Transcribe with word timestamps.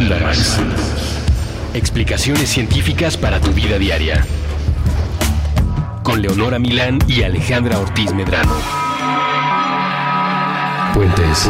Mandarax. 0.00 0.58
Explicaciones 1.72 2.50
científicas 2.50 3.16
para 3.16 3.40
tu 3.40 3.50
vida 3.52 3.78
diaria. 3.78 4.26
Con 6.02 6.20
Leonora 6.20 6.58
Milán 6.58 6.98
y 7.08 7.22
Alejandra 7.22 7.78
Ortiz 7.78 8.12
Medrano. 8.12 8.52
Puentes. 10.92 11.48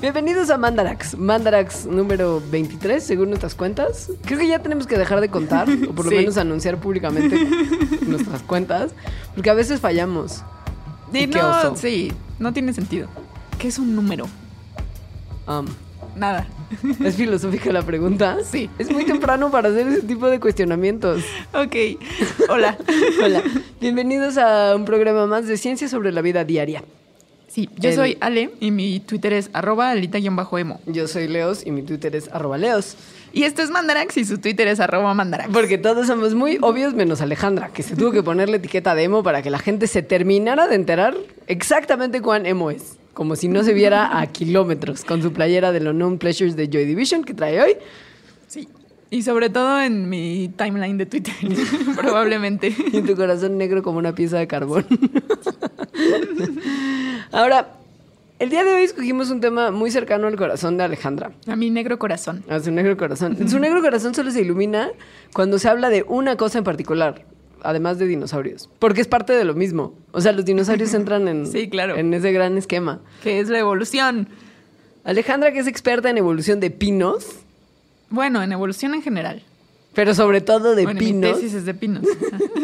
Bienvenidos 0.00 0.48
a 0.48 0.56
Mandarax. 0.56 1.18
Mandarax 1.18 1.84
número 1.84 2.42
23, 2.50 3.04
según 3.04 3.28
nuestras 3.28 3.54
cuentas. 3.54 4.10
Creo 4.24 4.38
que 4.38 4.48
ya 4.48 4.60
tenemos 4.60 4.86
que 4.86 4.96
dejar 4.96 5.20
de 5.20 5.28
contar, 5.28 5.68
o 5.90 5.92
por 5.92 6.06
lo 6.06 6.10
Sí. 6.12 6.16
menos 6.16 6.38
anunciar 6.38 6.78
públicamente 6.78 7.36
nuestras 8.06 8.40
cuentas, 8.44 8.92
porque 9.34 9.50
a 9.50 9.54
veces 9.54 9.78
fallamos. 9.78 10.42
Y 11.12 11.26
qué 11.26 11.38
no, 11.38 11.50
oso. 11.50 11.76
sí, 11.76 12.14
no 12.38 12.54
tiene 12.54 12.72
sentido. 12.72 13.08
¿Qué 13.62 13.68
es 13.68 13.78
un 13.78 13.94
número? 13.94 14.24
Um, 15.46 15.66
Nada. 16.16 16.48
es 17.04 17.14
filosófica 17.14 17.70
la 17.72 17.82
pregunta. 17.82 18.38
Sí. 18.42 18.68
Es 18.76 18.90
muy 18.90 19.04
temprano 19.04 19.52
para 19.52 19.68
hacer 19.68 19.86
ese 19.86 20.02
tipo 20.02 20.28
de 20.28 20.40
cuestionamientos. 20.40 21.22
Ok. 21.54 21.76
Hola. 22.48 22.76
Hola. 23.24 23.40
Bienvenidos 23.80 24.36
a 24.36 24.74
un 24.74 24.84
programa 24.84 25.28
más 25.28 25.46
de 25.46 25.56
ciencia 25.56 25.88
sobre 25.88 26.10
la 26.10 26.22
vida 26.22 26.42
diaria. 26.42 26.82
Sí, 27.46 27.70
yo 27.78 27.90
El- 27.90 27.94
soy 27.94 28.18
Ale 28.20 28.50
y 28.58 28.72
mi 28.72 28.98
Twitter 28.98 29.32
es 29.32 29.48
arroba 29.52 29.92
alita-emo. 29.92 30.80
Yo 30.86 31.06
soy 31.06 31.28
Leos 31.28 31.64
y 31.64 31.70
mi 31.70 31.82
Twitter 31.82 32.16
es 32.16 32.30
arroba 32.32 32.58
Leos. 32.58 32.96
Y 33.32 33.44
este 33.44 33.62
es 33.62 33.70
Mandarax 33.70 34.16
y 34.16 34.24
su 34.24 34.38
Twitter 34.38 34.66
es 34.66 34.80
arroba 34.80 35.14
Mandarax. 35.14 35.50
Porque 35.52 35.78
todos 35.78 36.08
somos 36.08 36.34
muy 36.34 36.58
obvios 36.62 36.94
menos 36.94 37.20
Alejandra, 37.20 37.68
que 37.68 37.84
se 37.84 37.94
tuvo 37.94 38.10
que 38.10 38.24
poner 38.24 38.48
la 38.48 38.56
etiqueta 38.56 38.96
de 38.96 39.04
emo 39.04 39.22
para 39.22 39.40
que 39.40 39.50
la 39.50 39.60
gente 39.60 39.86
se 39.86 40.02
terminara 40.02 40.66
de 40.66 40.74
enterar 40.74 41.16
exactamente 41.46 42.20
cuán 42.20 42.44
emo 42.44 42.72
es. 42.72 42.96
Como 43.14 43.36
si 43.36 43.48
no 43.48 43.62
se 43.62 43.74
viera 43.74 44.18
a 44.18 44.26
kilómetros 44.26 45.04
con 45.04 45.22
su 45.22 45.32
playera 45.32 45.72
de 45.72 45.80
los 45.80 45.94
Known 45.94 46.18
Pleasures 46.18 46.56
de 46.56 46.68
Joy 46.68 46.86
Division 46.86 47.24
que 47.24 47.34
trae 47.34 47.60
hoy. 47.60 47.76
Sí. 48.46 48.68
Y 49.10 49.22
sobre 49.22 49.50
todo 49.50 49.80
en 49.80 50.08
mi 50.08 50.50
timeline 50.56 50.96
de 50.96 51.04
Twitter, 51.04 51.34
probablemente. 51.96 52.74
Y 52.92 52.96
en 52.96 53.06
tu 53.06 53.14
corazón 53.14 53.58
negro 53.58 53.82
como 53.82 53.98
una 53.98 54.14
pieza 54.14 54.38
de 54.38 54.46
carbón. 54.46 54.86
Ahora, 57.30 57.74
el 58.38 58.50
día 58.50 58.64
de 58.64 58.72
hoy 58.72 58.82
escogimos 58.82 59.30
un 59.30 59.40
tema 59.40 59.70
muy 59.70 59.90
cercano 59.90 60.26
al 60.26 60.36
corazón 60.36 60.76
de 60.76 60.84
Alejandra. 60.84 61.30
A 61.46 61.54
mi 61.54 61.70
negro 61.70 61.98
corazón. 61.98 62.42
A 62.48 62.58
su 62.58 62.72
negro 62.72 62.96
corazón. 62.96 63.48
Su 63.48 63.58
negro 63.58 63.80
corazón 63.82 64.14
solo 64.14 64.30
se 64.30 64.40
ilumina 64.40 64.90
cuando 65.32 65.58
se 65.58 65.68
habla 65.68 65.90
de 65.90 66.04
una 66.08 66.36
cosa 66.36 66.58
en 66.58 66.64
particular, 66.64 67.24
además 67.64 67.98
de 67.98 68.06
dinosaurios. 68.06 68.68
Porque 68.78 69.00
es 69.00 69.08
parte 69.08 69.32
de 69.32 69.44
lo 69.44 69.54
mismo. 69.54 69.94
O 70.12 70.20
sea, 70.20 70.32
los 70.32 70.44
dinosaurios 70.44 70.92
entran 70.94 71.28
en, 71.28 71.46
Sí, 71.46 71.68
claro. 71.68 71.96
en 71.96 72.12
ese 72.14 72.32
gran 72.32 72.56
esquema. 72.58 73.00
Que 73.22 73.40
es 73.40 73.48
la 73.48 73.58
evolución. 73.58 74.28
Alejandra, 75.04 75.52
que 75.52 75.58
es 75.60 75.66
experta 75.66 76.10
en 76.10 76.18
evolución 76.18 76.60
de 76.60 76.70
pinos, 76.70 77.26
Bueno, 78.10 78.42
en 78.42 78.52
evolución 78.52 78.94
en 78.94 79.02
general. 79.02 79.42
pero 79.94 80.14
sobre 80.14 80.40
todo 80.40 80.74
de 80.76 80.84
bueno, 80.84 81.00
mi 81.00 81.06
pinos, 81.06 81.36
tesis 81.40 81.54
es 81.54 81.64
de 81.64 81.74
pinos. 81.74 82.04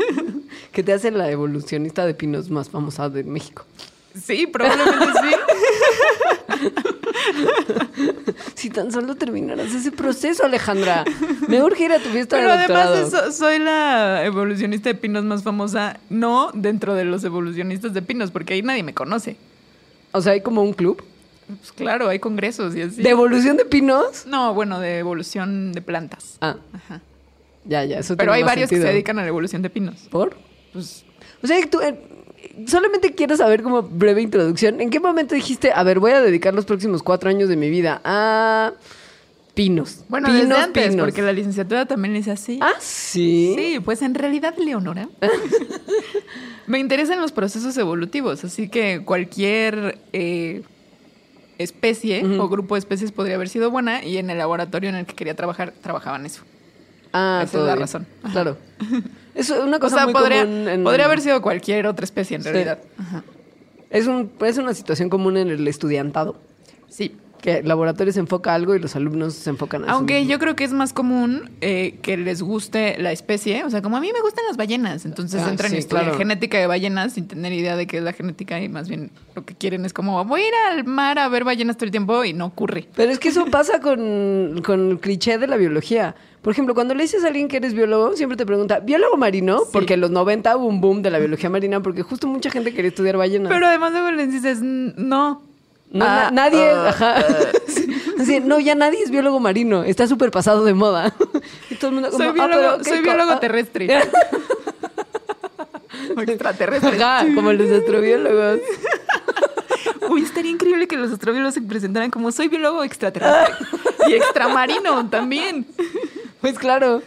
que 0.72 0.82
te 0.82 0.92
hace 0.92 1.10
la 1.10 1.30
evolucionista 1.30 2.06
de 2.06 2.14
pinos 2.14 2.48
más 2.50 2.70
famosa 2.70 3.08
de 3.08 3.24
México. 3.24 3.64
Sí, 4.14 4.46
probablemente 4.46 5.06
sí. 5.22 5.36
Si 8.54 8.70
tan 8.70 8.90
solo 8.92 9.14
terminaras 9.16 9.72
ese 9.74 9.92
proceso, 9.92 10.44
Alejandra. 10.44 11.04
Me 11.46 11.62
urge 11.62 11.84
ir 11.84 11.92
a 11.92 11.98
tu 11.98 12.08
fiesta 12.08 12.36
Pero 12.36 12.48
de 12.48 12.54
además 12.58 12.88
doctorado. 12.90 12.94
de 13.22 13.28
eso, 13.28 13.32
soy 13.32 13.58
la 13.58 14.24
evolucionista 14.24 14.88
de 14.88 14.94
pinos 14.94 15.24
más 15.24 15.42
famosa, 15.42 15.98
no 16.10 16.50
dentro 16.54 16.94
de 16.94 17.04
los 17.04 17.22
evolucionistas 17.24 17.94
de 17.94 18.02
pinos, 18.02 18.30
porque 18.30 18.54
ahí 18.54 18.62
nadie 18.62 18.82
me 18.82 18.94
conoce. 18.94 19.36
O 20.12 20.20
sea, 20.20 20.32
hay 20.32 20.40
como 20.40 20.62
un 20.62 20.72
club 20.72 21.02
Pues 21.46 21.72
claro, 21.72 22.08
hay 22.08 22.18
congresos 22.18 22.74
y 22.74 22.82
así. 22.82 23.02
de 23.02 23.10
evolución 23.10 23.56
de 23.56 23.64
pinos. 23.64 24.26
No, 24.26 24.54
bueno, 24.54 24.80
de 24.80 24.98
evolución 24.98 25.72
de 25.72 25.82
plantas. 25.82 26.38
Ah, 26.40 26.56
Ajá. 26.72 27.00
ya, 27.64 27.84
ya, 27.84 27.98
eso 27.98 28.16
Pero 28.16 28.32
tiene 28.32 28.36
hay 28.38 28.42
más 28.44 28.50
varios 28.52 28.70
que 28.70 28.76
se 28.76 28.84
dedican 28.84 29.18
a 29.18 29.22
la 29.22 29.28
evolución 29.28 29.62
de 29.62 29.70
pinos. 29.70 30.08
¿Por? 30.10 30.36
Pues 30.72 31.04
O 31.42 31.46
sea, 31.46 31.60
que 31.60 31.66
tú 31.66 31.80
eh, 31.80 31.98
solamente 32.66 33.14
quiero 33.14 33.36
saber 33.36 33.62
como 33.62 33.82
breve 33.82 34.22
introducción. 34.22 34.80
¿En 34.80 34.90
qué 34.90 35.00
momento 35.00 35.34
dijiste, 35.34 35.72
a 35.72 35.82
ver, 35.82 36.00
voy 36.00 36.12
a 36.12 36.20
dedicar 36.20 36.54
los 36.54 36.64
próximos 36.64 37.02
cuatro 37.02 37.30
años 37.30 37.48
de 37.48 37.56
mi 37.56 37.70
vida 37.70 38.00
a 38.04 38.72
pinos? 39.54 40.04
bueno, 40.08 40.28
pinos, 40.28 40.48
desde 40.48 40.62
antes, 40.62 40.88
pinos. 40.90 41.04
porque 41.06 41.22
la 41.22 41.32
licenciatura 41.32 41.86
también 41.86 42.16
hice 42.16 42.30
así. 42.30 42.58
Ah, 42.62 42.74
sí. 42.80 43.54
Sí, 43.56 43.80
pues 43.80 44.02
en 44.02 44.14
realidad, 44.14 44.54
Leonora, 44.56 45.08
me 46.66 46.78
interesan 46.78 47.20
los 47.20 47.32
procesos 47.32 47.76
evolutivos, 47.76 48.44
así 48.44 48.68
que 48.68 49.02
cualquier 49.04 49.98
eh, 50.12 50.62
especie 51.58 52.24
o 52.24 52.48
grupo 52.48 52.74
de 52.74 52.80
especies 52.80 53.12
podría 53.12 53.34
haber 53.34 53.48
sido 53.48 53.70
buena 53.70 54.04
y 54.04 54.18
en 54.18 54.30
el 54.30 54.38
laboratorio 54.38 54.90
en 54.90 54.96
el 54.96 55.06
que 55.06 55.14
quería 55.14 55.34
trabajar, 55.34 55.72
trabajaban 55.82 56.24
eso. 56.26 56.42
Ah, 57.12 57.42
Esa 57.44 57.58
es 57.58 57.64
la 57.64 57.72
bien. 57.74 57.78
razón. 57.80 58.06
Ajá. 58.22 58.32
Claro. 58.32 58.56
Es 59.34 59.50
una 59.50 59.76
O 59.76 59.80
cosa 59.80 59.96
sea, 59.96 60.04
muy 60.06 60.14
podría, 60.14 60.42
común 60.44 60.68
en- 60.68 60.82
podría 60.82 61.04
haber 61.06 61.20
sido 61.20 61.40
cualquier 61.40 61.86
otra 61.86 62.02
especie 62.04 62.36
en 62.36 62.42
Sí. 62.42 62.48
realidad. 62.50 62.80
Ajá. 62.98 63.22
Es, 63.88 64.08
un, 64.08 64.32
es 64.40 64.58
una 64.58 64.74
situación 64.74 65.08
común 65.10 65.36
en 65.36 65.48
el 65.50 65.68
estudiantado. 65.68 66.36
Sí. 66.88 67.16
Que 67.40 67.58
el 67.58 67.68
laboratorio 67.68 68.12
se 68.12 68.20
enfoca 68.20 68.52
a 68.52 68.54
algo 68.56 68.74
y 68.74 68.78
los 68.80 68.96
alumnos 68.96 69.34
se 69.34 69.50
enfocan 69.50 69.82
a 69.82 69.86
eso 69.86 69.94
Aunque 69.94 70.26
yo 70.26 70.38
creo 70.38 70.56
que 70.56 70.64
es 70.64 70.72
más 70.72 70.92
común 70.92 71.50
eh, 71.60 71.98
que 72.02 72.16
les 72.16 72.42
guste 72.42 72.96
la 72.98 73.12
especie. 73.12 73.64
O 73.64 73.70
sea, 73.70 73.80
como 73.82 73.96
a 73.96 74.00
mí 74.00 74.10
me 74.12 74.20
gustan 74.20 74.44
las 74.48 74.56
ballenas. 74.56 75.04
Entonces 75.06 75.42
Ah, 75.44 75.50
entran 75.50 75.70
sí, 75.70 75.76
y 75.76 75.78
estudian 75.80 76.04
claro. 76.06 76.18
genética 76.18 76.58
de 76.58 76.66
ballenas 76.66 77.12
sin 77.14 77.28
tener 77.28 77.52
idea 77.52 77.76
de 77.76 77.86
qué 77.86 77.98
es 77.98 78.02
la 78.02 78.12
genética. 78.12 78.60
Y 78.60 78.68
más 78.68 78.88
bien 78.88 79.10
lo 79.36 79.44
que 79.44 79.54
quieren 79.54 79.84
es 79.84 79.92
como, 79.92 80.24
voy 80.24 80.40
a 80.42 80.48
ir 80.48 80.54
al 80.72 80.84
mar 80.84 81.18
a 81.18 81.28
ver 81.28 81.44
ballenas 81.44 81.76
todo 81.76 81.84
el 81.84 81.90
tiempo 81.90 82.24
y 82.24 82.32
no 82.32 82.46
ocurre. 82.46 82.88
Pero 82.96 83.12
es 83.12 83.18
que 83.18 83.28
eso 83.28 83.46
pasa 83.46 83.80
con, 83.80 84.60
con 84.64 84.90
el 84.90 84.98
cliché 85.00 85.38
de 85.38 85.46
la 85.46 85.56
biología. 85.56 86.14
Por 86.42 86.52
ejemplo, 86.52 86.74
cuando 86.74 86.94
le 86.94 87.02
dices 87.02 87.24
a 87.24 87.28
alguien 87.28 87.48
que 87.48 87.56
eres 87.58 87.74
biólogo, 87.74 88.16
siempre 88.16 88.36
te 88.36 88.46
pregunta, 88.46 88.80
¿biólogo 88.80 89.16
marino? 89.16 89.58
Sí. 89.60 89.64
Porque 89.72 89.94
en 89.94 90.00
los 90.00 90.10
90 90.10 90.56
hubo 90.56 90.66
un 90.66 90.80
boom 90.80 91.02
de 91.02 91.10
la 91.10 91.18
biología 91.18 91.50
marina 91.50 91.80
porque 91.82 92.02
justo 92.02 92.26
mucha 92.26 92.50
gente 92.50 92.72
quería 92.72 92.88
estudiar 92.90 93.16
ballenas. 93.16 93.50
Pero 93.52 93.66
además 93.66 93.92
luego 93.92 94.10
les 94.12 94.30
dices, 94.32 94.60
"N- 94.60 94.94
no. 94.96 95.42
No, 95.90 96.04
Ah, 96.04 96.24
na- 96.24 96.30
nadie, 96.30 96.70
ah, 96.70 96.88
ajá. 96.88 97.16
Así, 98.20 98.40
no, 98.40 98.58
ya 98.60 98.74
nadie 98.74 99.02
es 99.02 99.10
biólogo 99.10 99.38
marino, 99.40 99.84
está 99.84 100.06
súper 100.06 100.30
pasado 100.30 100.64
de 100.64 100.74
moda. 100.74 101.14
Y 101.70 101.76
todo 101.76 101.88
el 101.88 101.94
mundo 101.94 102.10
como, 102.10 102.18
Soy 102.18 102.28
"Ah, 102.28 102.32
biólogo, 102.32 102.60
pero, 102.62 102.78
¿qué 102.82 102.90
soy 102.90 103.00
biólogo 103.00 103.30
ah?" 103.32 103.40
terrestre. 103.40 104.02
Extraterrestre. 106.16 107.02
Ajá, 107.02 107.26
como 107.34 107.52
los 107.52 107.70
astrobiólogos. 107.70 108.60
Uy, 110.08 110.22
estaría 110.22 110.50
increíble 110.50 110.86
que 110.88 110.96
los 110.96 111.12
astrobiólogos 111.12 111.54
se 111.54 111.60
presentaran 111.62 112.10
como 112.10 112.32
soy 112.32 112.48
biólogo 112.48 112.82
extraterrestre. 112.82 113.54
y 114.08 114.14
extramarino 114.14 115.08
también. 115.08 115.66
Pues 116.40 116.58
claro, 116.58 117.02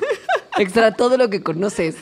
extra 0.57 0.93
todo 0.93 1.17
lo 1.17 1.29
que 1.29 1.41
conoces. 1.41 1.95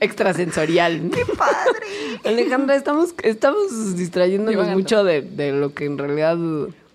Extrasensorial. 0.00 1.10
¡Qué 1.14 1.24
padre! 1.26 1.86
Alejandra, 2.24 2.76
estamos, 2.76 3.14
estamos 3.22 3.96
distrayéndonos 3.96 4.68
mucho 4.68 5.04
de, 5.04 5.22
de 5.22 5.52
lo 5.52 5.74
que 5.74 5.86
en 5.86 5.98
realidad... 5.98 6.36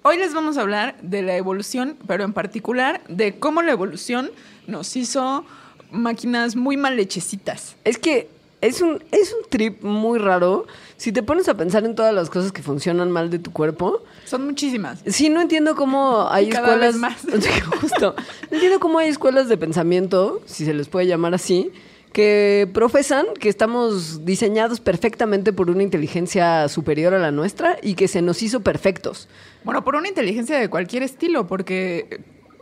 Hoy 0.06 0.18
les 0.18 0.34
vamos 0.34 0.58
a 0.58 0.62
hablar 0.62 0.96
de 1.02 1.22
la 1.22 1.38
evolución, 1.38 1.96
pero 2.08 2.24
en 2.26 2.34
particular 2.34 3.02
de 3.08 3.40
cómo 3.40 3.62
la 3.62 3.72
evolución 3.72 4.32
nos 4.68 4.96
hizo 4.98 5.46
máquinas 5.92 6.56
muy 6.56 6.76
mal 6.76 7.00
hechecitas. 7.00 7.76
Es 7.86 7.98
que 7.98 8.28
es 8.60 8.82
un, 8.82 9.04
es 9.12 9.34
un 9.34 9.50
trip 9.50 9.82
muy 9.84 10.20
raro. 10.20 10.66
Si 10.98 11.12
te 11.12 11.24
pones 11.24 11.48
a 11.50 11.56
pensar 11.56 11.86
en 11.86 11.96
todas 11.96 12.14
las 12.14 12.30
cosas 12.30 12.52
que 12.52 12.62
funcionan 12.62 13.12
mal 13.12 13.30
de 13.30 13.40
tu 13.40 13.52
cuerpo, 13.52 14.04
Son 14.26 14.46
muchísimas. 14.46 15.00
Sí, 15.06 15.30
no 15.30 15.42
entiendo 15.42 15.76
cómo 15.76 16.28
hay 16.30 16.50
Cada 16.50 16.68
escuelas. 16.70 16.94
vez 16.94 17.02
más. 17.02 17.44
Justo. 17.82 18.16
No 18.50 18.56
entiendo 18.56 18.80
cómo 18.80 19.00
hay 19.00 19.10
escuelas 19.10 19.48
de 19.50 19.58
pensamiento, 19.58 20.42
si 20.46 20.66
se 20.66 20.74
les 20.74 20.88
puede 20.88 21.08
llamar 21.08 21.34
así, 21.34 21.72
que 22.14 22.70
profesan 22.74 23.26
que 23.40 23.50
estamos 23.50 24.24
diseñados 24.24 24.80
perfectamente 24.80 25.52
por 25.52 25.70
una 25.70 25.84
inteligencia 25.84 26.70
superior 26.70 27.14
a 27.14 27.20
la 27.20 27.32
nuestra 27.32 27.78
y 27.82 27.96
que 27.96 28.08
se 28.08 28.22
nos 28.22 28.42
hizo 28.44 28.62
perfectos. 28.62 29.28
Bueno, 29.64 29.84
por 29.84 29.96
una 29.96 30.08
inteligencia 30.08 30.58
de 30.58 30.70
cualquier 30.70 31.02
estilo, 31.02 31.48
porque, 31.48 32.22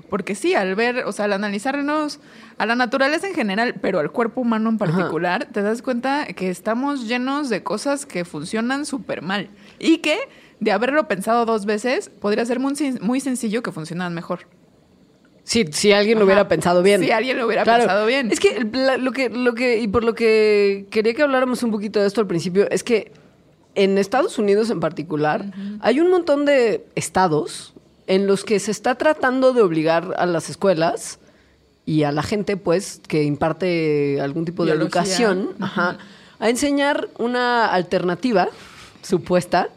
porque 0.09 0.35
sí, 0.35 0.55
al 0.55 0.75
ver, 0.75 1.03
o 1.05 1.11
sea, 1.11 1.25
al 1.25 1.33
analizarnos 1.33 2.21
a 2.57 2.65
la 2.65 2.75
naturaleza 2.75 3.27
en 3.27 3.35
general, 3.35 3.75
pero 3.81 3.99
al 3.99 4.11
cuerpo 4.11 4.41
humano 4.41 4.69
en 4.69 4.77
particular, 4.77 5.49
te 5.51 5.61
das 5.61 5.81
cuenta 5.81 6.27
que 6.27 6.49
estamos 6.49 7.07
llenos 7.07 7.49
de 7.49 7.61
cosas 7.61 8.05
que 8.05 8.23
funcionan 8.23 8.85
súper 8.85 9.21
mal 9.21 9.49
y 9.79 9.97
que, 9.97 10.17
de 10.61 10.71
haberlo 10.71 11.09
pensado 11.09 11.45
dos 11.45 11.65
veces, 11.65 12.09
podría 12.09 12.45
ser 12.45 12.59
muy, 12.59 12.73
muy 13.01 13.19
sencillo 13.19 13.61
que 13.61 13.73
funcionaran 13.73 14.13
mejor. 14.13 14.47
Si, 15.43 15.65
si 15.71 15.91
alguien 15.91 16.17
lo 16.17 16.23
Ajá. 16.23 16.25
hubiera 16.25 16.47
pensado 16.47 16.83
bien. 16.83 17.01
Si 17.01 17.11
alguien 17.11 17.37
lo 17.37 17.45
hubiera 17.47 17.63
pensado 17.65 18.05
bien. 18.05 18.31
Es 18.31 18.39
que 18.39 18.65
la- 18.71 18.97
lo 18.97 19.11
que, 19.11 19.29
lo 19.29 19.53
que, 19.53 19.79
y 19.79 19.87
por 19.87 20.03
lo 20.03 20.13
que 20.13 20.85
quería 20.91 21.13
que 21.13 21.23
habláramos 21.23 21.63
un 21.63 21.71
poquito 21.71 21.99
de 21.99 22.07
esto 22.07 22.21
al 22.21 22.27
principio, 22.27 22.69
es 22.69 22.83
que 22.83 23.11
en 23.75 23.97
Estados 23.97 24.37
Unidos 24.37 24.69
en 24.69 24.79
particular, 24.79 25.45
hay 25.81 25.99
un 25.99 26.09
montón 26.11 26.45
de 26.45 26.85
estados 26.95 27.73
en 28.07 28.27
los 28.27 28.43
que 28.43 28.59
se 28.59 28.71
está 28.71 28.95
tratando 28.95 29.53
de 29.53 29.61
obligar 29.61 30.13
a 30.17 30.25
las 30.25 30.49
escuelas 30.49 31.19
y 31.85 32.03
a 32.03 32.11
la 32.11 32.21
gente, 32.21 32.57
pues, 32.57 33.01
que 33.07 33.23
imparte 33.23 34.19
algún 34.21 34.45
tipo 34.45 34.65
de 34.65 34.73
Biología. 34.73 35.01
educación, 35.01 35.49
ajá, 35.59 35.97
a 36.39 36.49
enseñar 36.49 37.07
una 37.17 37.65
alternativa 37.67 38.49
supuesta 39.01 39.69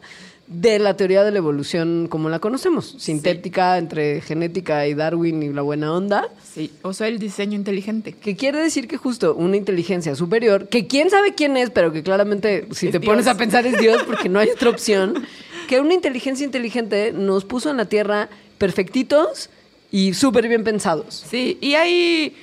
de 0.47 0.77
la 0.77 0.95
teoría 0.95 1.23
de 1.23 1.31
la 1.31 1.39
evolución 1.39 2.07
como 2.07 2.29
la 2.29 2.37
conocemos, 2.39 2.95
sintética 2.99 3.77
entre 3.79 4.21
genética 4.21 4.85
y 4.87 4.93
Darwin 4.93 5.41
y 5.41 5.49
la 5.49 5.63
buena 5.63 5.91
onda. 5.91 6.29
Sí, 6.43 6.71
o 6.83 6.93
sea, 6.93 7.07
el 7.07 7.17
diseño 7.17 7.55
inteligente. 7.55 8.13
Que 8.13 8.35
quiere 8.35 8.59
decir 8.59 8.87
que 8.87 8.97
justo 8.97 9.33
una 9.33 9.57
inteligencia 9.57 10.13
superior, 10.15 10.67
que 10.69 10.85
quién 10.85 11.09
sabe 11.09 11.33
quién 11.33 11.57
es, 11.57 11.71
pero 11.71 11.91
que 11.91 12.03
claramente 12.03 12.67
si 12.71 12.87
Es 12.87 12.91
te 12.91 12.99
Dios. 12.99 13.09
pones 13.11 13.27
a 13.27 13.35
pensar 13.37 13.65
es 13.65 13.79
Dios 13.79 14.03
porque 14.07 14.29
no 14.29 14.39
hay 14.39 14.49
otra 14.49 14.69
opción, 14.69 15.25
que 15.67 15.79
una 15.79 15.95
inteligencia 15.95 16.45
inteligente 16.45 17.11
nos 17.11 17.43
puso 17.43 17.71
en 17.71 17.77
la 17.77 17.85
Tierra 17.85 18.29
perfectitos 18.59 19.49
y 19.91 20.13
súper 20.13 20.47
bien 20.47 20.63
pensados. 20.63 21.23
Sí, 21.27 21.57
y 21.59 21.73
hay 21.73 22.35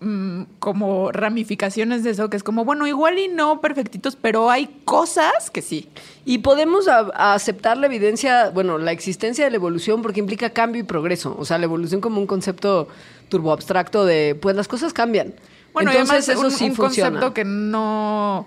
mm, 0.00 0.42
como 0.58 1.12
ramificaciones 1.12 2.02
de 2.04 2.10
eso, 2.10 2.30
que 2.30 2.36
es 2.36 2.42
como, 2.42 2.64
bueno, 2.64 2.86
igual 2.86 3.18
y 3.18 3.28
no 3.28 3.60
perfectitos, 3.60 4.16
pero 4.16 4.50
hay 4.50 4.66
cosas 4.84 5.50
que 5.50 5.62
sí. 5.62 5.88
Y 6.24 6.38
podemos 6.38 6.88
a- 6.88 7.10
a 7.14 7.34
aceptar 7.34 7.76
la 7.76 7.86
evidencia, 7.86 8.50
bueno, 8.50 8.78
la 8.78 8.92
existencia 8.92 9.44
de 9.44 9.50
la 9.50 9.56
evolución 9.56 10.02
porque 10.02 10.20
implica 10.20 10.50
cambio 10.50 10.80
y 10.80 10.84
progreso. 10.84 11.36
O 11.38 11.44
sea, 11.44 11.58
la 11.58 11.64
evolución 11.64 12.00
como 12.00 12.20
un 12.20 12.26
concepto 12.26 12.88
turboabstracto 13.28 14.04
de, 14.04 14.36
pues 14.40 14.56
las 14.56 14.68
cosas 14.68 14.92
cambian. 14.92 15.34
Bueno, 15.72 15.90
Entonces 15.92 16.08
y 16.08 16.12
además 16.12 16.28
eso 16.28 16.46
un, 16.46 16.50
sí 16.50 16.64
un 16.70 16.74
funciona. 16.74 17.10
concepto 17.10 17.34
que 17.34 17.44
no 17.44 18.46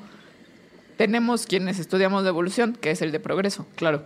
tenemos 1.04 1.46
quienes 1.46 1.80
estudiamos 1.80 2.24
de 2.24 2.30
evolución, 2.30 2.78
que 2.80 2.92
es 2.92 3.02
el 3.02 3.12
de 3.12 3.20
progreso. 3.20 3.66
Claro. 3.76 4.04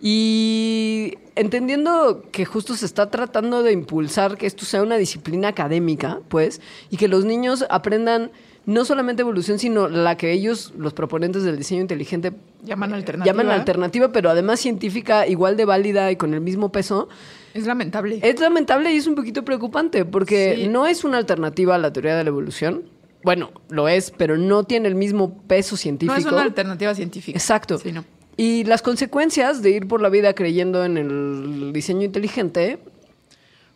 Y 0.00 1.18
entendiendo 1.36 2.24
que 2.32 2.46
justo 2.46 2.74
se 2.74 2.86
está 2.86 3.10
tratando 3.10 3.62
de 3.62 3.72
impulsar 3.72 4.38
que 4.38 4.46
esto 4.46 4.64
sea 4.64 4.82
una 4.82 4.96
disciplina 4.96 5.48
académica, 5.48 6.20
pues, 6.28 6.62
y 6.88 6.96
que 6.96 7.08
los 7.08 7.26
niños 7.26 7.66
aprendan 7.68 8.30
no 8.64 8.84
solamente 8.86 9.20
evolución, 9.22 9.58
sino 9.58 9.88
la 9.88 10.16
que 10.16 10.32
ellos, 10.32 10.72
los 10.78 10.94
proponentes 10.94 11.42
del 11.42 11.56
diseño 11.58 11.82
inteligente, 11.82 12.32
Llaman 12.64 12.94
alternativa. 12.94 13.24
llaman 13.36 13.50
alternativa, 13.50 14.12
pero 14.12 14.30
además 14.30 14.60
científica, 14.60 15.26
igual 15.26 15.56
de 15.58 15.64
válida 15.66 16.10
y 16.10 16.16
con 16.16 16.32
el 16.34 16.40
mismo 16.40 16.70
peso, 16.72 17.08
Es 17.52 17.66
lamentable. 17.66 18.20
es 18.22 18.40
lamentable 18.40 18.92
y 18.94 18.96
es 18.96 19.06
un 19.06 19.14
poquito 19.14 19.44
preocupante, 19.44 20.04
porque 20.06 20.54
Sí. 20.56 20.68
no 20.68 20.86
es 20.86 21.04
una 21.04 21.18
alternativa 21.18 21.74
a 21.74 21.78
la 21.78 21.92
teoría 21.92 22.16
de 22.16 22.24
la 22.24 22.28
evolución. 22.30 22.84
Bueno, 23.22 23.50
lo 23.68 23.88
es, 23.88 24.12
pero 24.16 24.36
no 24.38 24.64
tiene 24.64 24.88
el 24.88 24.94
mismo 24.94 25.34
peso 25.46 25.74
no 25.74 25.76
científico. 25.78 26.18
es 26.18 26.24
una 26.26 26.42
alternativa 26.42 26.94
científica. 26.94 27.38
Exacto. 27.38 27.78
Sí, 27.78 27.92
no. 27.92 28.04
Y 28.36 28.64
las 28.64 28.80
consecuencias 28.82 29.60
de 29.60 29.70
ir 29.70 29.86
por 29.88 30.00
la 30.00 30.08
vida 30.08 30.32
creyendo 30.34 30.84
en 30.84 30.96
el 30.96 31.72
diseño 31.74 32.04
inteligente, 32.04 32.78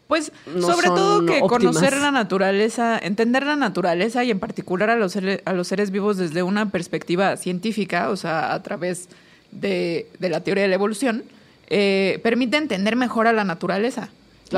Pues 0.08 0.32
no 0.54 0.66
sobre 0.66 0.88
todo 0.88 1.26
que 1.26 1.40
óptimas. 1.42 1.48
conocer 1.76 1.96
la 1.98 2.10
naturaleza, 2.10 2.98
entender 2.98 3.44
la 3.44 3.56
naturaleza 3.56 4.22
y 4.24 4.30
en 4.30 4.38
particular 4.38 4.88
a 4.90 4.96
los, 4.96 5.12
seres, 5.12 5.40
a 5.44 5.52
los 5.54 5.66
seres 5.68 5.90
vivos 5.90 6.16
desde 6.18 6.42
una 6.42 6.70
perspectiva 6.70 7.36
científica, 7.36 8.10
o 8.10 8.16
sea, 8.16 8.52
a 8.54 8.62
través 8.62 9.08
de, 9.50 10.08
de 10.18 10.28
la 10.28 10.40
teoría 10.42 10.62
de 10.62 10.68
la 10.68 10.74
evolución, 10.76 11.24
eh, 11.68 12.20
permite 12.22 12.56
entender 12.58 12.96
mejor 12.96 13.26
a 13.26 13.32
la 13.32 13.44
naturaleza. 13.44 14.10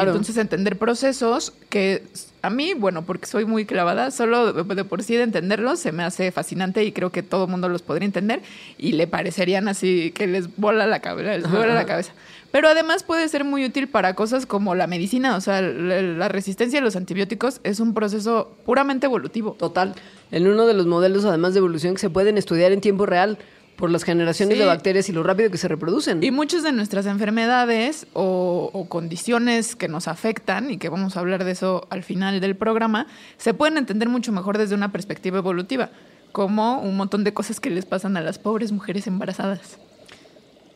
Y 0.05 0.07
entonces 0.07 0.37
entender 0.37 0.77
procesos 0.77 1.53
que 1.69 2.03
a 2.43 2.51
mí, 2.51 2.75
bueno, 2.75 3.03
porque 3.03 3.27
soy 3.27 3.45
muy 3.45 3.65
clavada, 3.65 4.11
solo 4.11 4.53
de, 4.53 4.85
por 4.85 5.03
sí 5.03 5.17
de 5.17 5.25
entenderlos 5.25 5.81
se 5.81 5.93
me 5.93 6.05
hace 6.05 6.31
fascinante 6.31 6.85
y 6.85 6.93
creo 6.93 7.11
que 7.11 7.23
todo 7.23 7.47
mundo 7.47 7.69
los 7.69 7.83
podría 7.83 8.07
entender 8.07 8.43
y 8.79 8.93
le 8.93 9.07
parecerían 9.07 9.69
así 9.69 10.13
que 10.13 10.27
les 10.27 10.57
vuela 10.57 10.87
la 10.87 11.01
cabeza, 11.01 11.37
les 11.37 11.51
vuela 11.51 11.75
la 11.75 11.87
cabeza. 11.87 12.13
Pero 12.53 12.69
además 12.69 13.03
puede 13.03 13.29
ser 13.29 13.45
muy 13.45 13.65
útil 13.65 13.89
para 13.89 14.15
cosas 14.15 14.47
como 14.47 14.75
la 14.75 14.87
medicina, 14.87 15.37
o 15.37 15.41
sea, 15.41 15.61
la 15.61 16.29
resistencia 16.29 16.79
a 16.79 16.83
los 16.83 16.97
antibióticos 16.97 17.61
es 17.65 17.81
un 17.81 17.95
proceso 17.95 18.57
puramente 18.65 19.07
evolutivo. 19.07 19.53
total, 19.59 19.95
en 20.31 20.47
uno 20.47 20.67
de 20.67 20.75
los 20.75 20.87
modelos 20.87 21.25
además 21.25 21.53
de 21.55 21.59
evolución 21.59 21.95
que 21.95 22.01
se 22.01 22.11
pueden 22.11 22.39
estudiar 22.39 22.73
en 22.73 22.81
tiempo 22.81 23.07
real 23.07 23.39
por 23.77 23.91
las 23.91 24.03
generaciones 24.05 24.55
Sí. 24.57 24.61
de 24.61 24.67
bacterias 24.67 25.09
y 25.09 25.13
lo 25.13 25.23
rápido 25.23 25.51
que 25.51 25.59
se 25.59 25.69
reproducen. 25.69 26.23
Y 26.25 26.31
muchas 26.31 26.63
de 26.63 26.73
nuestras 26.73 27.07
enfermedades 27.07 28.07
o, 28.15 28.71
o 28.73 28.89
condiciones 28.89 29.77
que 29.77 29.87
nos 29.89 30.09
afectan, 30.09 30.71
y 30.71 30.79
que 30.79 30.89
vamos 30.89 31.17
a 31.17 31.21
hablar 31.21 31.45
de 31.45 31.53
eso 31.53 31.87
al 31.91 32.03
final 32.03 32.41
del 32.41 32.57
programa, 32.57 33.07
se 33.37 33.55
pueden 33.55 33.77
entender 33.79 34.09
mucho 34.09 34.33
mejor 34.33 34.59
desde 34.59 34.75
una 34.75 34.91
perspectiva 34.93 35.39
evolutiva, 35.39 35.91
como 36.33 36.81
un 36.81 36.97
montón 36.97 37.23
de 37.25 37.33
cosas 37.35 37.61
que 37.61 37.71
les 37.71 37.85
pasan 37.85 38.17
a 38.17 38.21
las 38.21 38.39
pobres 38.39 38.73
mujeres 38.73 39.07
embarazadas. 39.07 39.79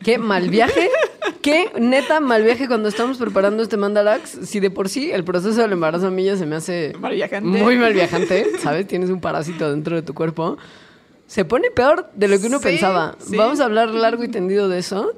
Qué 0.03 0.17
mal 0.17 0.49
viaje, 0.49 0.89
qué 1.43 1.71
neta 1.79 2.19
mal 2.19 2.43
viaje 2.43 2.67
cuando 2.67 2.89
estamos 2.89 3.19
preparando 3.19 3.61
este 3.61 3.77
Mandalax. 3.77 4.39
Si 4.47 4.59
de 4.59 4.71
por 4.71 4.89
sí 4.89 5.11
el 5.11 5.23
proceso 5.23 5.61
del 5.61 5.73
embarazo 5.73 6.07
a 6.07 6.11
mí 6.11 6.23
ya 6.23 6.35
se 6.37 6.47
me 6.47 6.55
hace 6.55 6.93
Mal 6.99 7.13
viajante. 7.13 7.47
muy 7.47 7.77
mal 7.77 7.93
viajante, 7.93 8.47
¿sabes? 8.59 8.87
Tienes 8.87 9.11
un 9.11 9.21
parásito 9.21 9.69
dentro 9.69 9.95
de 9.95 10.01
tu 10.01 10.15
cuerpo. 10.15 10.57
Se 11.31 11.45
pone 11.45 11.71
peor 11.71 12.09
de 12.13 12.27
lo 12.27 12.37
que 12.41 12.47
uno 12.47 12.57
Sí, 12.57 12.63
pensaba. 12.65 13.15
sí. 13.17 13.37
Vamos 13.37 13.61
a 13.61 13.63
hablar 13.63 13.87
largo 13.91 14.25
y 14.25 14.27
tendido 14.27 14.67
de 14.67 14.79
eso. 14.79 15.13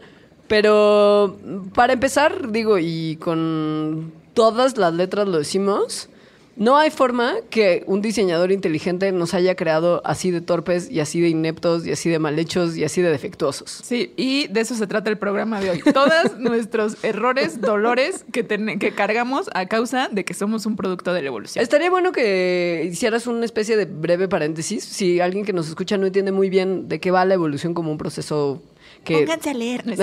Pero 0.47 1.39
para 1.73 1.93
empezar, 1.93 2.51
digo, 2.51 2.77
y 2.77 3.15
con 3.15 4.13
todas 4.35 4.77
las 4.77 4.93
letras 4.93 5.27
lo 5.27 5.39
decimos, 5.39 6.09
no 6.55 6.77
hay 6.77 6.91
forma 6.91 7.33
que 7.49 7.83
un 7.87 8.01
diseñador 8.01 8.51
inteligente 8.51 9.11
nos 9.11 9.33
haya 9.33 9.55
creado 9.55 10.01
así 10.05 10.29
de 10.29 10.39
torpes 10.41 10.89
y 10.91 10.99
así 10.99 11.19
de 11.19 11.29
ineptos 11.29 11.85
y 11.87 11.91
así 11.91 12.09
de 12.09 12.19
mal 12.19 12.37
hechos 12.37 12.77
y 12.77 12.83
así 12.83 13.01
de 13.01 13.09
defectuosos. 13.09 13.69
Sí, 13.83 14.13
y 14.17 14.47
de 14.47 14.61
eso 14.61 14.75
se 14.75 14.85
trata 14.85 15.09
el 15.09 15.17
programa 15.17 15.59
de 15.59 15.71
hoy. 15.71 15.81
Todos 15.81 16.37
nuestros 16.37 17.03
errores, 17.03 17.59
dolores 17.59 18.23
que, 18.31 18.43
ten- 18.43 18.77
que 18.77 18.91
cargamos 18.93 19.49
a 19.55 19.65
causa 19.67 20.09
de 20.11 20.23
que 20.25 20.33
somos 20.33 20.65
un 20.65 20.75
producto 20.75 21.11
de 21.13 21.21
la 21.23 21.27
evolución. 21.29 21.63
Estaría 21.63 21.89
bueno 21.89 22.11
que 22.11 22.87
hicieras 22.91 23.25
una 23.27 23.45
especie 23.45 23.75
de 23.75 23.85
breve 23.85 24.27
paréntesis. 24.27 24.83
Si 24.83 25.19
alguien 25.19 25.45
que 25.45 25.53
nos 25.53 25.67
escucha 25.69 25.97
no 25.97 26.05
entiende 26.05 26.31
muy 26.31 26.49
bien 26.49 26.87
de 26.87 26.99
qué 26.99 27.09
va 27.11 27.25
la 27.25 27.33
evolución 27.33 27.73
como 27.73 27.91
un 27.91 27.97
proceso 27.97 28.61
que... 29.03 29.17
Pónganse 29.19 29.49
a 29.49 29.53
leer. 29.53 29.83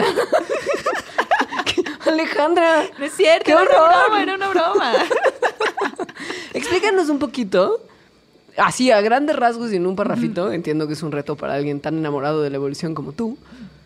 No 2.07 2.13
Alejandra, 2.13 2.87
no 2.99 3.05
es 3.05 3.13
cierto, 3.13 3.45
¡Qué 3.45 3.53
era 3.53 3.61
una 3.63 3.71
horror! 3.71 3.93
broma, 4.07 4.23
era 4.23 4.35
una 4.35 4.49
broma. 4.49 4.93
explícanos 6.55 7.09
un 7.09 7.19
poquito, 7.19 7.85
así 8.57 8.91
a 8.91 9.01
grandes 9.01 9.37
rasgos 9.37 9.73
y 9.73 9.77
en 9.77 9.87
un 9.87 9.97
parrafito, 9.97 10.53
entiendo 10.53 10.87
que 10.87 10.95
es 10.95 11.03
un 11.03 11.13
reto 11.13 11.37
para 11.37 11.55
alguien 11.55 11.81
tan 11.81 11.97
enamorado 11.99 12.43
de 12.43 12.51
la 12.51 12.57
evolución 12.57 12.95
como 12.95 13.13
tú, 13.13 13.39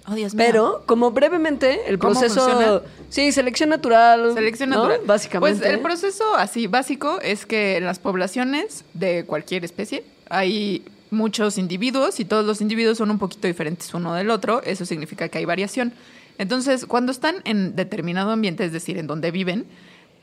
Oh, 0.06 0.14
Dios 0.14 0.34
mío. 0.34 0.44
pero 0.46 0.82
como 0.84 1.12
brevemente 1.12 1.88
el 1.88 1.98
¿Cómo 1.98 2.12
proceso... 2.12 2.44
funciona? 2.46 2.82
Sí, 3.08 3.32
selección 3.32 3.70
natural. 3.70 4.34
Selección 4.34 4.68
¿no? 4.68 4.76
natural. 4.76 5.00
Básicamente. 5.06 5.60
Pues 5.60 5.72
el 5.72 5.80
proceso 5.80 6.34
así 6.36 6.66
básico 6.66 7.20
es 7.22 7.46
que 7.46 7.78
en 7.78 7.86
las 7.86 7.98
poblaciones 8.00 8.84
de 8.92 9.24
cualquier 9.24 9.64
especie 9.64 10.04
hay 10.28 10.84
muchos 11.10 11.56
individuos 11.56 12.20
y 12.20 12.26
todos 12.26 12.44
los 12.44 12.60
individuos 12.60 12.98
son 12.98 13.10
un 13.10 13.18
poquito 13.18 13.46
diferentes 13.46 13.94
uno 13.94 14.12
del 14.14 14.28
otro. 14.28 14.62
Eso 14.62 14.84
significa 14.84 15.30
que 15.30 15.38
hay 15.38 15.46
variación. 15.46 15.94
Entonces, 16.36 16.84
cuando 16.84 17.10
están 17.12 17.36
en 17.44 17.74
determinado 17.74 18.30
ambiente, 18.30 18.64
es 18.64 18.72
decir, 18.72 18.98
en 18.98 19.06
donde 19.06 19.30
viven, 19.30 19.64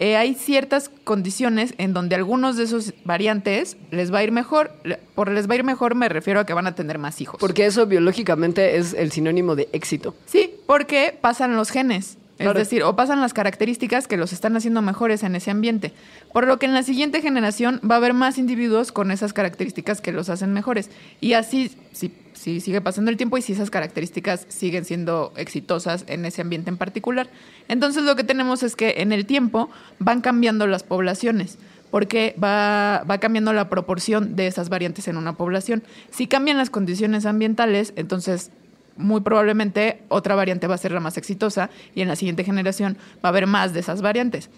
eh, 0.02 0.18
hay 0.18 0.34
ciertas 0.34 0.90
condiciones 1.04 1.76
en 1.78 1.94
donde 1.94 2.16
algunos 2.16 2.58
de 2.58 2.64
esos 2.64 2.96
variantes 3.06 3.78
les 3.92 4.12
va 4.12 4.18
a 4.18 4.24
ir 4.24 4.32
mejor. 4.32 4.72
Por 5.14 5.30
les 5.30 5.48
va 5.48 5.54
a 5.54 5.58
ir 5.58 5.64
mejor 5.64 5.94
me 5.94 6.10
refiero 6.10 6.40
a 6.40 6.46
que 6.48 6.54
van 6.54 6.66
a 6.66 6.74
tener 6.74 6.98
más 6.98 7.22
hijos. 7.22 7.40
Porque 7.40 7.68
eso 7.68 7.86
biológicamente 7.86 8.78
es 8.78 8.96
el 8.96 9.12
sinónimo 9.12 9.56
de 9.56 9.70
éxito. 9.74 10.16
Sí, 10.26 10.56
porque 10.66 11.16
pasan 11.22 11.56
los 11.56 11.70
genes. 11.70 12.18
Claro. 12.42 12.60
Es 12.60 12.68
decir, 12.68 12.84
o 12.84 12.96
pasan 12.96 13.22
las 13.22 13.34
características 13.34 14.08
que 14.08 14.18
los 14.18 14.34
están 14.34 14.56
haciendo 14.56 14.82
mejores 14.82 15.24
en 15.24 15.36
ese 15.36 15.52
ambiente. 15.52 15.94
Por 16.34 16.48
lo 16.48 16.60
que 16.60 16.66
en 16.66 16.74
la 16.74 16.84
siguiente 16.84 17.22
generación 17.22 17.80
va 17.90 17.96
a 17.96 17.98
haber 17.98 18.14
más 18.14 18.38
individuos 18.38 18.92
con 18.92 19.12
esas 19.12 19.34
características 19.34 20.02
que 20.02 20.12
los 20.12 20.30
hacen 20.30 20.54
mejores. 20.54 20.90
Y 21.20 21.34
así, 21.34 21.72
si, 21.92 22.14
si 22.34 22.60
sigue 22.60 22.82
pasando 22.82 23.12
el 23.12 23.18
tiempo 23.18 23.38
y 23.38 23.42
si 23.42 23.54
esas 23.54 23.70
características 23.70 24.46
siguen 24.50 24.86
siendo 24.86 25.34
exitosas 25.36 26.04
en 26.08 26.26
ese 26.26 26.42
ambiente 26.42 26.70
en 26.70 26.78
particular. 26.78 27.30
Entonces 27.68 28.04
lo 28.04 28.16
que 28.16 28.24
tenemos 28.24 28.64
es 28.64 28.76
que 28.76 28.96
en 28.98 29.12
el 29.12 29.26
tiempo 29.26 29.70
van 30.00 30.22
cambiando 30.22 30.68
las 30.68 30.84
poblaciones 30.84 31.58
porque 31.92 32.36
va, 32.42 33.04
va 33.10 33.20
cambiando 33.20 33.54
la 33.54 33.70
proporción 33.70 34.36
de 34.36 34.48
esas 34.48 34.70
variantes 34.70 35.08
en 35.10 35.18
una 35.18 35.34
población. 35.36 35.84
Si 36.10 36.26
cambian 36.26 36.58
las 36.58 36.70
condiciones 36.70 37.26
ambientales, 37.26 37.94
entonces 37.98 38.50
muy 38.98 39.22
probablemente 39.22 40.02
otra 40.10 40.36
variante 40.36 40.68
va 40.68 40.76
a 40.76 40.78
ser 40.78 40.92
la 40.92 41.00
más 41.00 41.18
exitosa 41.18 41.70
y 41.96 42.02
en 42.02 42.08
la 42.08 42.16
siguiente 42.16 42.44
generación 42.44 42.98
va 43.16 43.28
a 43.28 43.28
haber 43.30 43.48
más 43.48 43.74
de 43.74 43.80
esas 43.80 44.02
variantes. 44.02 44.50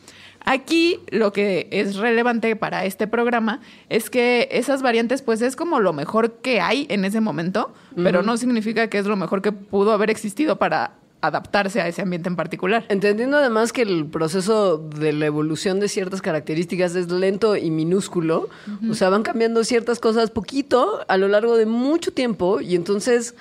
Aquí 0.46 1.00
lo 1.10 1.32
que 1.32 1.68
es 1.72 1.96
relevante 1.96 2.56
para 2.56 2.86
este 2.86 3.08
programa 3.08 3.62
es 3.90 4.10
que 4.10 4.50
esas 4.52 4.82
variantes 4.82 5.22
pues 5.22 5.42
es 5.42 5.56
como 5.56 5.80
lo 5.80 5.94
mejor 5.94 6.34
que 6.42 6.60
hay 6.60 6.86
en 6.90 7.06
ese 7.06 7.22
momento, 7.22 7.74
pero 7.96 8.24
no 8.24 8.36
significa 8.38 8.88
que 8.88 8.98
es 8.98 9.06
lo 9.06 9.16
mejor 9.16 9.42
que 9.42 9.52
pudo 9.52 9.94
haber 9.94 10.10
existido 10.10 10.58
para 10.58 10.96
adaptarse 11.24 11.80
a 11.80 11.88
ese 11.88 12.02
ambiente 12.02 12.28
en 12.28 12.36
particular. 12.36 12.84
Entendiendo 12.90 13.38
además 13.38 13.72
que 13.72 13.84
el 13.84 14.06
proceso 14.08 14.78
de 14.78 15.14
la 15.14 15.26
evolución 15.26 15.80
de 15.80 15.88
ciertas 15.88 16.22
características 16.22 16.96
es 16.96 17.10
lento 17.10 17.56
y 17.56 17.72
minúsculo, 17.72 18.50
o 18.90 18.94
sea, 18.94 19.08
van 19.08 19.24
cambiando 19.24 19.64
ciertas 19.64 20.02
cosas 20.02 20.32
poquito 20.32 21.06
a 21.08 21.16
lo 21.16 21.30
largo 21.30 21.56
de 21.56 21.66
mucho 21.66 22.12
tiempo 22.12 22.60
y 22.60 22.76
entonces 22.76 23.36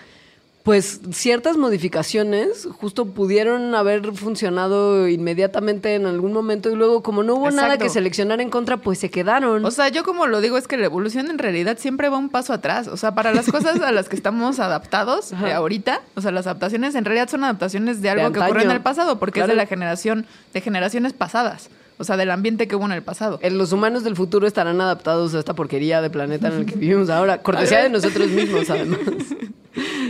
pues 0.63 1.01
ciertas 1.11 1.57
modificaciones 1.57 2.69
justo 2.81 3.07
pudieron 3.07 3.75
haber 3.75 4.13
funcionado 4.15 5.09
inmediatamente 5.09 5.95
en 5.97 6.07
algún 6.07 6.33
momento 6.33 6.71
y 6.71 6.77
luego 6.77 7.03
como 7.03 7.25
no 7.25 7.35
hubo 7.35 7.51
nada 7.51 7.79
que 7.79 7.89
seleccionar 7.89 8.41
en 8.41 8.49
contra, 8.49 8.77
pues 8.77 9.01
se 9.01 9.11
quedaron. 9.11 9.65
O 9.65 9.71
sea, 9.73 9.89
yo 9.89 10.05
como 10.05 10.27
lo 10.27 10.41
digo 10.41 10.57
es 10.57 10.69
que 10.69 10.77
la 10.77 10.87
evolución 10.87 11.31
en 11.31 11.39
realidad 11.39 11.79
siempre 11.79 12.09
va 12.09 12.19
un 12.19 12.29
paso 12.29 12.53
atrás. 12.53 12.87
O 12.87 12.97
sea, 12.97 13.13
para 13.15 13.35
las 13.35 13.51
cosas 13.51 13.81
a 13.81 13.91
las 13.91 14.09
que 14.09 14.15
estamos 14.15 14.61
adaptados 14.61 15.33
eh, 15.45 15.53
ahorita, 15.53 16.01
o 16.15 16.21
sea, 16.21 16.31
las 16.31 16.47
adaptaciones 16.47 16.95
en 16.95 17.05
realidad 17.05 17.29
son 17.29 17.43
adaptaciones 17.43 18.01
de 18.01 18.11
algo 18.11 18.31
que 18.33 18.39
ocurrió 18.41 18.63
en 18.63 18.71
el 18.71 18.81
pasado, 18.83 19.19
porque 19.19 19.41
Claro. 19.41 19.53
es 19.53 19.57
de 19.57 19.63
la 19.63 19.67
generación, 19.67 20.27
de 20.53 20.61
generaciones 20.61 21.13
pasadas. 21.13 21.71
O 21.99 22.05
sea, 22.05 22.17
del 22.17 22.31
ambiente 22.31 22.67
que 22.67 22.77
hubo 22.77 22.85
en 22.87 22.93
el 22.93 23.03
pasado. 23.03 23.39
Eh, 23.43 23.51
Los 23.51 23.73
humanos 23.73 24.03
del 24.05 24.17
futuro 24.17 24.47
estarán 24.47 24.81
adaptados 24.81 25.35
a 25.35 25.39
esta 25.39 25.55
porquería 25.55 26.01
de 26.03 26.11
planeta 26.11 26.49
en 26.49 26.55
el 26.55 26.67
que 26.67 26.77
vivimos 26.77 27.11
ahora, 27.11 27.39
cortesía 27.43 27.83
de 27.83 27.91
nosotros 27.91 28.29
mismos, 28.29 28.69
además. 28.71 29.01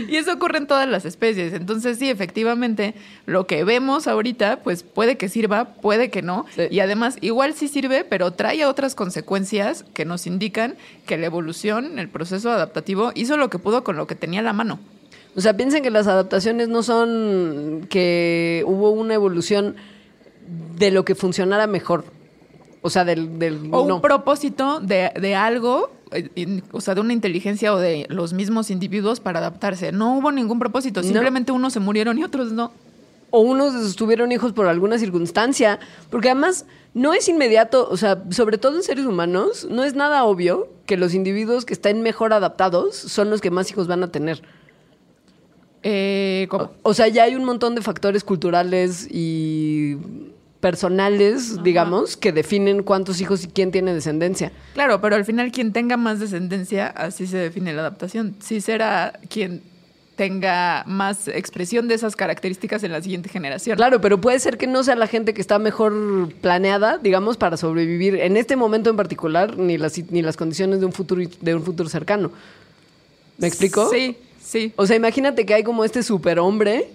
Y 0.09 0.17
eso 0.17 0.33
ocurre 0.33 0.57
en 0.57 0.67
todas 0.67 0.87
las 0.87 1.05
especies. 1.05 1.53
Entonces, 1.53 1.97
sí, 1.97 2.09
efectivamente, 2.09 2.93
lo 3.25 3.47
que 3.47 3.63
vemos 3.63 4.05
ahorita, 4.07 4.59
pues 4.63 4.83
puede 4.83 5.17
que 5.17 5.29
sirva, 5.29 5.65
puede 5.75 6.09
que 6.11 6.21
no. 6.21 6.45
Sí. 6.55 6.63
Y 6.69 6.81
además, 6.81 7.17
igual 7.21 7.53
sí 7.53 7.67
sirve, 7.67 8.03
pero 8.03 8.31
trae 8.31 8.65
otras 8.65 8.93
consecuencias 8.93 9.85
que 9.93 10.05
nos 10.05 10.27
indican 10.27 10.75
que 11.05 11.17
la 11.17 11.25
evolución, 11.25 11.97
el 11.97 12.09
proceso 12.09 12.51
adaptativo, 12.51 13.11
hizo 13.15 13.37
lo 13.37 13.49
que 13.49 13.57
pudo 13.57 13.83
con 13.83 13.95
lo 13.95 14.05
que 14.05 14.15
tenía 14.15 14.41
a 14.41 14.43
la 14.43 14.53
mano. 14.53 14.79
O 15.35 15.41
sea, 15.41 15.57
piensen 15.57 15.81
que 15.81 15.89
las 15.89 16.05
adaptaciones 16.05 16.67
no 16.67 16.83
son 16.83 17.87
que 17.89 18.63
hubo 18.67 18.91
una 18.91 19.15
evolución 19.15 19.75
de 20.75 20.91
lo 20.91 21.05
que 21.05 21.15
funcionara 21.15 21.67
mejor. 21.67 22.05
O 22.81 22.89
sea, 22.89 23.05
del... 23.05 23.39
del 23.39 23.69
O 23.71 23.87
no. 23.87 23.95
un 23.95 24.01
propósito 24.01 24.79
de, 24.81 25.11
de 25.19 25.35
algo, 25.35 25.89
eh, 26.11 26.61
o 26.71 26.81
sea, 26.81 26.95
de 26.95 27.01
una 27.01 27.13
inteligencia 27.13 27.73
o 27.73 27.77
de 27.77 28.05
los 28.09 28.33
mismos 28.33 28.69
individuos 28.69 29.19
para 29.21 29.39
adaptarse. 29.39 29.91
No 29.91 30.17
hubo 30.17 30.31
ningún 30.31 30.59
propósito, 30.59 31.01
No. 31.01 31.07
simplemente 31.07 31.51
unos 31.51 31.73
se 31.73 31.79
murieron 31.79 32.17
y 32.17 32.23
otros 32.25 32.51
no. 32.51 32.71
o 33.31 33.39
unos 33.39 33.95
tuvieron 33.95 34.31
hijos 34.31 34.51
por 34.51 34.67
alguna 34.67 34.97
circunstancia, 34.99 35.79
porque 36.09 36.29
además 36.29 36.65
no 36.93 37.13
es 37.13 37.27
inmediato, 37.29 37.87
o 37.89 37.97
sea, 37.97 38.21
sobre 38.29 38.57
todo 38.57 38.75
en 38.75 38.83
seres 38.83 39.05
humanos, 39.05 39.65
no 39.71 39.83
es 39.83 39.95
nada 39.95 40.25
obvio 40.25 40.67
que 40.85 40.97
los 40.97 41.13
individuos 41.15 41.65
que 41.65 41.73
estén 41.73 42.01
mejor 42.03 42.33
adaptados 42.33 42.95
son 42.95 43.29
los 43.29 43.39
que 43.41 43.49
más 43.49 43.71
hijos 43.71 43.87
van 43.87 44.03
a 44.03 44.11
tener. 44.11 44.43
Eh, 45.83 46.47
¿cómo? 46.49 46.65
O, 46.83 46.89
o 46.89 46.93
sea, 46.93 47.07
ya 47.07 47.23
hay 47.23 47.35
un 47.35 47.43
montón 47.45 47.75
de 47.75 47.81
factores 47.81 48.23
culturales 48.23 49.07
y 49.09 49.97
personales, 50.63 51.61
digamos, 51.61 52.15
que 52.15 52.31
definen 52.31 52.83
cuántos 52.83 53.19
hijos 53.19 53.43
y 53.43 53.47
quién 53.47 53.73
tiene 53.73 53.93
descendencia. 53.93 54.53
Claro, 54.75 55.01
pero 55.01 55.17
al 55.17 55.25
final 55.25 55.51
quien 55.51 55.73
tenga 55.73 55.97
más 55.97 56.21
descendencia, 56.21 56.87
así 56.87 57.27
se 57.27 57.35
define 57.35 57.73
la 57.73 57.81
adaptación. 57.81 58.37
Sí 58.39 58.61
será 58.61 59.19
quien 59.27 59.61
tenga 60.15 60.85
más 60.87 61.27
expresión 61.27 61.89
de 61.89 61.95
esas 61.95 62.15
características 62.15 62.81
en 62.85 62.93
la 62.93 63.01
siguiente 63.01 63.27
generación. 63.27 63.75
Claro, 63.75 63.99
pero 63.99 64.21
puede 64.21 64.39
ser 64.39 64.57
que 64.57 64.65
no 64.65 64.85
sea 64.85 64.95
la 64.95 65.07
gente 65.07 65.33
que 65.33 65.41
está 65.41 65.59
mejor 65.59 66.31
planeada, 66.39 66.97
digamos, 66.97 67.35
para 67.35 67.57
sobrevivir 67.57 68.15
en 68.15 68.37
este 68.37 68.55
momento 68.55 68.89
en 68.89 68.95
particular, 68.95 69.57
ni 69.57 69.77
las, 69.77 69.97
ni 70.11 70.21
las 70.21 70.37
condiciones 70.37 70.79
de 70.79 70.85
un 70.85 70.93
futuro, 70.93 71.21
de 71.41 71.55
un 71.55 71.63
futuro 71.63 71.89
cercano. 71.89 72.31
¿Me 73.37 73.47
explico? 73.47 73.89
Sí, 73.89 74.15
sí. 74.41 74.71
O 74.77 74.87
sea, 74.87 74.95
imagínate 74.95 75.45
que 75.45 75.55
hay 75.55 75.63
como 75.63 75.83
este 75.83 76.03
superhombre 76.03 76.87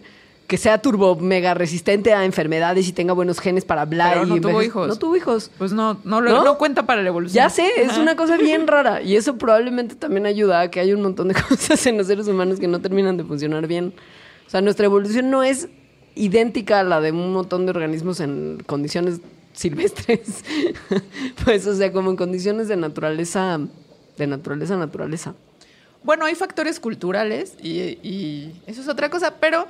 que 0.48 0.56
sea 0.56 0.80
turbo 0.82 1.14
mega 1.14 1.52
resistente 1.54 2.14
a 2.14 2.24
enfermedades 2.24 2.88
y 2.88 2.92
tenga 2.92 3.12
buenos 3.12 3.38
genes 3.38 3.64
para 3.66 3.82
hablar. 3.82 4.14
Pero 4.14 4.26
y 4.26 4.30
no 4.30 4.40
tuvo 4.40 4.62
hijos. 4.62 4.88
No 4.88 4.96
tuvo 4.96 5.14
hijos. 5.16 5.50
Pues 5.58 5.72
no, 5.72 6.00
no, 6.04 6.20
lo- 6.22 6.30
¿No? 6.32 6.42
no 6.44 6.58
cuenta 6.58 6.86
para 6.86 7.02
la 7.02 7.08
evolución. 7.08 7.36
Ya 7.44 7.50
sé, 7.50 7.68
es 7.76 7.96
una 7.98 8.16
cosa 8.16 8.36
bien 8.38 8.66
rara. 8.66 9.02
Y 9.02 9.14
eso 9.16 9.36
probablemente 9.36 9.94
también 9.94 10.24
ayuda 10.26 10.62
a 10.62 10.70
que 10.70 10.80
hay 10.80 10.92
un 10.94 11.02
montón 11.02 11.28
de 11.28 11.34
cosas 11.48 11.86
en 11.86 11.98
los 11.98 12.06
seres 12.06 12.26
humanos 12.28 12.58
que 12.58 12.66
no 12.66 12.80
terminan 12.80 13.16
de 13.18 13.24
funcionar 13.24 13.66
bien. 13.66 13.92
O 14.46 14.50
sea, 14.50 14.62
nuestra 14.62 14.86
evolución 14.86 15.30
no 15.30 15.42
es 15.44 15.68
idéntica 16.14 16.80
a 16.80 16.82
la 16.82 17.00
de 17.02 17.12
un 17.12 17.32
montón 17.34 17.66
de 17.66 17.70
organismos 17.70 18.18
en 18.20 18.62
condiciones 18.66 19.20
silvestres. 19.52 20.44
pues, 21.44 21.66
o 21.66 21.74
sea, 21.76 21.92
como 21.92 22.10
en 22.10 22.16
condiciones 22.16 22.68
de 22.68 22.76
naturaleza, 22.78 23.60
de 24.16 24.26
naturaleza, 24.26 24.76
naturaleza. 24.78 25.34
Bueno, 26.02 26.24
hay 26.24 26.34
factores 26.36 26.80
culturales 26.80 27.54
y, 27.62 27.80
y 28.02 28.62
eso 28.66 28.80
es 28.80 28.88
otra 28.88 29.10
cosa, 29.10 29.34
pero 29.40 29.66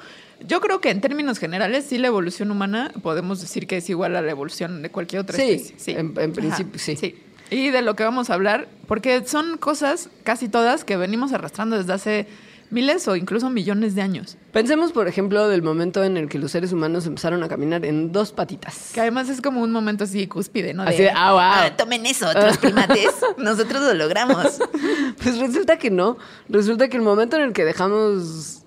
yo 0.46 0.60
creo 0.60 0.80
que 0.80 0.90
en 0.90 1.00
términos 1.00 1.38
generales 1.38 1.86
sí 1.88 1.98
la 1.98 2.06
evolución 2.08 2.50
humana 2.50 2.92
podemos 3.02 3.40
decir 3.40 3.66
que 3.66 3.78
es 3.78 3.88
igual 3.90 4.16
a 4.16 4.22
la 4.22 4.30
evolución 4.30 4.82
de 4.82 4.90
cualquier 4.90 5.22
otra 5.22 5.36
Sí, 5.36 5.50
especie. 5.52 5.98
en- 5.98 6.14
en 6.18 6.32
principio, 6.32 6.78
sí. 6.78 7.14
Y 7.50 7.70
de 7.70 7.80
lo 7.82 7.96
que 7.96 8.04
vamos 8.04 8.28
a 8.30 8.34
hablar, 8.34 8.68
porque 8.86 9.24
son 9.26 9.56
cosas 9.56 10.10
casi 10.22 10.48
todas 10.48 10.84
que 10.84 10.96
venimos 10.98 11.32
arrastrando 11.32 11.78
desde 11.78 11.92
hace 11.94 12.26
miles 12.70 13.08
o 13.08 13.16
incluso 13.16 13.48
millones 13.48 13.94
de 13.94 14.02
años. 14.02 14.36
Pensemos, 14.52 14.92
por 14.92 15.08
ejemplo, 15.08 15.48
del 15.48 15.62
momento 15.62 16.04
en 16.04 16.18
el 16.18 16.28
que 16.28 16.38
los 16.38 16.50
seres 16.52 16.70
humanos 16.74 17.06
empezaron 17.06 17.42
a 17.42 17.48
caminar 17.48 17.86
en 17.86 18.12
dos 18.12 18.32
patitas. 18.32 18.90
Que 18.92 19.00
además 19.00 19.30
es 19.30 19.40
como 19.40 19.62
un 19.62 19.70
momento 19.72 20.04
así 20.04 20.26
cúspide, 20.26 20.74
¿no? 20.74 20.82
Así 20.82 21.04
de, 21.04 21.10
ah, 21.10 21.32
wow. 21.32 21.40
Ah, 21.40 21.70
tomen 21.78 22.04
eso, 22.04 22.28
otros 22.28 22.58
primates. 22.58 23.08
Nosotros 23.38 23.80
lo 23.82 23.94
logramos. 23.94 24.58
Pues 25.22 25.38
resulta 25.38 25.78
que 25.78 25.90
no. 25.90 26.18
Resulta 26.50 26.88
que 26.88 26.98
el 26.98 27.02
momento 27.02 27.36
en 27.36 27.42
el 27.44 27.52
que 27.54 27.64
dejamos 27.64 28.64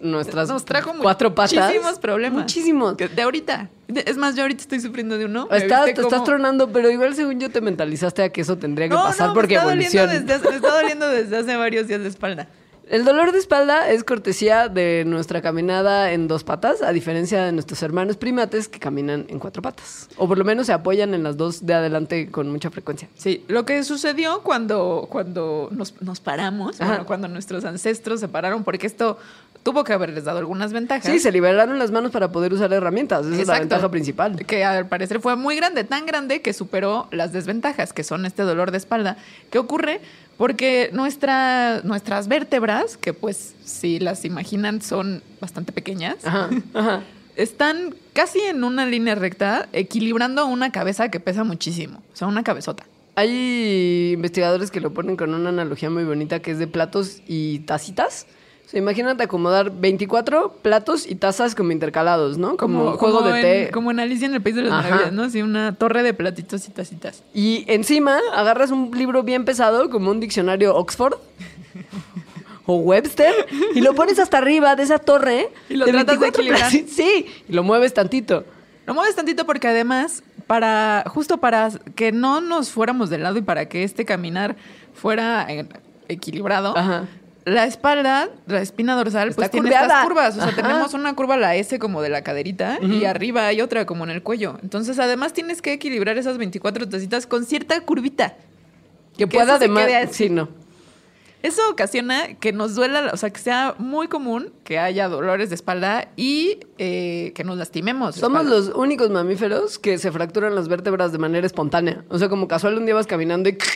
nuestras 0.00 0.48
Nos 0.48 0.64
trajo 0.64 0.92
cuatro 1.00 1.34
patas. 1.34 1.54
muchísimos 1.54 1.98
problemas. 1.98 2.40
Muchísimos. 2.42 2.96
De 2.96 3.22
ahorita. 3.22 3.70
Es 3.88 4.16
más, 4.16 4.34
yo 4.36 4.42
ahorita 4.42 4.62
estoy 4.62 4.80
sufriendo 4.80 5.16
de 5.16 5.24
uno. 5.26 5.48
¿Me 5.50 5.56
Estás, 5.58 5.86
viste 5.86 6.00
te 6.00 6.06
estás 6.06 6.24
tronando, 6.24 6.70
pero 6.72 6.90
igual 6.90 7.14
según 7.14 7.38
yo 7.40 7.50
te 7.50 7.60
mentalizaste 7.60 8.22
a 8.24 8.28
que 8.30 8.40
eso 8.40 8.58
tendría 8.58 8.88
que 8.88 8.94
No, 8.94 9.04
pasar 9.04 9.28
no, 9.28 9.34
porque 9.34 9.54
me 9.54 9.60
está, 9.60 9.68
doliendo 9.70 9.98
evolución. 9.98 10.26
desde, 10.26 10.34
hace- 10.34 10.48
me 10.50 10.56
está 10.56 10.74
doliendo 10.80 11.08
desde 11.08 11.36
hace 11.38 11.56
varios 11.56 11.86
días 11.88 12.00
de 12.02 12.08
espalda. 12.08 12.48
El 12.88 13.04
dolor 13.04 13.32
de 13.32 13.38
espalda 13.38 13.90
es 13.90 14.04
cortesía 14.04 14.68
de 14.68 15.02
nuestra 15.04 15.42
caminada 15.42 16.12
en 16.12 16.28
dos 16.28 16.44
patas, 16.44 16.82
a 16.82 16.92
diferencia 16.92 17.44
de 17.44 17.50
nuestros 17.50 17.82
hermanos 17.82 18.16
primates 18.16 18.68
que 18.68 18.78
caminan 18.78 19.26
en 19.28 19.40
cuatro 19.40 19.60
patas. 19.60 20.08
O 20.16 20.28
por 20.28 20.38
lo 20.38 20.44
menos 20.44 20.66
se 20.66 20.72
apoyan 20.72 21.12
en 21.12 21.24
las 21.24 21.36
dos 21.36 21.66
de 21.66 21.74
adelante 21.74 22.30
con 22.30 22.48
mucha 22.48 22.70
frecuencia. 22.70 23.08
Sí, 23.16 23.44
lo 23.48 23.64
que 23.66 23.82
sucedió 23.82 24.42
cuando, 24.42 25.08
cuando 25.10 25.68
nos, 25.72 26.00
nos 26.00 26.20
paramos, 26.20 26.78
bueno, 26.78 27.06
cuando 27.06 27.26
nuestros 27.26 27.64
ancestros 27.64 28.20
se 28.20 28.28
pararon, 28.28 28.62
porque 28.62 28.86
esto 28.86 29.18
tuvo 29.64 29.82
que 29.82 29.92
haberles 29.92 30.22
dado 30.22 30.38
algunas 30.38 30.72
ventajas. 30.72 31.10
Sí, 31.10 31.18
se 31.18 31.32
liberaron 31.32 31.80
las 31.80 31.90
manos 31.90 32.12
para 32.12 32.30
poder 32.30 32.52
usar 32.52 32.72
herramientas. 32.72 33.26
Esa 33.26 33.42
es 33.42 33.48
la 33.48 33.58
ventaja 33.58 33.90
principal. 33.90 34.36
Que 34.46 34.64
al 34.64 34.86
parecer 34.86 35.18
fue 35.18 35.34
muy 35.34 35.56
grande, 35.56 35.82
tan 35.82 36.06
grande 36.06 36.40
que 36.40 36.52
superó 36.52 37.08
las 37.10 37.32
desventajas, 37.32 37.92
que 37.92 38.04
son 38.04 38.26
este 38.26 38.44
dolor 38.44 38.70
de 38.70 38.78
espalda. 38.78 39.16
¿Qué 39.50 39.58
ocurre? 39.58 40.00
Porque 40.36 40.90
nuestra, 40.92 41.80
nuestras 41.82 42.28
vértebras, 42.28 42.96
que 42.96 43.12
pues 43.14 43.54
si 43.64 43.98
las 43.98 44.24
imaginan 44.24 44.82
son 44.82 45.22
bastante 45.40 45.72
pequeñas, 45.72 46.16
Ajá, 46.24 46.50
ajá. 46.74 47.02
están 47.36 47.94
casi 48.12 48.40
en 48.40 48.64
una 48.64 48.86
línea 48.86 49.14
recta, 49.14 49.68
equilibrando 49.72 50.46
una 50.46 50.72
cabeza 50.72 51.10
que 51.10 51.20
pesa 51.20 51.44
muchísimo. 51.44 52.02
O 52.12 52.16
sea, 52.16 52.28
una 52.28 52.42
cabezota. 52.42 52.84
Hay 53.14 54.12
investigadores 54.12 54.70
que 54.70 54.80
lo 54.80 54.92
ponen 54.92 55.16
con 55.16 55.32
una 55.32 55.48
analogía 55.48 55.88
muy 55.88 56.04
bonita 56.04 56.40
que 56.40 56.50
es 56.50 56.58
de 56.58 56.66
platos 56.66 57.22
y 57.26 57.60
tacitas. 57.60 58.26
O 58.66 58.68
sea, 58.68 58.78
imagínate 58.80 59.22
acomodar 59.22 59.70
24 59.70 60.54
platos 60.60 61.06
y 61.08 61.14
tazas 61.14 61.54
como 61.54 61.70
intercalados, 61.70 62.36
¿no? 62.36 62.56
Como, 62.56 62.96
juego 62.96 63.18
como 63.18 63.30
de 63.30 63.40
en- 63.40 63.66
té. 63.66 63.70
como 63.72 63.92
en 63.92 64.00
Alicia 64.00 64.26
en 64.26 64.34
el 64.34 64.42
País 64.42 64.56
de 64.56 64.62
las. 64.62 64.70
Maravillas, 64.72 65.12
¿no? 65.12 65.22
Así 65.22 65.40
una 65.40 65.76
torre 65.76 66.02
de 66.02 66.12
platitos 66.14 66.66
y 66.66 66.72
tacitas. 66.72 67.22
Y 67.32 67.64
encima 67.68 68.18
agarras 68.34 68.72
un 68.72 68.90
libro 68.90 69.22
bien 69.22 69.44
pesado, 69.44 69.88
como 69.88 70.10
un 70.10 70.18
diccionario 70.18 70.74
Oxford 70.74 71.14
o 72.66 72.74
Webster, 72.78 73.32
y 73.76 73.80
lo 73.82 73.94
pones 73.94 74.18
hasta 74.18 74.38
arriba 74.38 74.74
de 74.74 74.82
esa 74.82 74.98
torre. 74.98 75.48
Y 75.68 75.74
lo 75.76 75.84
tratas 75.86 76.18
de 76.18 76.30
24 76.30 76.42
equilibrar. 76.42 76.70
Sí, 76.88 77.26
y 77.48 77.52
lo 77.52 77.62
mueves 77.62 77.94
tantito. 77.94 78.44
Lo 78.84 78.94
mueves 78.94 79.14
tantito 79.14 79.46
porque 79.46 79.68
además, 79.68 80.24
para, 80.48 81.04
justo 81.06 81.38
para 81.38 81.70
que 81.94 82.10
no 82.10 82.40
nos 82.40 82.70
fuéramos 82.70 83.10
de 83.10 83.18
lado 83.18 83.38
y 83.38 83.42
para 83.42 83.68
que 83.68 83.84
este 83.84 84.04
caminar 84.04 84.56
fuera 84.92 85.46
eh, 85.48 85.68
equilibrado, 86.08 86.76
Ajá. 86.76 87.06
La 87.46 87.64
espalda, 87.64 88.28
la 88.48 88.60
espina 88.60 88.94
dorsal, 88.96 89.28
Está 89.28 89.36
pues 89.42 89.50
tiene 89.52 89.68
curveada. 89.68 89.86
estas 89.86 90.04
curvas. 90.04 90.34
O 90.36 90.40
sea, 90.40 90.48
Ajá. 90.48 90.56
tenemos 90.62 90.92
una 90.94 91.14
curva, 91.14 91.36
la 91.36 91.54
S 91.54 91.78
como 91.78 92.02
de 92.02 92.08
la 92.10 92.22
caderita, 92.22 92.78
y 92.82 93.04
arriba 93.06 93.46
hay 93.46 93.60
otra 93.62 93.86
como 93.86 94.02
en 94.04 94.10
el 94.10 94.22
cuello. 94.22 94.58
Entonces, 94.62 94.98
además 94.98 95.32
tienes 95.32 95.62
que 95.62 95.72
equilibrar 95.72 96.18
esas 96.18 96.36
24 96.38 96.88
tacitas 96.88 97.26
con 97.26 97.44
cierta 97.46 97.80
curvita. 97.80 98.34
Que, 99.16 99.24
Que 99.24 99.28
pueda 99.28 99.54
además. 99.54 99.86
Sí, 100.10 100.28
no. 100.28 100.48
Eso 101.42 101.62
ocasiona 101.70 102.34
que 102.40 102.52
nos 102.52 102.74
duela, 102.74 103.10
o 103.12 103.16
sea, 103.16 103.30
que 103.30 103.38
sea 103.38 103.76
muy 103.78 104.08
común 104.08 104.52
que 104.64 104.80
haya 104.80 105.08
dolores 105.08 105.48
de 105.48 105.54
espalda 105.54 106.08
y 106.16 106.58
eh, 106.78 107.30
que 107.36 107.44
nos 107.44 107.56
lastimemos. 107.58 108.16
la 108.16 108.20
Somos 108.20 108.42
espalda. 108.42 108.58
los 108.66 108.74
únicos 108.76 109.10
mamíferos 109.10 109.78
que 109.78 109.98
se 109.98 110.10
fracturan 110.10 110.56
las 110.56 110.66
vértebras 110.66 111.12
de 111.12 111.18
manera 111.18 111.46
espontánea. 111.46 112.04
O 112.08 112.18
sea, 112.18 112.28
como 112.28 112.48
casual 112.48 112.76
un 112.76 112.86
día 112.86 112.96
vas 112.96 113.06
caminando 113.06 113.48
y... 113.48 113.56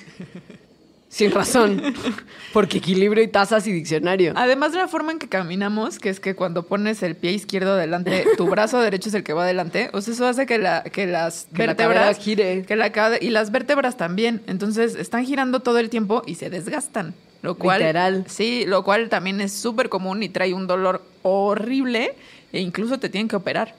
Sin 1.11 1.33
razón. 1.33 1.83
Porque 2.53 2.79
equilibrio 2.79 3.23
y 3.23 3.29
tazas 3.29 3.67
y 3.67 3.73
diccionario. 3.73 4.33
Además 4.37 4.71
de 4.71 4.79
la 4.79 4.87
forma 4.87 5.11
en 5.11 5.19
que 5.19 5.29
caminamos, 5.29 5.99
que 5.99 6.09
es 6.09 6.21
que 6.21 6.37
cuando 6.37 6.67
pones 6.67 7.03
el 7.03 7.17
pie 7.17 7.33
izquierdo 7.33 7.73
adelante, 7.73 8.25
tu 8.37 8.49
brazo 8.49 8.81
derecho 8.83 9.09
es 9.09 9.15
el 9.17 9.25
que 9.25 9.33
va 9.33 9.43
adelante. 9.43 9.91
O 9.93 10.01
sea, 10.01 10.15
eso 10.15 10.27
hace 10.27 10.47
que, 10.47 10.59
la, 10.59 10.85
que 10.85 11.09
las 11.09 11.49
Que 11.53 11.67
la 11.67 11.75
vértebras 11.75 11.99
cadera 11.99 12.15
gire. 12.15 12.63
Que 12.65 12.77
la 12.77 13.19
y 13.21 13.31
las 13.31 13.51
vértebras 13.51 13.97
también. 13.97 14.41
Entonces 14.47 14.95
están 14.95 15.27
girando 15.27 15.61
todo 15.61 15.79
el 15.79 15.91
tiempo 15.91 16.23
y 16.27 16.37
se 16.37 16.49
desgastan. 16.49 17.13
Lo 17.43 17.57
cual, 17.57 17.81
Literal. 17.81 18.25
Sí, 18.29 18.65
lo 18.67 18.85
cual 18.85 19.09
también 19.09 19.41
es 19.41 19.53
súper 19.53 19.89
común 19.89 20.23
y 20.23 20.29
trae 20.29 20.55
un 20.55 20.69
dolor 20.69 21.03
horrible 21.23 22.15
e 22.53 22.61
incluso 22.61 22.99
te 22.99 23.09
tienen 23.09 23.27
que 23.27 23.37
operar 23.37 23.75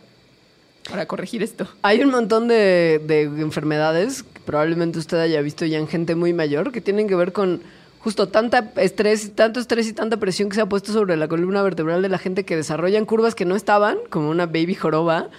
para 0.89 1.05
corregir 1.05 1.43
esto. 1.43 1.67
Hay 1.81 2.01
un 2.01 2.09
montón 2.09 2.47
de, 2.47 3.01
de 3.05 3.21
enfermedades 3.21 4.25
probablemente 4.51 4.99
usted 4.99 5.17
haya 5.17 5.41
visto 5.41 5.65
ya 5.65 5.77
en 5.79 5.87
gente 5.87 6.13
muy 6.15 6.33
mayor 6.33 6.73
que 6.73 6.81
tienen 6.81 7.07
que 7.07 7.15
ver 7.15 7.31
con 7.31 7.61
justo 7.99 8.27
tanta 8.27 8.73
estrés, 8.75 9.33
tanto 9.33 9.61
estrés 9.61 9.87
y 9.87 9.93
tanta 9.93 10.17
presión 10.17 10.49
que 10.49 10.55
se 10.55 10.61
ha 10.61 10.65
puesto 10.65 10.91
sobre 10.91 11.15
la 11.15 11.29
columna 11.29 11.61
vertebral 11.63 12.01
de 12.01 12.09
la 12.09 12.17
gente 12.17 12.43
que 12.43 12.57
desarrollan 12.57 13.05
curvas 13.05 13.33
que 13.33 13.45
no 13.45 13.55
estaban, 13.55 13.97
como 14.09 14.29
una 14.29 14.45
baby 14.47 14.75
joroba, 14.75 15.29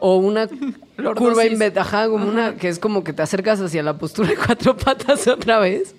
o 0.00 0.16
una 0.16 0.48
curva 1.16 1.46
inve- 1.46 1.76
ajá, 1.78 2.08
como 2.08 2.28
una 2.28 2.56
que 2.56 2.68
es 2.68 2.78
como 2.78 3.02
que 3.04 3.14
te 3.14 3.22
acercas 3.22 3.58
hacia 3.60 3.82
la 3.82 3.96
postura 3.96 4.28
de 4.28 4.36
cuatro 4.36 4.76
patas 4.76 5.26
otra 5.28 5.58
vez. 5.60 5.94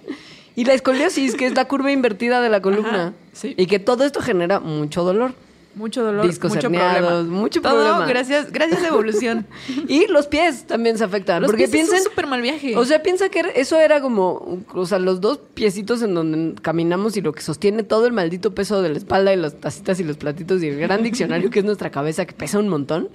Y 0.55 0.65
la 0.65 0.74
escoliosis, 0.74 1.33
que 1.33 1.48
es 1.48 1.55
la 1.55 1.65
curva 1.65 1.91
invertida 1.91 2.39
de 2.39 2.50
la 2.50 2.62
columna. 2.62 2.89
Ajá, 3.07 3.13
sí. 3.33 3.55
Y 3.57 3.65
que 3.65 3.79
todo 3.79 4.03
esto 4.03 4.22
genera 4.22 4.60
mucho 4.60 5.03
dolor. 5.03 5.33
Mucho 5.75 6.03
dolor, 6.03 6.27
Discos 6.27 6.53
mucho 6.53 6.68
herniados, 6.68 6.98
problema. 6.98 7.24
mucho 7.39 7.62
Todo 7.62 7.74
problema. 7.74 8.06
gracias, 8.06 8.51
gracias 8.51 8.84
a 8.84 8.88
evolución. 8.89 9.48
Y 9.88 10.08
los 10.08 10.27
pies 10.27 10.65
también 10.68 10.98
se 10.98 11.03
afectan. 11.03 11.42
Los 11.42 11.50
porque 11.50 11.68
pies 11.68 11.74
es 11.74 11.82
un 11.82 11.89
piensen, 11.89 12.03
súper 12.10 12.27
mal 12.27 12.42
viaje. 12.42 12.77
O 12.77 12.86
sea, 12.86 13.01
piensa 13.01 13.30
que 13.30 13.44
eso 13.56 13.80
era 13.80 14.00
como, 14.01 14.60
o 14.74 14.86
sea, 14.86 15.00
los 15.00 15.20
dos 15.20 15.39
piecitos 15.53 16.01
en 16.03 16.13
donde 16.13 16.62
caminamos 16.62 17.18
y 17.18 17.22
lo 17.22 17.32
que 17.34 17.42
sostiene 17.42 17.84
todo 17.84 18.06
el 18.06 18.13
maldito 18.13 18.53
peso 18.53 18.82
de 18.82 18.89
la 18.89 18.98
espalda 18.98 19.34
y 19.34 19.38
las 19.38 19.56
tacitas 19.56 20.00
y 20.00 20.03
los 20.03 20.18
platitos 20.18 20.62
y 20.62 20.68
el 20.68 20.80
gran 20.80 21.01
diccionario 21.03 21.50
que 21.50 21.60
es 21.60 21.65
nuestra 21.65 21.89
cabeza 21.89 22.25
que 22.25 22.34
pesa 22.34 22.60
un 22.60 22.70
montón. 22.70 23.10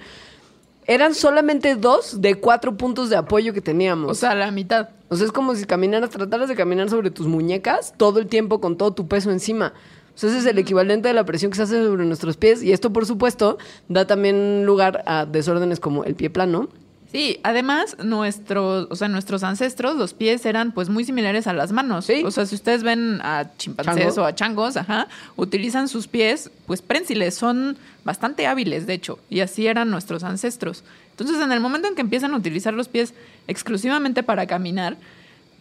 Eran 0.85 1.13
solamente 1.13 1.75
dos 1.75 2.19
de 2.19 2.35
cuatro 2.35 2.75
puntos 2.75 3.11
de 3.11 3.15
apoyo 3.15 3.53
que 3.53 3.61
teníamos. 3.61 4.11
o 4.11 4.15
sea, 4.15 4.33
la 4.33 4.49
mitad. 4.51 4.89
O 5.07 5.15
sea, 5.15 5.25
es 5.27 5.31
como 5.31 5.55
si 5.55 5.65
caminaras, 5.65 6.09
trataras 6.09 6.49
de 6.49 6.55
caminar 6.55 6.89
sobre 6.89 7.11
tus 7.11 7.27
muñecas 7.27 7.93
todo 7.95 8.19
el 8.19 8.27
tiempo 8.27 8.59
con 8.59 8.75
todo 8.75 8.91
tu 8.91 9.07
peso 9.07 9.29
encima. 9.31 9.73
Sea, 10.19 10.29
ese 10.29 10.39
es 10.39 10.45
el 10.47 10.57
equivalente 10.57 11.07
de 11.07 11.13
la 11.13 11.23
presión 11.23 11.49
que 11.49 11.55
se 11.55 11.63
hace 11.63 11.81
sobre 11.81 12.03
nuestros 12.03 12.35
pies. 12.35 12.61
Y 12.61 12.73
esto, 12.73 12.91
por 12.91 13.05
supuesto, 13.05 13.57
da 13.87 14.05
también 14.05 14.65
lugar 14.65 15.01
a 15.05 15.25
desórdenes 15.25 15.79
como 15.79 16.03
el 16.03 16.15
pie 16.15 16.29
plano. 16.29 16.67
Sí, 17.09 17.39
además, 17.41 17.95
nuestros, 18.03 18.87
o 18.89 18.95
sea, 18.97 19.07
nuestros 19.07 19.43
ancestros, 19.43 19.95
los 19.95 20.13
pies 20.13 20.45
eran 20.45 20.73
pues 20.73 20.89
muy 20.89 21.05
similares 21.05 21.47
a 21.47 21.53
las 21.53 21.71
manos. 21.71 22.03
Sí. 22.03 22.21
O 22.25 22.31
sea, 22.31 22.45
si 22.45 22.55
ustedes 22.55 22.83
ven 22.83 23.21
a 23.21 23.45
chimpancés 23.57 24.07
Chango. 24.07 24.21
o 24.21 24.25
a 24.25 24.35
changos, 24.35 24.75
ajá, 24.75 25.07
utilizan 25.37 25.87
sus 25.87 26.09
pies, 26.09 26.51
pues 26.67 26.81
prénsiles, 26.81 27.35
son 27.35 27.77
bastante 28.03 28.45
hábiles, 28.45 28.87
de 28.87 28.95
hecho, 28.95 29.19
y 29.29 29.39
así 29.39 29.67
eran 29.67 29.89
nuestros 29.89 30.25
ancestros. 30.25 30.83
Entonces, 31.11 31.41
en 31.41 31.53
el 31.53 31.61
momento 31.61 31.87
en 31.87 31.95
que 31.95 32.01
empiezan 32.01 32.33
a 32.33 32.37
utilizar 32.37 32.73
los 32.73 32.89
pies 32.89 33.13
exclusivamente 33.47 34.21
para 34.21 34.47
caminar, 34.47 34.97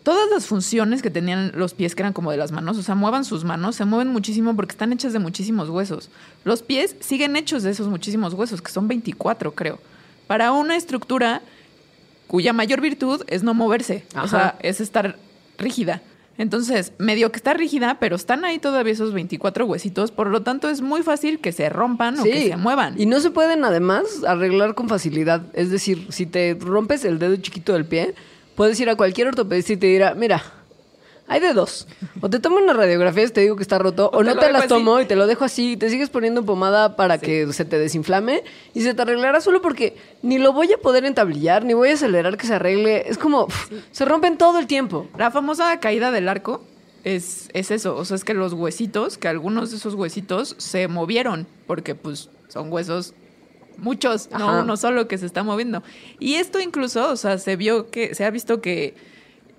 todas 0.02 0.28
las 0.31 0.47
funciones 0.47 1.02
que 1.02 1.11
tenían 1.11 1.52
los 1.55 1.75
pies, 1.75 1.95
que 1.95 2.02
eran 2.02 2.12
como 2.12 2.31
de 2.31 2.37
las 2.37 2.52
manos, 2.52 2.78
o 2.78 2.83
sea, 2.83 2.95
muevan 2.95 3.25
sus 3.25 3.45
manos, 3.45 3.76
se 3.76 3.85
mueven 3.85 4.09
muchísimo 4.09 4.55
porque 4.57 4.73
están 4.73 4.93
hechas 4.93 5.12
de 5.12 5.19
muchísimos 5.19 5.69
huesos. 5.69 6.11
Los 6.45 6.62
pies 6.62 6.97
siguen 7.00 7.37
hechos 7.37 7.62
de 7.62 7.71
esos 7.71 7.88
muchísimos 7.88 8.35
huesos, 8.35 8.62
que 8.62 8.71
son 8.73 8.88
24, 8.88 9.55
creo. 9.55 9.78
Para 10.26 10.52
una 10.52 10.76
estructura 10.76 11.43
cuya 12.26 12.52
mayor 12.52 12.81
virtud 12.81 13.23
es 13.26 13.43
no 13.43 13.55
moverse, 13.55 14.05
o 14.14 14.19
Ajá. 14.19 14.28
sea, 14.28 14.59
es 14.61 14.81
estar 14.81 15.17
rígida. 15.59 16.02
Entonces, 16.38 16.93
medio 16.99 17.33
que 17.33 17.37
está 17.37 17.52
rígida, 17.52 17.99
pero 17.99 18.14
están 18.14 18.45
ahí 18.45 18.61
todavía 18.61 18.93
esos 18.93 19.12
24 19.12 19.67
huesitos, 19.67 20.12
por 20.12 20.28
lo 20.28 20.43
tanto 20.43 20.69
es 20.71 20.81
muy 20.81 21.02
fácil 21.02 21.40
que 21.40 21.50
se 21.50 21.69
rompan 21.69 22.17
o 22.21 22.23
que 22.23 22.50
se 22.50 22.57
muevan. 22.57 22.95
Y 22.99 23.07
no 23.07 23.19
se 23.19 23.31
pueden 23.33 23.64
además 23.64 24.05
arreglar 24.25 24.76
con 24.76 24.88
facilidad. 24.88 25.43
Es 25.52 25.71
decir, 25.71 26.07
si 26.11 26.26
te 26.26 26.57
rompes 26.61 27.05
el 27.05 27.19
dedo 27.19 27.35
chiquito 27.37 27.73
del 27.73 27.87
pie, 27.87 28.14
puedes 28.59 28.79
ir 28.81 28.91
a 28.91 28.97
cualquier 28.97 29.29
ortopedista 29.29 29.73
y 29.75 29.77
te 29.77 29.87
dirá, 29.87 30.15
mira, 30.15 30.43
hay 31.29 31.38
de 31.38 31.53
dos. 31.53 31.87
O 32.21 32.29
te 32.29 32.41
tomo 32.41 32.57
una 32.57 32.73
radiografía 32.73 33.23
y 33.23 33.29
te 33.29 33.41
digo 33.43 33.55
que 33.55 33.62
está 33.62 33.79
roto, 33.79 34.11
o, 34.12 34.17
O 34.17 34.19
te 34.19 34.25
no 34.25 34.37
te 34.37 34.50
las 34.50 34.62
así. 34.62 34.69
tomo 34.69 34.99
y 34.99 35.05
te 35.05 35.15
lo 35.15 35.29
dejo 35.29 35.45
así, 35.45 35.75
y 35.75 35.77
te 35.77 35.88
sigues 35.91 36.11
poniendo 36.11 36.45
pomada 36.45 36.97
para 36.97 37.19
que 37.19 37.53
se 37.53 37.65
te 37.65 37.79
desinflame 37.79 38.43
y 38.75 38.83
se 38.83 38.95
te 38.95 39.03
arreglará 39.03 39.41
solo 39.41 39.62
porque 39.62 39.97
ni 40.23 40.38
lo 40.38 40.53
voy 40.53 40.73
a 40.73 40.79
poder 40.79 41.05
entablillar, 41.05 41.65
ni 41.65 41.73
voy 41.73 41.91
a 41.91 41.95
acelerar 41.95 42.37
que 42.37 42.49
se 42.49 42.55
arregle. 42.55 43.09
Es 43.09 43.17
como, 43.17 43.47
se 43.93 44.05
rompen 44.05 44.37
todo 44.37 44.59
el 44.59 44.67
tiempo. 44.67 45.07
La 45.17 45.31
famosa 45.31 45.79
caída 45.79 46.11
del 46.11 46.29
arco 46.29 46.65
es, 47.05 47.50
es 47.53 47.71
eso, 47.71 47.95
o 47.95 48.05
sea, 48.05 48.17
es 48.17 48.25
que 48.25 48.35
los 48.35 48.55
huesitos, 48.55 49.19
que 49.19 49.29
algunos 49.29 49.71
de 49.71 49.77
esos 49.77 49.95
huesitos 49.95 50.57
se 50.59 50.88
movieron, 50.88 51.47
porque 51.69 51.95
pues 51.95 52.29
son 52.49 52.73
huesos 52.73 53.15
muchos, 53.78 54.28
Ajá. 54.32 54.38
no 54.38 54.62
uno 54.62 54.76
solo 54.76 55.08
que 55.08 55.18
se 55.18 55.26
está 55.26 55.42
moviendo. 55.42 55.83
Y 56.18 56.35
esto 56.35 56.61
incluso, 56.61 57.11
o 57.11 57.16
sea, 57.16 57.38
se 57.38 57.57
vio 57.57 57.90
que, 57.90 58.14
se 58.14 58.24
ha 58.24 58.31
visto 58.31 58.61
que, 58.61 58.94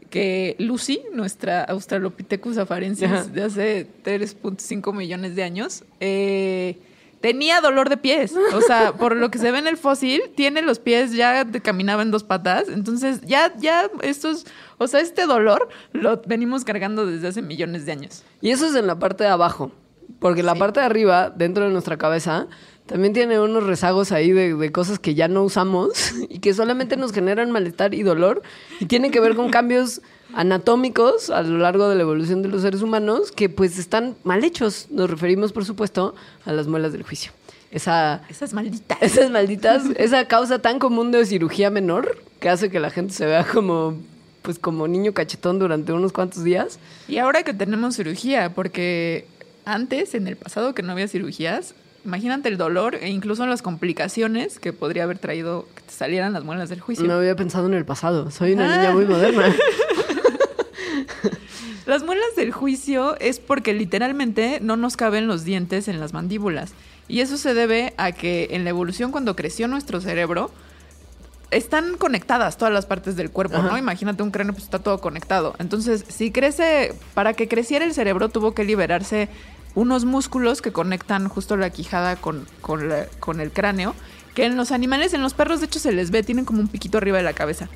que 0.09 0.55
Lucy, 0.59 1.01
nuestra 1.13 1.63
Australopithecus 1.63 2.57
Ajá. 2.57 2.63
afarensis 2.63 3.33
de 3.33 3.43
hace 3.43 3.87
3.5 4.03 4.93
millones 4.93 5.35
de 5.35 5.43
años, 5.43 5.83
eh, 5.99 6.77
tenía 7.21 7.61
dolor 7.61 7.89
de 7.89 7.97
pies. 7.97 8.33
O 8.53 8.61
sea, 8.61 8.93
por 8.97 9.15
lo 9.15 9.29
que 9.31 9.37
se 9.37 9.51
ve 9.51 9.59
en 9.59 9.67
el 9.67 9.77
fósil, 9.77 10.21
tiene 10.35 10.61
los 10.61 10.79
pies, 10.79 11.13
ya 11.13 11.45
caminaba 11.61 12.01
en 12.01 12.11
dos 12.11 12.23
patas. 12.23 12.69
Entonces, 12.69 13.21
ya, 13.21 13.53
ya 13.57 13.89
estos, 14.01 14.45
o 14.77 14.87
sea, 14.87 14.99
este 14.99 15.25
dolor 15.25 15.69
lo 15.93 16.21
venimos 16.25 16.63
cargando 16.63 17.05
desde 17.05 17.27
hace 17.27 17.41
millones 17.41 17.85
de 17.85 17.91
años. 17.91 18.23
Y 18.41 18.51
eso 18.51 18.67
es 18.67 18.75
en 18.75 18.87
la 18.87 18.99
parte 18.99 19.23
de 19.23 19.29
abajo. 19.29 19.71
Porque 20.19 20.43
la 20.43 20.55
parte 20.55 20.79
de 20.79 20.85
arriba, 20.85 21.29
dentro 21.29 21.63
de 21.63 21.69
nuestra 21.71 21.97
cabeza, 21.97 22.47
también 22.89 23.13
tiene 23.13 23.39
unos 23.39 23.65
rezagos 23.65 24.11
ahí 24.11 24.31
de, 24.31 24.55
de 24.55 24.71
cosas 24.71 24.97
que 24.97 25.13
ya 25.13 25.27
no 25.27 25.43
usamos 25.43 26.11
y 26.29 26.39
que 26.39 26.55
solamente 26.55 26.97
nos 26.97 27.11
generan 27.11 27.51
malestar 27.51 27.93
y 27.93 28.01
dolor. 28.01 28.41
Y 28.79 28.87
tienen 28.87 29.11
que 29.11 29.19
ver 29.19 29.35
con 29.35 29.49
cambios 29.51 30.01
anatómicos 30.33 31.29
a 31.29 31.43
lo 31.43 31.59
largo 31.59 31.87
de 31.87 31.95
la 31.95 32.01
evolución 32.01 32.41
de 32.41 32.49
los 32.49 32.63
seres 32.63 32.81
humanos 32.81 33.31
que 33.31 33.47
pues 33.47 33.77
están 33.77 34.15
mal 34.23 34.43
hechos. 34.43 34.87
Nos 34.89 35.07
referimos, 35.07 35.53
por 35.53 35.65
supuesto, 35.65 36.15
a 36.45 36.51
las 36.51 36.67
muelas 36.67 36.91
del 36.91 37.03
juicio. 37.03 37.31
Esa, 37.71 38.23
Esas 38.27 38.53
malditas. 38.53 38.97
esas 39.01 39.29
malditas, 39.29 39.83
esa 39.97 40.27
causa 40.27 40.57
tan 40.59 40.79
común 40.79 41.11
de 41.11 41.23
cirugía 41.27 41.69
menor 41.69 42.17
que 42.39 42.49
hace 42.49 42.71
que 42.71 42.79
la 42.79 42.89
gente 42.89 43.13
se 43.13 43.27
vea 43.27 43.45
como 43.45 43.95
pues 44.41 44.57
como 44.57 44.87
niño 44.87 45.13
cachetón 45.13 45.59
durante 45.59 45.93
unos 45.93 46.11
cuantos 46.11 46.43
días. 46.43 46.79
Y 47.07 47.19
ahora 47.19 47.43
que 47.43 47.53
tenemos 47.53 47.95
cirugía, 47.95 48.51
porque 48.55 49.27
antes, 49.65 50.15
en 50.15 50.27
el 50.27 50.37
pasado 50.37 50.73
que 50.73 50.81
no 50.81 50.93
había 50.93 51.07
cirugías, 51.07 51.75
imagínate 52.05 52.49
el 52.49 52.57
dolor 52.57 52.95
e 52.95 53.09
incluso 53.09 53.45
las 53.47 53.61
complicaciones 53.61 54.59
que 54.59 54.73
podría 54.73 55.03
haber 55.03 55.19
traído 55.19 55.67
que 55.75 55.81
te 55.83 55.91
salieran 55.93 56.33
las 56.33 56.43
muelas 56.43 56.69
del 56.69 56.79
juicio. 56.81 57.05
No 57.05 57.13
había 57.15 57.35
pensado 57.35 57.67
en 57.67 57.73
el 57.73 57.85
pasado. 57.85 58.31
Soy 58.31 58.53
una 58.53 58.73
Ah. 58.73 58.77
niña 58.77 58.91
muy 58.91 59.05
moderna. 59.05 59.53
Las 61.85 62.03
muelas 62.03 62.35
del 62.35 62.51
juicio 62.51 63.17
es 63.19 63.39
porque 63.39 63.73
literalmente 63.73 64.59
no 64.61 64.77
nos 64.77 64.95
caben 64.95 65.25
los 65.27 65.43
dientes 65.43 65.87
en 65.87 65.99
las 65.99 66.13
mandíbulas. 66.13 66.73
Y 67.07 67.21
eso 67.21 67.35
se 67.37 67.55
debe 67.55 67.95
a 67.97 68.11
que 68.11 68.49
en 68.51 68.63
la 68.63 68.69
evolución 68.69 69.11
cuando 69.11 69.35
creció 69.35 69.67
nuestro 69.67 69.99
cerebro, 69.99 70.51
están 71.49 71.97
conectadas 71.97 72.57
todas 72.57 72.71
las 72.71 72.85
partes 72.85 73.15
del 73.15 73.31
cuerpo, 73.31 73.57
Ajá. 73.57 73.69
¿no? 73.71 73.77
Imagínate 73.79 74.21
un 74.21 74.29
cráneo, 74.29 74.53
pues 74.53 74.65
está 74.65 74.77
todo 74.77 75.01
conectado. 75.01 75.55
Entonces, 75.57 76.05
si 76.07 76.29
crece, 76.31 76.93
para 77.15 77.33
que 77.33 77.47
creciera 77.47 77.83
el 77.85 77.93
cerebro 77.95 78.29
tuvo 78.29 78.53
que 78.53 78.63
liberarse 78.63 79.29
unos 79.75 80.05
músculos 80.05 80.61
que 80.61 80.71
conectan 80.71 81.27
justo 81.29 81.57
la 81.57 81.69
quijada 81.69 82.15
con, 82.15 82.45
con, 82.61 82.89
la- 82.89 83.05
con 83.19 83.39
el 83.39 83.51
cráneo, 83.51 83.95
que 84.35 84.45
en 84.45 84.55
los 84.57 84.71
animales, 84.71 85.13
en 85.13 85.21
los 85.21 85.33
perros 85.33 85.59
de 85.59 85.65
hecho 85.67 85.79
se 85.79 85.91
les 85.91 86.11
ve, 86.11 86.23
tienen 86.23 86.45
como 86.45 86.59
un 86.61 86.67
piquito 86.67 86.97
arriba 86.97 87.17
de 87.17 87.23
la 87.23 87.33
cabeza. 87.33 87.67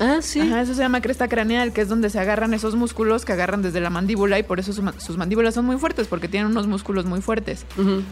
Ah, 0.00 0.18
sí. 0.22 0.40
Ajá, 0.40 0.62
eso 0.62 0.74
se 0.74 0.80
llama 0.80 1.00
cresta 1.02 1.28
craneal, 1.28 1.72
que 1.72 1.82
es 1.82 1.88
donde 1.88 2.08
se 2.10 2.18
agarran 2.18 2.54
esos 2.54 2.74
músculos 2.74 3.24
que 3.24 3.32
agarran 3.34 3.60
desde 3.62 3.80
la 3.80 3.90
mandíbula 3.90 4.38
y 4.38 4.42
por 4.42 4.58
eso 4.58 4.72
su 4.72 4.82
sus 4.98 5.16
mandíbulas 5.18 5.54
son 5.54 5.66
muy 5.66 5.76
fuertes, 5.76 6.08
porque 6.08 6.28
tienen 6.28 6.50
unos 6.50 6.66
músculos 6.66 7.04
muy 7.04 7.20
fuertes. 7.20 7.66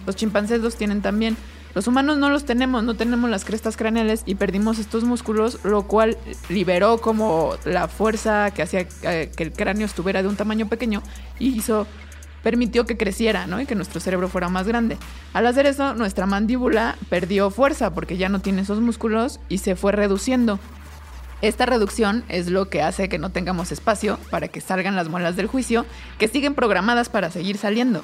Los 0.07 0.15
chimpancés 0.15 0.61
los 0.61 0.77
tienen 0.77 1.01
también. 1.01 1.37
Los 1.75 1.87
humanos 1.87 2.19
no 2.19 2.31
los 2.31 2.45
tenemos, 2.45 2.83
no 2.85 2.95
tenemos 2.97 3.31
las 3.31 3.45
crestas 3.45 3.77
craneales 3.77 4.23
y 4.27 4.35
perdimos 4.35 4.79
estos 4.79 5.05
músculos, 5.05 5.59
lo 5.65 5.85
cual 5.85 6.19
liberó 6.49 6.99
como 6.99 7.55
la 7.65 7.89
fuerza 7.89 8.51
que 8.51 8.63
hacía 8.63 8.87
eh, 9.05 9.31
que 9.35 9.43
el 9.45 9.53
cráneo 9.53 9.87
estuviera 9.87 10.21
de 10.23 10.29
un 10.29 10.37
tamaño 10.37 10.69
pequeño 10.69 11.03
y 11.39 11.57
hizo 11.57 11.87
permitió 12.43 12.87
que 12.87 12.97
creciera, 12.97 13.47
¿no? 13.47 13.61
Y 13.61 13.67
que 13.67 13.75
nuestro 13.75 14.01
cerebro 14.01 14.29
fuera 14.29 14.49
más 14.49 14.67
grande. 14.67 14.97
Al 15.33 15.47
hacer 15.47 15.67
eso, 15.67 15.95
nuestra 15.95 16.27
mandíbula 16.27 16.97
perdió 17.09 17.51
fuerza 17.51 17.95
porque 17.95 18.17
ya 18.17 18.29
no 18.29 18.41
tiene 18.41 18.63
esos 18.63 18.81
músculos 18.81 19.41
y 19.49 19.59
se 19.59 19.77
fue 19.77 19.93
reduciendo. 19.93 20.59
Esta 21.43 21.65
reducción 21.65 22.23
es 22.29 22.51
lo 22.51 22.69
que 22.69 22.83
hace 22.83 23.09
que 23.09 23.19
no 23.19 23.31
tengamos 23.31 23.73
espacio 23.73 24.19
para 24.31 24.49
que 24.49 24.61
salgan 24.61 24.97
las 24.97 25.09
muelas 25.09 25.37
del 25.37 25.47
juicio, 25.47 25.87
que 26.19 26.29
siguen 26.29 26.55
programadas 26.55 27.09
para 27.09 27.31
seguir 27.31 27.57
saliendo. 27.57 28.03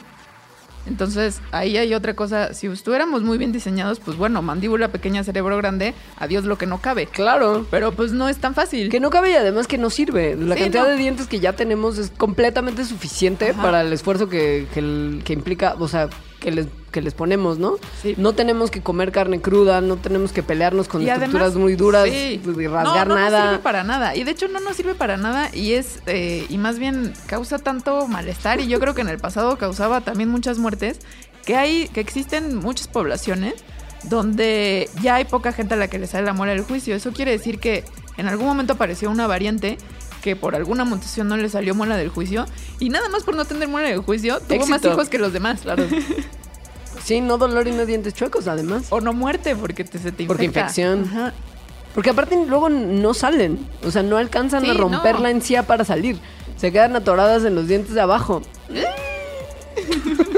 Entonces, 0.86 1.40
ahí 1.52 1.76
hay 1.76 1.94
otra 1.94 2.14
cosa. 2.14 2.54
Si 2.54 2.66
estuviéramos 2.66 3.22
muy 3.22 3.38
bien 3.38 3.52
diseñados, 3.52 4.00
pues 4.00 4.16
bueno, 4.16 4.42
mandíbula 4.42 4.88
pequeña, 4.88 5.24
cerebro 5.24 5.56
grande, 5.56 5.94
adiós 6.18 6.44
lo 6.44 6.58
que 6.58 6.66
no 6.66 6.78
cabe. 6.80 7.06
Claro. 7.06 7.66
Pero 7.70 7.92
pues 7.92 8.12
no 8.12 8.28
es 8.28 8.38
tan 8.38 8.54
fácil. 8.54 8.88
Que 8.88 9.00
no 9.00 9.10
cabe 9.10 9.30
y 9.30 9.34
además 9.34 9.66
que 9.66 9.78
no 9.78 9.90
sirve. 9.90 10.36
La 10.36 10.54
Sí, 10.56 10.62
cantidad 10.62 10.84
no. 10.84 10.88
de 10.90 10.96
dientes 10.96 11.26
que 11.26 11.40
ya 11.40 11.54
tenemos 11.54 11.98
es 11.98 12.10
completamente 12.16 12.84
suficiente 12.84 13.50
Ajá. 13.50 13.62
para 13.62 13.80
el 13.82 13.92
esfuerzo 13.92 14.28
que, 14.28 14.66
que 14.72 15.20
que 15.24 15.32
implica, 15.32 15.74
o 15.78 15.88
sea, 15.88 16.08
que 16.40 16.50
les, 16.50 16.66
que 16.92 17.00
les 17.00 17.14
ponemos, 17.14 17.58
¿no? 17.58 17.74
Sí. 18.02 18.14
No 18.18 18.34
tenemos 18.34 18.70
que 18.70 18.80
comer 18.82 19.10
carne 19.12 19.40
cruda, 19.40 19.80
no 19.80 19.96
tenemos 19.96 20.32
que 20.32 20.42
pelearnos 20.42 20.86
con 20.88 21.02
Y 21.02 21.08
estructuras 21.08 21.48
además- 21.48 21.60
muy 21.60 21.74
duras 21.76 22.04
sí. 22.08 22.40
y 22.44 22.66
rasgar 22.66 23.08
no, 23.08 23.14
no 23.14 23.20
nada. 23.20 23.44
No 23.44 23.50
sirve 23.50 23.62
para 23.62 23.84
nada. 23.84 24.14
Y 24.16 24.24
de 24.24 24.30
hecho 24.30 24.48
no 24.48 24.60
nos 24.60 24.76
sirve 24.76 24.94
para 24.94 25.16
nada 25.16 25.50
y 25.54 25.72
es 25.72 26.00
eh, 26.06 26.46
y 26.48 26.58
más 26.58 26.78
bien 26.78 27.12
causa 27.26 27.58
tanto 27.58 28.06
malestar 28.06 28.60
y 28.60 28.66
yo 28.68 28.78
creo 28.80 28.94
que 28.94 29.00
en 29.00 29.08
el 29.08 29.18
pasado 29.18 29.56
causaba 29.58 30.02
también 30.02 30.28
muchas 30.28 30.58
muertes 30.58 30.98
que 31.44 31.56
hay 31.56 31.88
que 31.88 32.00
existen 32.00 32.56
muchas 32.56 32.88
poblaciones 32.88 33.54
donde 34.04 34.88
ya 35.02 35.16
hay 35.16 35.24
poca 35.24 35.52
gente 35.52 35.74
a 35.74 35.76
la 35.76 35.88
que 35.88 35.98
le 35.98 36.06
sale 36.06 36.24
la 36.26 36.32
muela 36.32 36.52
del 36.52 36.62
juicio. 36.62 36.94
Eso 36.94 37.12
quiere 37.12 37.32
decir 37.32 37.58
que 37.58 37.84
en 38.16 38.28
algún 38.28 38.46
momento 38.46 38.74
apareció 38.74 39.10
una 39.10 39.26
variante 39.26 39.78
que 40.26 40.34
por 40.34 40.56
alguna 40.56 40.84
mutación 40.84 41.28
no 41.28 41.36
le 41.36 41.48
salió 41.48 41.72
muela 41.72 41.96
del 41.96 42.08
juicio 42.08 42.46
y 42.80 42.88
nada 42.88 43.08
más 43.08 43.22
por 43.22 43.36
no 43.36 43.44
tener 43.44 43.68
muela 43.68 43.88
del 43.90 44.00
juicio 44.00 44.40
tuvo 44.40 44.66
más 44.66 44.78
Éxito. 44.80 44.92
hijos 44.92 45.08
que 45.08 45.18
los 45.18 45.32
demás. 45.32 45.60
Claro. 45.60 45.84
Sí, 47.04 47.20
no 47.20 47.38
dolor 47.38 47.68
y 47.68 47.70
no 47.70 47.86
dientes 47.86 48.14
chuecos, 48.14 48.48
además. 48.48 48.86
O 48.90 49.00
no 49.00 49.12
muerte 49.12 49.54
porque 49.54 49.84
te, 49.84 49.92
se 50.00 50.10
te 50.10 50.24
infecta. 50.24 50.26
Porque 50.26 50.44
infección. 50.46 51.04
Ajá. 51.04 51.32
Porque 51.94 52.10
aparte 52.10 52.36
luego 52.48 52.68
no 52.68 53.14
salen. 53.14 53.64
O 53.84 53.92
sea, 53.92 54.02
no 54.02 54.16
alcanzan 54.16 54.64
Sí, 54.64 54.70
a 54.70 54.74
romper 54.74 55.14
no. 55.14 55.20
la 55.20 55.30
encía 55.30 55.62
para 55.68 55.84
salir. 55.84 56.18
Se 56.56 56.72
quedan 56.72 56.96
atoradas 56.96 57.44
en 57.44 57.54
los 57.54 57.68
dientes 57.68 57.94
de 57.94 58.00
abajo. 58.00 58.42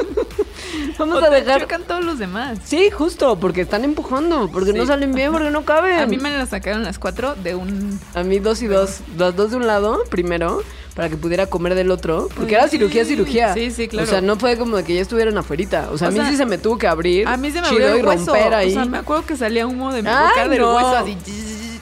Vamos 0.98 1.22
a 1.22 1.30
dejar. 1.30 1.60
chocan 1.62 1.82
todos 1.84 2.04
los 2.04 2.18
demás. 2.18 2.58
Sí, 2.64 2.90
justo, 2.90 3.38
porque 3.38 3.60
están 3.60 3.84
empujando, 3.84 4.50
porque 4.52 4.72
no 4.72 4.84
salen 4.86 5.12
bien, 5.12 5.32
porque 5.32 5.50
no 5.50 5.64
caben. 5.64 5.98
A 6.00 6.06
mí 6.06 6.16
me 6.16 6.30
la 6.30 6.46
sacaron 6.46 6.82
las 6.84 6.98
cuatro 6.98 7.34
de 7.36 7.54
un. 7.54 7.98
A 8.14 8.22
mí 8.22 8.38
dos 8.38 8.62
y 8.62 8.66
dos. 8.66 9.00
Las 9.16 9.34
dos 9.36 9.50
de 9.52 9.56
un 9.58 9.66
lado, 9.66 10.02
primero, 10.10 10.62
para 10.94 11.08
que 11.08 11.16
pudiera 11.16 11.46
comer 11.46 11.74
del 11.74 11.90
otro. 11.90 12.28
Porque 12.34 12.54
era 12.56 12.66
cirugía, 12.68 13.04
cirugía. 13.04 13.54
Sí, 13.54 13.70
sí, 13.70 13.86
claro. 13.88 14.06
O 14.06 14.10
sea, 14.10 14.20
no 14.20 14.36
fue 14.36 14.56
como 14.58 14.76
de 14.76 14.84
que 14.84 14.94
ya 14.94 15.00
estuvieran 15.02 15.38
afuerita. 15.38 15.88
O 15.92 15.98
sea, 15.98 16.08
O 16.08 16.10
a 16.10 16.12
mí 16.12 16.18
sea, 16.18 16.30
sí 16.30 16.36
se 16.36 16.46
me 16.46 16.58
tuvo 16.58 16.78
que 16.78 16.88
abrir. 16.88 17.26
A 17.28 17.36
mí 17.36 17.50
se 17.50 17.60
me 17.60 17.68
abrió 17.68 17.96
y 17.96 18.00
el 18.00 18.06
hueso. 18.06 18.26
romper 18.26 18.54
ahí. 18.54 18.70
O 18.70 18.74
sea, 18.74 18.84
me 18.84 18.98
acuerdo 18.98 19.24
que 19.26 19.36
salía 19.36 19.66
humo 19.66 19.92
de 19.92 20.02
mi 20.02 20.08
Ay, 20.08 20.28
boca 20.30 20.48
del 20.48 20.60
no. 20.60 20.74
hueso 20.74 20.96
así. 20.96 21.16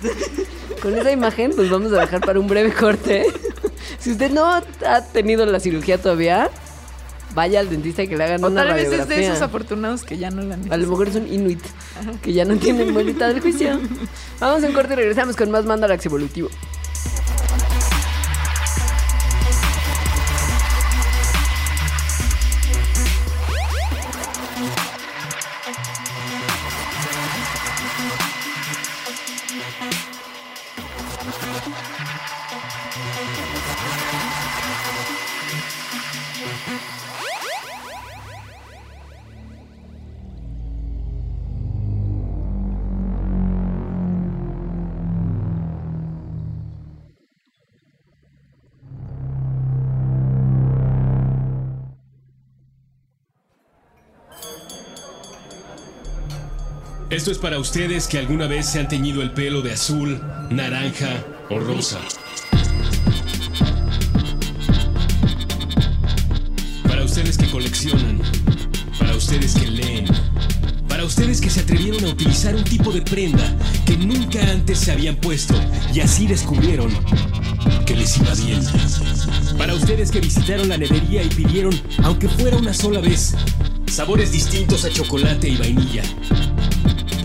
Con 0.83 0.95
esa 0.97 1.11
imagen, 1.11 1.53
pues 1.57 1.71
vamos 1.71 1.93
a 1.93 2.01
dejar 2.01 2.21
para 2.21 2.39
un 2.39 2.47
breve 2.47 2.73
corte. 2.73 3.27
si 3.99 4.13
usted 4.13 4.31
no 4.31 4.45
ha 4.47 5.01
tenido 5.13 5.47
la 5.47 5.59
cirugía 5.59 5.99
todavía, 6.01 6.51
vaya 7.37 7.61
al 7.61 7.69
dentista 7.69 8.03
y 8.03 8.09
que 8.09 8.17
le 8.17 8.25
hagan 8.25 8.43
O 8.43 8.49
una 8.49 8.65
tal 8.65 8.75
vez 8.75 8.91
es 8.91 9.07
de 9.07 9.27
esos 9.27 9.43
afortunados 9.43 10.03
que 10.03 10.17
ya 10.17 10.31
no 10.31 10.43
la 10.43 10.59
A 10.71 10.77
lo 10.77 10.89
mejor 10.89 11.09
es 11.09 11.15
un 11.15 11.33
inuit 11.33 11.61
que 12.23 12.33
ya 12.33 12.45
no 12.45 12.57
tienen 12.57 12.93
bolita 12.93 13.29
del 13.29 13.41
juicio. 13.41 13.79
Vamos 14.41 14.65
a 14.65 14.67
un 14.67 14.73
corte 14.73 14.95
y 14.95 14.97
regresamos 14.97 15.37
con 15.37 15.51
más 15.51 15.65
Mandarax 15.65 16.07
Evolutivo. 16.07 16.49
Esto 57.27 57.33
es 57.33 57.39
para 57.39 57.59
ustedes 57.59 58.07
que 58.07 58.19
alguna 58.19 58.47
vez 58.47 58.67
se 58.67 58.79
han 58.79 58.87
teñido 58.87 59.21
el 59.21 59.33
pelo 59.33 59.61
de 59.61 59.73
azul, 59.73 60.23
naranja 60.49 61.25
o 61.51 61.59
rosa. 61.59 61.99
Para 66.85 67.03
ustedes 67.03 67.37
que 67.37 67.51
coleccionan. 67.51 68.23
Para 68.97 69.17
ustedes 69.17 69.57
que 69.57 69.67
leen. 69.67 70.07
Para 70.87 71.05
ustedes 71.05 71.41
que 71.41 71.51
se 71.51 71.63
atrevieron 71.63 72.05
a 72.05 72.11
utilizar 72.11 72.55
un 72.55 72.63
tipo 72.63 72.93
de 72.93 73.03
prenda 73.03 73.57
que 73.85 73.97
nunca 73.97 74.41
antes 74.49 74.79
se 74.79 74.93
habían 74.93 75.17
puesto 75.17 75.61
y 75.93 75.99
así 75.99 76.29
descubrieron 76.29 76.93
que 77.87 77.97
les 77.97 78.19
iba 78.19 78.33
bien. 78.37 78.61
Para 79.59 79.75
ustedes 79.75 80.13
que 80.13 80.21
visitaron 80.21 80.69
la 80.69 80.79
nevería 80.79 81.25
y 81.25 81.29
pidieron, 81.29 81.75
aunque 82.05 82.29
fuera 82.29 82.57
una 82.57 82.73
sola 82.73 83.01
vez, 83.01 83.35
sabores 83.89 84.31
distintos 84.31 84.85
a 84.85 84.91
chocolate 84.91 85.49
y 85.49 85.57
vainilla. 85.57 86.05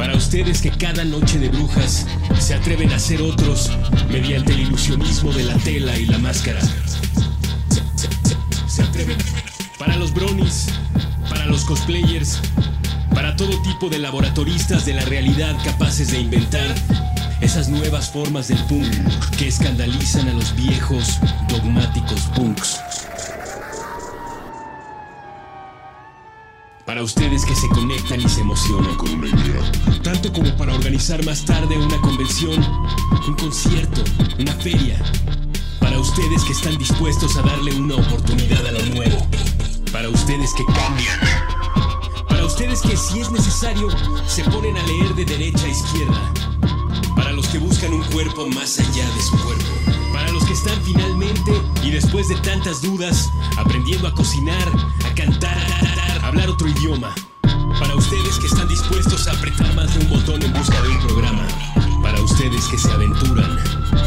Para 0.01 0.15
ustedes 0.15 0.63
que 0.63 0.71
cada 0.71 1.05
noche 1.05 1.37
de 1.37 1.49
brujas 1.49 2.07
se 2.39 2.55
atreven 2.55 2.91
a 2.91 2.97
ser 2.97 3.21
otros 3.21 3.69
mediante 4.09 4.51
el 4.51 4.61
ilusionismo 4.61 5.31
de 5.31 5.43
la 5.43 5.53
tela 5.59 5.95
y 5.95 6.07
la 6.07 6.17
máscara. 6.17 6.59
Se, 8.65 8.81
atreven. 8.81 9.15
Para 9.77 9.95
los 9.97 10.11
bronies, 10.11 10.69
para 11.29 11.45
los 11.45 11.63
cosplayers, 11.65 12.39
para 13.13 13.35
todo 13.35 13.61
tipo 13.61 13.89
de 13.89 13.99
laboratoristas 13.99 14.87
de 14.87 14.95
la 14.95 15.05
realidad 15.05 15.55
capaces 15.63 16.09
de 16.09 16.19
inventar 16.21 16.73
esas 17.39 17.69
nuevas 17.69 18.09
formas 18.09 18.47
del 18.47 18.57
punk 18.63 18.91
que 19.37 19.49
escandalizan 19.49 20.27
a 20.29 20.33
los 20.33 20.55
viejos 20.55 21.19
dogmáticos 21.47 22.21
punks. 22.35 22.79
Para 26.91 27.03
ustedes 27.03 27.45
que 27.45 27.55
se 27.55 27.69
conectan 27.69 28.19
y 28.19 28.27
se 28.27 28.41
emocionan 28.41 28.93
con 28.97 29.13
una 29.13 29.29
idea. 29.29 29.71
Tanto 30.03 30.33
como 30.33 30.53
para 30.57 30.73
organizar 30.73 31.23
más 31.23 31.45
tarde 31.45 31.77
una 31.77 31.95
convención, 32.01 32.61
un 33.25 33.33
concierto, 33.35 34.03
una 34.37 34.51
feria. 34.55 35.01
Para 35.79 35.97
ustedes 35.97 36.43
que 36.43 36.51
están 36.51 36.77
dispuestos 36.77 37.37
a 37.37 37.43
darle 37.43 37.73
una 37.75 37.95
oportunidad 37.95 38.67
a 38.67 38.73
lo 38.73 38.85
nuevo. 38.87 39.25
Para 39.93 40.09
ustedes 40.09 40.53
que 40.53 40.65
cambian. 40.65 41.17
Para 42.27 42.45
ustedes 42.45 42.81
que 42.81 42.97
si 42.97 43.21
es 43.21 43.31
necesario 43.31 43.87
se 44.27 44.43
ponen 44.43 44.75
a 44.75 44.83
leer 44.83 45.15
de 45.15 45.23
derecha 45.23 45.63
a 45.63 45.69
izquierda. 45.69 46.33
Para 47.15 47.31
los 47.31 47.47
que 47.47 47.57
buscan 47.59 47.93
un 47.93 48.03
cuerpo 48.11 48.47
más 48.47 48.77
allá 48.79 49.09
de 49.15 49.21
su 49.21 49.41
cuerpo. 49.41 49.63
Para 50.11 50.29
los 50.33 50.43
que 50.43 50.51
están 50.51 50.77
finalmente 50.83 51.53
y 51.85 51.91
después 51.91 52.27
de 52.27 52.35
tantas 52.35 52.81
dudas 52.81 53.29
aprendiendo 53.55 54.09
a 54.09 54.13
cocinar, 54.13 54.67
a 55.05 55.15
cantar, 55.15 55.57
a 55.57 56.00
hablar 56.31 56.49
otro 56.49 56.67
idioma. 56.69 57.13
Para 57.77 57.93
ustedes 57.95 58.39
que 58.39 58.47
están 58.47 58.67
dispuestos 58.69 59.27
a 59.27 59.31
apretar 59.31 59.73
más 59.75 59.93
de 59.93 60.05
un 60.05 60.09
botón 60.11 60.41
en 60.41 60.53
busca 60.53 60.81
de 60.81 60.87
un 60.87 60.99
programa. 60.99 61.45
Para 62.01 62.21
ustedes 62.21 62.67
que 62.67 62.77
se 62.77 62.89
aventuran. 62.89 63.59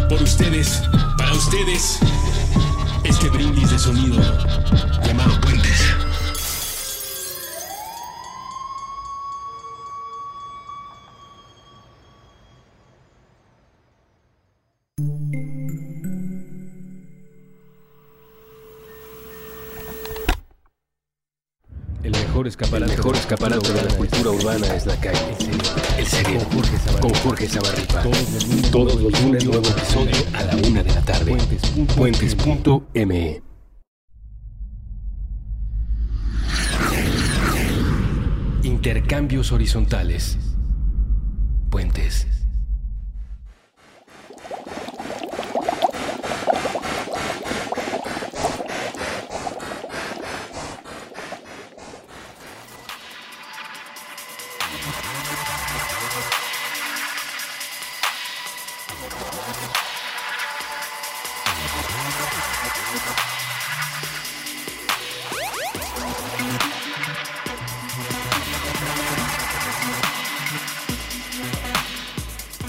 Por 0.09 0.23
ustedes, 0.23 0.83
para 1.19 1.33
ustedes, 1.35 1.99
este 3.05 3.29
brindis 3.29 3.71
de 3.71 3.79
sonido 3.79 4.23
llamado 5.07 5.39
Puentes. 5.43 6.04
Mejor 22.45 22.49
escaparate, 22.49 22.93
el 22.93 22.99
mejor 22.99 23.17
escaparate 23.17 23.73
de 23.73 23.83
la 23.83 23.97
cultura 23.97 24.31
urbana 24.31 24.67
es 24.75 24.87
la 24.87 24.97
calle. 24.97 25.19
El 25.97 26.07
cerebro. 26.07 26.47
Con 27.01 27.15
Jorge 27.15 27.49
Zabarripa. 27.49 28.03
Todos 28.71 29.01
los 29.01 29.23
lunes, 29.23 29.45
nuevo 29.45 29.67
episodio 29.67 30.17
a 30.35 30.43
la 30.43 30.57
una 30.57 30.83
de 30.83 30.95
la 30.95 31.01
tarde. 31.03 31.37
Puentes.me. 31.97 33.43
Intercambios 38.63 39.53
horizontales. 39.53 40.37
Puentes. 41.71 42.27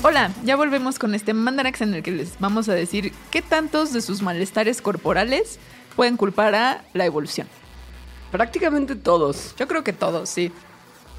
Hola, 0.07 0.31
ya 0.43 0.55
volvemos 0.55 0.99
con 0.99 1.15
este 1.15 1.33
Mandarax 1.33 1.81
en 1.81 1.95
el 1.95 2.03
que 2.03 2.11
les 2.11 2.39
vamos 2.39 2.69
a 2.69 2.75
decir 2.75 3.11
qué 3.31 3.41
tantos 3.41 3.91
de 3.91 4.01
sus 4.01 4.21
malestares 4.21 4.79
corporales 4.79 5.57
pueden 5.95 6.15
culpar 6.15 6.53
a 6.53 6.83
la 6.93 7.07
evolución. 7.07 7.47
Prácticamente 8.31 8.95
todos. 8.95 9.55
Yo 9.57 9.67
creo 9.67 9.83
que 9.83 9.93
todos, 9.93 10.29
sí. 10.29 10.51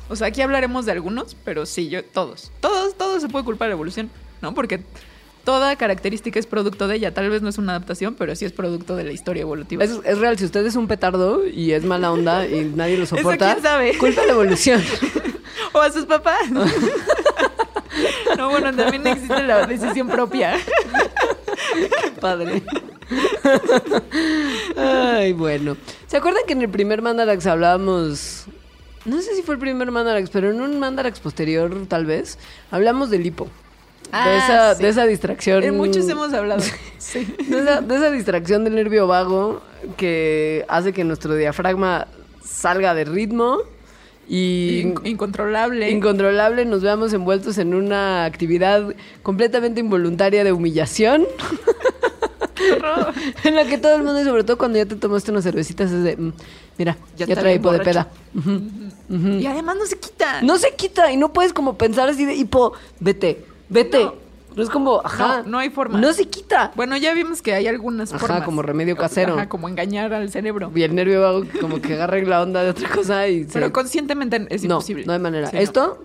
O 0.08 0.14
sea, 0.14 0.28
aquí 0.28 0.40
hablaremos 0.40 0.86
de 0.86 0.92
algunos, 0.92 1.34
pero 1.34 1.66
sí, 1.66 1.88
yo 1.88 2.04
todos. 2.04 2.52
Todos, 2.60 2.96
todos 2.96 3.20
se 3.20 3.28
puede 3.28 3.44
culpar 3.44 3.66
de 3.66 3.70
la 3.70 3.74
evolución, 3.74 4.08
¿no? 4.40 4.54
Porque 4.54 4.84
toda 5.42 5.74
característica 5.74 6.38
es 6.38 6.46
producto 6.46 6.86
de 6.86 6.94
ella. 6.94 7.12
Tal 7.12 7.28
vez 7.28 7.42
no 7.42 7.48
es 7.48 7.58
una 7.58 7.72
adaptación, 7.72 8.14
pero 8.14 8.36
sí 8.36 8.44
es 8.44 8.52
producto 8.52 8.94
de 8.94 9.02
la 9.02 9.10
historia 9.10 9.40
evolutiva. 9.40 9.82
Es, 9.82 9.98
es 10.04 10.18
real, 10.18 10.38
si 10.38 10.44
usted 10.44 10.64
es 10.64 10.76
un 10.76 10.86
petardo 10.86 11.44
y 11.44 11.72
es 11.72 11.82
mala 11.82 12.12
onda 12.12 12.46
y 12.46 12.64
nadie 12.66 12.98
lo 12.98 13.06
soporta, 13.06 13.54
quién 13.54 13.64
sabe. 13.64 13.98
culpa 13.98 14.20
de 14.20 14.26
la 14.28 14.32
evolución. 14.34 14.80
O 15.72 15.80
a 15.80 15.90
sus 15.90 16.06
papás. 16.06 16.48
no, 18.36 18.50
bueno, 18.50 18.74
también 18.74 19.06
existe 19.06 19.42
la 19.42 19.66
decisión 19.66 20.08
propia. 20.08 20.56
Padre. 22.20 22.62
Ay, 24.76 25.32
bueno. 25.32 25.76
¿Se 26.06 26.16
acuerdan 26.16 26.42
que 26.46 26.52
en 26.54 26.62
el 26.62 26.68
primer 26.68 27.02
Mandarax 27.02 27.46
hablábamos... 27.46 28.44
No 29.04 29.20
sé 29.22 29.36
si 29.36 29.42
fue 29.42 29.54
el 29.54 29.60
primer 29.60 29.90
Mandarax, 29.92 30.30
pero 30.30 30.50
en 30.50 30.60
un 30.60 30.80
Mandarax 30.80 31.20
posterior, 31.20 31.72
tal 31.88 32.06
vez, 32.06 32.38
hablamos 32.72 33.08
del 33.08 33.24
hipo. 33.24 33.44
de, 33.44 33.50
Ah, 34.12 34.36
esa, 34.36 34.74
sí. 34.74 34.82
de 34.82 34.88
esa 34.88 35.06
distracción. 35.06 35.62
En 35.62 35.76
muchos 35.76 36.08
hemos 36.08 36.32
hablado. 36.32 36.62
Sí. 36.98 37.24
De 37.46 37.60
esa, 37.60 37.80
de 37.82 37.94
esa 37.94 38.10
distracción 38.10 38.64
del 38.64 38.74
nervio 38.74 39.06
vago 39.06 39.62
que 39.96 40.64
hace 40.68 40.92
que 40.92 41.04
nuestro 41.04 41.36
diafragma 41.36 42.08
salga 42.44 42.94
de 42.94 43.04
ritmo 43.04 43.58
y 44.28 44.80
In- 44.80 44.94
incontrolable. 45.04 45.90
incontrolable 45.90 46.64
nos 46.64 46.82
veamos 46.82 47.12
envueltos 47.12 47.58
en 47.58 47.74
una 47.74 48.24
actividad 48.24 48.94
completamente 49.22 49.80
involuntaria 49.80 50.42
de 50.44 50.52
humillación. 50.52 51.24
En 53.44 53.54
la 53.54 53.66
que 53.66 53.76
todo 53.78 53.96
el 53.96 54.02
mundo 54.02 54.20
y 54.20 54.24
sobre 54.24 54.42
todo 54.42 54.56
cuando 54.56 54.78
ya 54.78 54.86
te 54.86 54.96
tomaste 54.96 55.30
unas 55.30 55.44
cervecitas 55.44 55.90
es 55.92 56.02
de 56.02 56.16
mm, 56.16 56.32
mira 56.78 56.96
ya, 57.16 57.26
Ya 57.26 57.34
trae 57.36 57.56
hipo 57.56 57.70
de 57.70 57.80
peda 57.80 58.08
Y 59.08 59.46
además 59.46 59.76
no 59.76 59.84
se 59.86 59.98
quita. 59.98 60.40
no 60.42 60.56
se 60.56 60.74
quita 60.74 61.12
y 61.12 61.16
no 61.18 61.32
puedes 61.32 61.52
como 61.52 61.76
pensar 61.76 62.08
así 62.08 62.24
de 62.24 62.34
hipo 62.34 62.72
vete 62.98 63.44
vete 63.68 64.04
no, 64.04 64.14
No. 64.56 64.62
es 64.62 64.70
como 64.70 65.00
ajá 65.04 65.42
No, 65.42 65.50
no 65.50 65.58
hay 65.58 65.70
forma. 65.70 66.00
no 66.00 66.12
se 66.12 66.26
quita 66.26 66.72
Bueno, 66.74 66.96
ya 66.96 67.12
vimos 67.14 67.42
que 67.42 67.54
hay 67.54 67.66
algunas 67.68 68.10
Ajá, 68.10 68.18
formas. 68.18 68.42
como 68.44 68.62
remedio 68.62 68.96
casero. 68.96 69.34
Ajá, 69.34 69.48
como 69.48 69.68
engañar 69.68 70.12
al 70.14 70.30
cerebro. 70.30 70.72
y 70.74 70.82
el 70.82 70.94
nervio 70.94 71.20
vago 71.22 71.44
como 71.60 71.80
que 71.80 71.94
agarra 71.94 72.18
la 72.22 72.42
onda 72.42 72.62
de 72.62 72.70
otra 72.70 72.88
cosa 72.90 73.28
y 73.28 73.44
se... 73.44 73.52
Pero 73.52 73.72
conscientemente 73.72 74.46
es 74.50 74.62
no, 74.64 74.74
imposible. 74.76 75.04
no 75.06 75.12
hay 75.12 75.18
manera. 75.18 75.48
Sí, 75.48 75.56
no. 75.56 75.62
Esto 75.62 76.02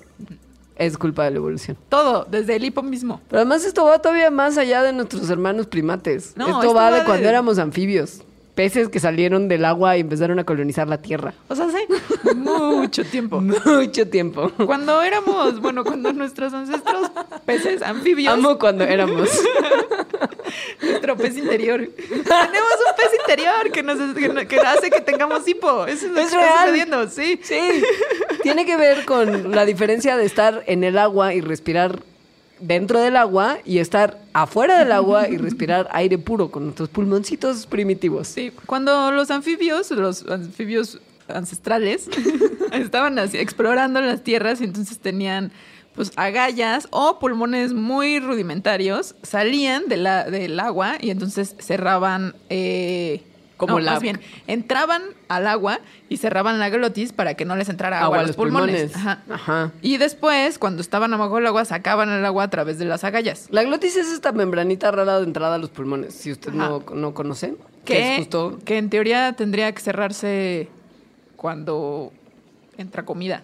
es 0.75 0.97
culpa 0.97 1.25
de 1.25 1.31
la 1.31 1.37
evolución. 1.37 1.77
Todo, 1.89 2.25
desde 2.29 2.55
el 2.55 2.65
hipo 2.65 2.81
mismo. 2.81 3.21
Pero 3.29 3.41
además 3.41 3.63
esto 3.65 3.85
va 3.85 3.99
todavía 3.99 4.31
más 4.31 4.57
allá 4.57 4.81
de 4.83 4.93
nuestros 4.93 5.29
hermanos 5.29 5.67
primates. 5.67 6.33
No, 6.35 6.47
esto, 6.47 6.61
esto 6.61 6.73
va, 6.73 6.83
va 6.85 6.91
de 6.91 6.99
de- 6.99 7.05
cuando 7.05 7.29
éramos 7.29 7.57
anfibios. 7.59 8.21
Peces 8.55 8.89
que 8.89 8.99
salieron 8.99 9.47
del 9.47 9.63
agua 9.63 9.95
y 9.97 10.01
empezaron 10.01 10.37
a 10.39 10.43
colonizar 10.43 10.87
la 10.87 11.01
tierra. 11.01 11.33
O 11.47 11.55
sea, 11.55 11.65
hace 11.67 11.87
mucho 12.35 13.03
tiempo. 13.05 13.39
Mucho 13.65 14.07
tiempo. 14.09 14.51
Cuando 14.65 15.01
éramos, 15.01 15.59
bueno, 15.61 15.83
cuando 15.85 16.11
nuestros 16.13 16.53
ancestros 16.53 17.09
peces 17.45 17.81
anfibios, 17.81 18.33
Amo 18.33 18.59
cuando 18.59 18.83
éramos. 18.83 19.29
nuestro 20.81 21.15
pez 21.17 21.37
interior. 21.37 21.87
Tenemos 21.97 22.23
un 22.27 22.95
pez 22.97 23.19
interior 23.21 23.71
que 23.71 23.83
nos 23.83 23.97
que, 24.15 24.29
no- 24.29 24.47
que 24.47 24.59
hace 24.59 24.89
que 24.89 25.01
tengamos 25.01 25.47
hipo. 25.47 25.85
Eso 25.87 26.07
es 26.07 26.11
lo 26.11 26.19
Es 26.19 26.29
que 26.31 26.35
real. 26.37 26.49
está 26.49 26.61
sucediendo, 26.65 27.09
sí. 27.09 27.39
Sí. 27.43 27.83
Tiene 28.43 28.65
que 28.65 28.75
ver 28.77 29.05
con 29.05 29.51
la 29.51 29.65
diferencia 29.65 30.17
de 30.17 30.25
estar 30.25 30.63
en 30.67 30.83
el 30.83 30.97
agua 30.97 31.33
y 31.33 31.41
respirar 31.41 31.99
dentro 32.61 32.99
del 32.99 33.17
agua 33.17 33.57
y 33.65 33.79
estar 33.79 34.19
afuera 34.33 34.79
del 34.79 34.91
agua 34.91 35.27
y 35.27 35.37
respirar 35.37 35.89
aire 35.91 36.17
puro 36.17 36.51
con 36.51 36.65
nuestros 36.65 36.89
pulmoncitos 36.89 37.65
primitivos. 37.65 38.27
Sí, 38.27 38.51
cuando 38.65 39.11
los 39.11 39.31
anfibios, 39.31 39.91
los 39.91 40.25
anfibios 40.27 40.99
ancestrales, 41.27 42.09
estaban 42.71 43.19
así 43.19 43.37
explorando 43.37 44.01
las 44.01 44.23
tierras 44.23 44.61
y 44.61 44.65
entonces 44.65 44.99
tenían 44.99 45.51
pues 45.95 46.11
agallas 46.15 46.87
o 46.91 47.19
pulmones 47.19 47.73
muy 47.73 48.19
rudimentarios, 48.19 49.15
salían 49.23 49.89
del 49.89 50.59
agua 50.59 50.97
y 51.01 51.09
entonces 51.09 51.55
cerraban... 51.59 52.35
eh, 52.49 53.23
Como 53.61 53.73
no, 53.75 53.79
la- 53.85 53.91
más 53.93 54.01
bien, 54.01 54.19
entraban 54.47 55.01
al 55.29 55.45
agua 55.47 55.79
y 56.09 56.17
cerraban 56.17 56.57
la 56.59 56.69
glotis 56.69 57.13
para 57.13 57.35
que 57.35 57.45
no 57.45 57.55
les 57.55 57.69
entrara 57.69 57.97
agua, 57.99 58.05
Agua 58.07 58.17
a 58.17 58.21
los, 58.21 58.27
los 58.29 58.35
pulmones. 58.35 58.91
pulmones. 58.91 58.95
Ajá. 58.95 59.21
Ajá. 59.29 59.71
Y 59.81 59.97
después, 59.97 60.57
cuando 60.57 60.81
estaban 60.81 61.13
abajo 61.13 61.35
del 61.35 61.45
agua, 61.47 61.63
sacaban 61.65 62.09
el 62.09 62.25
agua 62.25 62.43
a 62.45 62.49
través 62.49 62.79
de 62.79 62.85
las 62.85 63.03
agallas. 63.03 63.47
La 63.51 63.63
glotis 63.63 63.95
es 63.95 64.07
esta 64.11 64.31
membranita 64.31 64.89
rara 64.91 65.19
de 65.19 65.25
entrada 65.25 65.55
a 65.55 65.57
los 65.59 65.69
pulmones, 65.69 66.13
si 66.15 66.31
usted 66.31 66.51
no, 66.51 66.83
no 66.93 67.13
conoce. 67.13 67.55
Que 67.85 67.93
que, 67.93 68.11
es 68.13 68.17
justo... 68.19 68.59
que 68.65 68.77
en 68.77 68.89
teoría 68.89 69.33
tendría 69.33 69.71
que 69.71 69.81
cerrarse 69.81 70.67
cuando 71.35 72.11
entra 72.77 73.03
comida. 73.05 73.43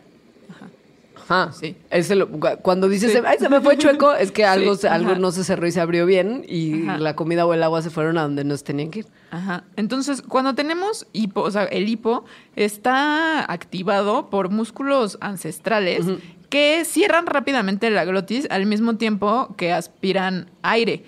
Ajá, 1.30 1.52
Sí. 1.52 1.76
Es 1.90 2.10
el- 2.12 2.26
cu- 2.28 2.48
cuando 2.62 2.88
dices, 2.88 3.12
Sí. 3.12 3.20
ay, 3.26 3.38
se 3.40 3.50
me 3.50 3.60
fue 3.62 3.78
chueco, 3.78 4.14
es 4.14 4.32
que 4.32 4.46
algo, 4.46 4.76
Sí, 4.76 4.82
se- 4.82 4.90
algo 4.90 5.16
no 5.16 5.32
se 5.32 5.44
cerró 5.44 5.68
y 5.68 5.72
se 5.72 5.82
abrió 5.82 6.06
bien 6.06 6.46
y 6.48 6.88
Ajá. 6.88 6.98
la 7.00 7.16
comida 7.16 7.46
o 7.46 7.54
el 7.54 7.64
agua 7.64 7.82
se 7.82 7.90
fueron 7.90 8.18
a 8.18 8.22
donde 8.24 8.44
nos 8.44 8.64
tenían 8.64 8.92
que 8.92 9.00
ir. 9.00 9.08
Ajá. 9.32 9.64
Entonces, 9.76 10.22
cuando 10.22 10.56
tenemos 10.56 11.06
hipo, 11.14 11.42
o 11.42 11.52
sea, 11.52 11.64
el 11.66 11.90
hipo 11.90 12.24
está 12.56 13.52
activado 13.52 14.30
por 14.30 14.50
músculos 14.50 15.18
ancestrales 15.22 16.06
que 16.50 16.84
cierran 16.86 17.26
rápidamente 17.26 17.90
la 17.90 18.06
glotis 18.06 18.48
al 18.50 18.66
mismo 18.66 18.96
tiempo 18.96 19.54
que 19.58 19.74
aspiran 19.74 20.50
aire. 20.62 21.04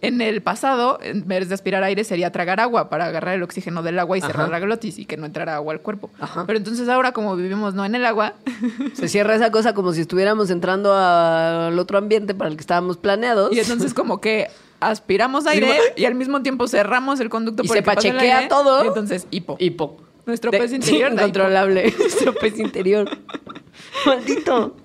En 0.00 0.20
el 0.20 0.42
pasado, 0.42 1.00
en 1.02 1.26
vez 1.26 1.48
de 1.48 1.54
aspirar 1.54 1.82
aire, 1.82 2.04
sería 2.04 2.30
tragar 2.30 2.60
agua 2.60 2.88
para 2.88 3.06
agarrar 3.06 3.34
el 3.34 3.42
oxígeno 3.42 3.82
del 3.82 3.98
agua 3.98 4.16
y 4.16 4.20
cerrar 4.20 4.48
la 4.48 4.60
glotis 4.60 4.98
y 4.98 5.06
que 5.06 5.16
no 5.16 5.26
entrara 5.26 5.56
agua 5.56 5.72
al 5.72 5.80
cuerpo. 5.80 6.08
Ajá. 6.20 6.44
Pero 6.46 6.56
entonces 6.56 6.88
ahora, 6.88 7.10
como 7.12 7.34
vivimos 7.34 7.74
no 7.74 7.84
en 7.84 7.94
el 7.96 8.06
agua, 8.06 8.34
Se 8.94 9.08
cierra 9.08 9.34
esa 9.34 9.50
cosa 9.50 9.74
como 9.74 9.92
si 9.92 10.00
estuviéramos 10.02 10.50
entrando 10.50 10.94
al 10.94 11.76
otro 11.78 11.98
ambiente 11.98 12.34
para 12.34 12.48
el 12.50 12.56
que 12.56 12.60
estábamos 12.60 12.96
planeados. 12.96 13.52
Y 13.54 13.60
entonces 13.60 13.92
como 13.94 14.20
que 14.20 14.48
aspiramos 14.80 15.46
aire 15.46 15.76
y 15.96 16.04
al 16.04 16.14
mismo 16.14 16.42
tiempo 16.42 16.68
cerramos 16.68 17.18
el 17.20 17.28
conducto 17.28 17.64
Y 17.64 17.66
por 17.66 17.74
se 17.74 17.78
el 17.80 17.84
que 17.84 17.90
pasa 17.94 18.08
el 18.08 18.14
pachequea 18.14 18.36
aire, 18.38 18.48
todo. 18.48 18.84
Y 18.84 18.88
entonces 18.88 19.26
hipo. 19.30 19.56
Hipo. 19.58 19.96
Nuestro 20.26 20.50
De- 20.50 20.58
pez 20.58 20.72
interior. 20.72 21.12
Incontrolable. 21.12 21.92
Nuestro 21.98 22.34
pez 22.34 22.58
interior. 22.58 23.08
Maldito. 24.06 24.76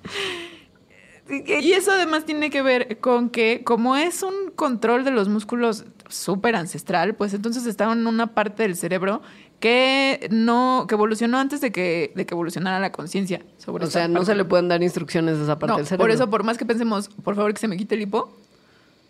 Y 1.28 1.72
eso 1.72 1.90
además 1.92 2.24
tiene 2.26 2.50
que 2.50 2.60
ver 2.62 2.98
con 3.00 3.30
que 3.30 3.62
como 3.64 3.96
es 3.96 4.22
un 4.22 4.50
control 4.54 5.04
de 5.04 5.10
los 5.10 5.28
músculos 5.28 5.84
súper 6.08 6.54
ancestral, 6.54 7.14
pues 7.14 7.32
entonces 7.32 7.64
estaba 7.66 7.92
en 7.94 8.06
una 8.06 8.34
parte 8.34 8.62
del 8.64 8.76
cerebro 8.76 9.22
que 9.58 10.28
no 10.30 10.84
que 10.86 10.94
evolucionó 10.94 11.38
antes 11.38 11.62
de 11.62 11.72
que 11.72 12.12
de 12.14 12.26
que 12.26 12.34
evolucionara 12.34 12.78
la 12.78 12.92
conciencia 12.92 13.40
sobre 13.56 13.84
O 13.84 13.88
esa 13.88 14.00
sea, 14.00 14.08
no 14.08 14.14
parte. 14.14 14.26
se 14.26 14.34
le 14.34 14.44
pueden 14.44 14.68
dar 14.68 14.82
instrucciones 14.82 15.38
a 15.38 15.42
esa 15.44 15.58
parte 15.58 15.72
No, 15.72 15.76
del 15.78 15.86
cerebro. 15.86 16.04
por 16.04 16.10
eso 16.10 16.28
por 16.28 16.42
más 16.44 16.58
que 16.58 16.66
pensemos, 16.66 17.08
por 17.08 17.34
favor 17.36 17.54
que 17.54 17.60
se 17.60 17.68
me 17.68 17.78
quite 17.78 17.94
el 17.94 18.02
hipo, 18.02 18.36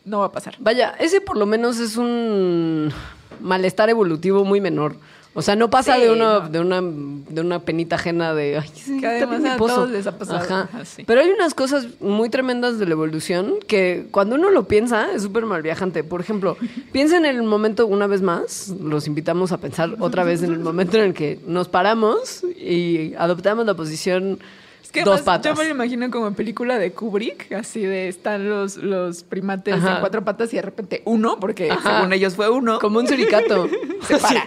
no 0.05 0.21
va 0.21 0.27
a 0.27 0.33
pasar. 0.33 0.55
Vaya, 0.61 0.95
ese 1.01 1.21
por 1.21 1.37
lo 1.37 1.47
menos 1.47 1.81
es 1.81 1.97
un 1.97 2.93
malestar 3.41 3.91
evolutivo 3.91 4.45
muy 4.45 4.61
menor. 4.61 4.97
O 5.37 5.43
sea, 5.43 5.57
no 5.57 5.69
pasa 5.69 5.97
Sí, 5.97 6.03
de, 6.03 6.13
una, 6.13 6.39
no. 6.41 6.49
de, 6.49 6.61
una, 6.61 6.81
de 6.81 7.41
una 7.41 7.59
penita 7.59 7.97
ajena 7.97 8.33
de... 8.35 8.59
Ay, 8.59 8.71
sí, 8.73 9.01
Que 9.01 9.07
además 9.09 9.45
a 9.45 9.57
hiposo". 9.57 9.75
todos 9.75 9.91
les 9.91 10.07
ha 10.07 10.17
pasado. 10.17 10.39
Ajá. 10.39 10.69
Ajá, 10.73 10.85
sí. 10.85 11.03
Pero 11.05 11.21
hay 11.21 11.29
unas 11.31 11.55
cosas 11.55 11.89
muy 12.01 12.31
tremendas 12.31 12.79
de 12.79 12.87
la 12.87 12.93
evolución 12.93 13.55
que 13.67 14.07
cuando 14.13 14.37
uno 14.37 14.51
lo 14.51 14.69
piensa 14.69 15.13
es 15.13 15.23
súper 15.23 15.45
mal 15.45 15.61
viajante. 15.63 16.05
Por 16.05 16.21
ejemplo, 16.21 16.57
piensa 16.93 17.17
en 17.17 17.27
el 17.27 17.43
momento 17.43 17.87
una 17.87 18.07
vez 18.07 18.23
más, 18.23 18.69
los 18.81 19.09
invitamos 19.09 19.51
a 19.51 19.59
pensar 19.59 19.97
otra 19.99 20.23
vez 20.23 20.43
en 20.45 20.53
el 20.53 20.61
momento 20.61 20.99
en 20.99 21.03
el 21.05 21.15
que 21.15 21.41
nos 21.47 21.67
paramos 21.69 22.45
y 22.57 23.15
adoptamos 23.19 23.67
la 23.67 23.75
posición 23.75 24.39
Es 24.85 24.93
que 24.93 25.03
dos 25.03 25.23
patas. 25.23 25.53
Yo 25.53 25.59
me 25.61 25.65
lo 25.69 25.75
imagino 25.75 26.09
como 26.13 26.29
en 26.29 26.35
película 26.35 26.79
de 26.79 26.93
Kubrick, 26.93 27.51
así 27.55 27.81
de 27.81 28.07
están 28.07 28.49
los, 28.49 28.77
los 28.77 29.25
primates 29.25 29.75
Ajá. 29.75 29.95
en 29.95 30.01
cuatro 30.01 30.25
patas 30.25 30.53
y 30.53 30.57
de 30.57 30.63
repente 30.63 31.03
uno, 31.07 31.39
porque 31.41 31.73
Ajá. 31.73 31.97
según 31.99 32.13
ellos 32.13 32.37
fue 32.37 32.49
uno. 32.49 32.79
Como 32.79 33.01
un 33.01 33.09
suricato. 33.09 33.69
Se 34.07 34.19
para. 34.19 34.47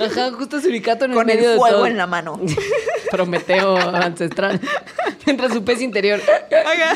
Ajá, 0.00 0.30
justo 0.32 0.60
suricato 0.60 1.04
en 1.04 1.12
Con 1.12 1.28
el 1.28 1.36
medio 1.36 1.48
el 1.50 1.54
de 1.54 1.58
fuego 1.58 1.76
todo. 1.78 1.86
en 1.86 1.96
la 1.96 2.06
mano. 2.06 2.40
Prometeo 3.10 3.76
ancestral. 3.76 4.60
Mientras 5.26 5.52
su 5.52 5.64
pez 5.64 5.80
interior. 5.82 6.20
Haga. 6.66 6.94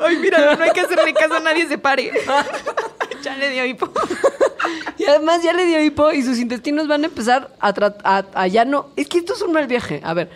Ay, 0.00 0.16
mira, 0.18 0.54
no 0.56 0.64
hay 0.64 0.70
que 0.72 0.80
hacerle 0.80 1.12
caso 1.14 1.34
a 1.36 1.40
nadie, 1.40 1.66
se 1.66 1.78
pare. 1.78 2.10
ya 3.22 3.36
le 3.36 3.50
dio 3.50 3.64
hipo. 3.64 3.90
Y 4.98 5.04
además 5.06 5.42
ya 5.42 5.52
le 5.52 5.64
dio 5.64 5.82
hipo 5.82 6.12
y 6.12 6.22
sus 6.22 6.38
intestinos 6.38 6.86
van 6.88 7.02
a 7.04 7.06
empezar 7.06 7.50
a, 7.60 7.68
a, 8.04 8.24
a 8.34 8.46
ya 8.46 8.64
no. 8.64 8.90
Es 8.96 9.08
que 9.08 9.18
esto 9.18 9.34
es 9.34 9.42
un 9.42 9.52
mal 9.52 9.66
viaje. 9.66 10.00
A 10.04 10.12
ver, 10.14 10.30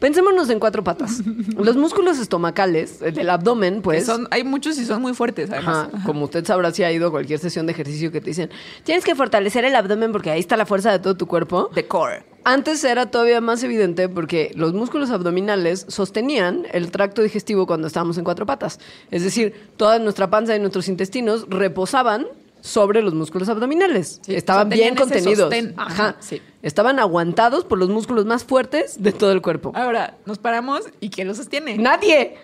pensémonos 0.00 0.50
en 0.50 0.58
cuatro 0.58 0.84
patas. 0.84 1.20
Los 1.56 1.76
músculos 1.76 2.18
estomacales, 2.18 3.02
el 3.02 3.14
del 3.14 3.30
abdomen, 3.30 3.82
pues. 3.82 4.06
Son, 4.06 4.28
hay 4.30 4.44
muchos 4.44 4.78
y 4.78 4.84
son 4.84 5.02
muy 5.02 5.14
fuertes, 5.14 5.50
además. 5.50 5.88
Ajá, 5.92 6.04
como 6.04 6.24
usted 6.24 6.44
sabrá 6.44 6.72
si 6.72 6.82
ha 6.82 6.92
ido 6.92 7.08
a 7.08 7.10
cualquier 7.10 7.38
sesión 7.38 7.66
de 7.66 7.72
ejercicio 7.72 8.12
que 8.12 8.20
te 8.20 8.30
dicen, 8.30 8.50
tienes 8.84 9.04
que 9.04 9.14
fortalecer 9.14 9.64
el 9.64 9.74
abdomen 9.74 10.12
porque 10.12 10.30
ahí 10.30 10.40
está 10.40 10.56
la 10.56 10.66
fuerza 10.66 10.92
de 10.92 10.98
todo 10.98 11.16
tu 11.16 11.26
cuerpo. 11.26 11.70
The 11.74 11.86
core. 11.86 12.22
Antes 12.44 12.82
era 12.84 13.10
todavía 13.10 13.42
más 13.42 13.62
evidente 13.62 14.08
porque 14.08 14.52
los 14.54 14.72
músculos 14.72 15.10
abdominales 15.10 15.84
sostenían 15.88 16.66
el 16.72 16.90
tracto 16.90 17.20
digestivo 17.20 17.66
cuando 17.66 17.86
estábamos 17.86 18.16
en 18.16 18.24
cuatro 18.24 18.46
patas. 18.46 18.80
Es 19.10 19.22
decir, 19.22 19.70
toda 19.76 19.98
nuestra 19.98 20.30
panza 20.30 20.56
y 20.56 20.58
nuestros 20.58 20.88
intestinos 20.88 21.46
reposaban 21.50 22.26
sobre 22.60 23.02
los 23.02 23.14
músculos 23.14 23.48
abdominales. 23.48 24.20
Sí, 24.22 24.34
Estaban 24.34 24.66
o 24.66 24.70
sea, 24.70 24.76
bien 24.76 24.94
contenidos. 24.94 25.52
Ajá. 25.76 25.92
Ajá, 25.92 26.16
sí. 26.20 26.42
Estaban 26.62 26.98
aguantados 26.98 27.64
por 27.64 27.78
los 27.78 27.88
músculos 27.88 28.26
más 28.26 28.44
fuertes 28.44 29.02
de 29.02 29.12
todo 29.12 29.32
el 29.32 29.42
cuerpo. 29.42 29.72
Ahora, 29.74 30.16
nos 30.26 30.38
paramos 30.38 30.82
y 31.00 31.10
¿quién 31.10 31.28
lo 31.28 31.34
sostiene? 31.34 31.78
Nadie. 31.78 32.36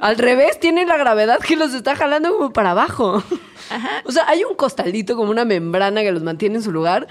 Al 0.00 0.18
revés, 0.18 0.58
tiene 0.58 0.84
la 0.86 0.96
gravedad 0.96 1.38
que 1.38 1.56
los 1.56 1.72
está 1.72 1.94
jalando 1.94 2.36
como 2.36 2.52
para 2.52 2.72
abajo. 2.72 3.22
O 4.04 4.12
sea, 4.12 4.28
hay 4.28 4.44
un 4.44 4.54
costalito 4.56 5.16
como 5.16 5.30
una 5.30 5.44
membrana 5.44 6.02
que 6.02 6.12
los 6.12 6.22
mantiene 6.22 6.56
en 6.56 6.62
su 6.62 6.72
lugar, 6.72 7.06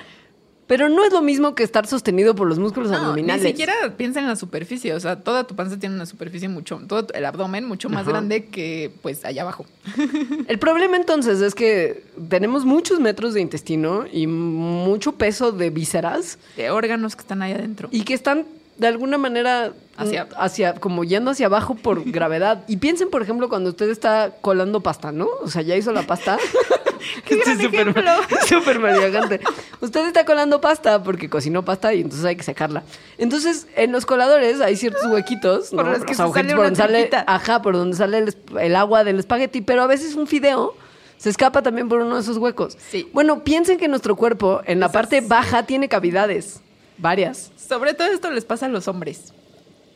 pero 0.68 0.88
no 0.90 1.04
es 1.04 1.12
lo 1.12 1.22
mismo 1.22 1.56
que 1.56 1.64
estar 1.64 1.86
sostenido 1.88 2.36
por 2.36 2.48
los 2.48 2.58
músculos 2.60 2.90
No, 2.92 2.98
abdominales. 2.98 3.44
ni 3.44 3.50
siquiera 3.50 3.74
piensa 3.98 4.20
en 4.20 4.28
la 4.28 4.36
superficie. 4.36 4.94
O 4.94 5.00
sea, 5.00 5.18
toda 5.22 5.46
tu 5.46 5.56
panza 5.56 5.78
tiene 5.78 5.96
una 5.96 6.06
superficie 6.06 6.48
mucho, 6.50 6.80
todo 6.88 7.08
el 7.14 7.26
abdomen 7.26 7.66
mucho 7.66 7.90
más 7.90 8.04
Ajá. 8.04 8.12
grande 8.12 8.46
que 8.46 8.92
pues 9.02 9.26
allá 9.26 9.42
abajo. 9.44 9.66
El 10.48 10.60
problema 10.60 10.96
entonces 10.98 11.42
es 11.42 11.54
que 11.56 12.04
tenemos 12.30 12.66
muchos 12.66 13.00
metros 13.00 13.34
de 13.34 13.42
intestino 13.42 14.06
y 14.12 14.28
mucho 14.28 15.14
peso 15.14 15.52
de 15.52 15.70
vísceras 15.70 16.38
De 16.58 16.70
órganos 16.72 17.16
que 17.16 17.22
están 17.22 17.42
ahí 17.42 17.52
adentro. 17.54 17.90
y 17.92 18.04
que 18.04 18.14
están 18.14 18.46
de 18.78 18.88
alguna 18.88 19.18
manera 19.20 19.74
Hacia- 19.98 20.26
mm, 20.26 20.30
hacia 20.38 20.74
como 20.76 21.04
yendo 21.04 21.30
hacia 21.30 21.46
abajo 21.46 21.76
por 21.76 22.04
gravedad. 22.12 22.64
Y 22.68 22.78
piensen, 22.78 23.10
por 23.12 23.22
ejemplo, 23.22 23.48
cuando 23.50 23.70
usted 23.70 23.90
está 23.92 24.34
colando 24.42 24.80
pasta, 24.82 25.12
¿no? 25.12 25.28
O 25.44 25.48
sea, 25.50 25.62
ya 25.62 25.76
hizo 25.76 25.92
la 25.92 26.02
pasta. 26.08 26.38
¡Qué 27.26 27.38
gran 27.38 27.60
Esto 27.60 28.36
es 28.42 28.48
súper 28.48 28.80
maniacante. 28.80 29.40
Usted 29.82 30.08
está 30.08 30.26
colando 30.26 30.62
pasta 30.62 31.04
porque 31.04 31.30
cocinó 31.30 31.64
pasta 31.64 31.94
y 31.94 32.02
entonces 32.02 32.26
hay 32.26 32.36
que 32.36 32.44
sacarla. 32.44 32.84
Entonces, 33.18 33.68
en 33.76 33.92
los 33.92 34.06
coladores 34.06 34.62
hay 34.62 34.76
ciertos 34.76 35.06
huequitos, 35.06 35.70
Por 35.70 35.86
¿no? 35.86 35.92
los 35.92 36.04
que 36.04 36.14
se 36.16 36.18
sale 36.18 36.56
por 36.56 36.66
donde 36.66 36.76
sale, 36.76 37.10
ajá, 37.28 37.62
por 37.62 37.76
donde 37.76 37.98
sale 37.98 38.18
el, 38.20 38.36
el 38.60 38.76
agua 38.76 39.04
del 39.04 39.20
espagueti, 39.20 39.62
pero 39.62 39.84
a 39.84 39.88
veces 39.88 40.16
un 40.16 40.28
fideo 40.28 40.76
se 41.18 41.30
escapa 41.30 41.62
también 41.62 41.88
por 41.88 42.02
uno 42.02 42.16
de 42.16 42.22
esos 42.22 42.38
huecos. 42.38 42.78
Sí. 42.92 43.10
Bueno, 43.14 43.44
piensen 43.44 43.78
que 43.78 43.88
nuestro 43.88 44.16
cuerpo 44.16 44.62
en 44.66 44.80
la 44.80 44.92
parte 44.92 45.22
baja 45.22 45.64
tiene 45.64 45.88
cavidades, 45.88 46.62
varias. 46.98 47.52
Sobre 47.56 47.94
todo 47.94 48.08
esto 48.10 48.30
les 48.30 48.46
pasa 48.46 48.66
a 48.66 48.70
los 48.70 48.88
hombres. 48.88 49.34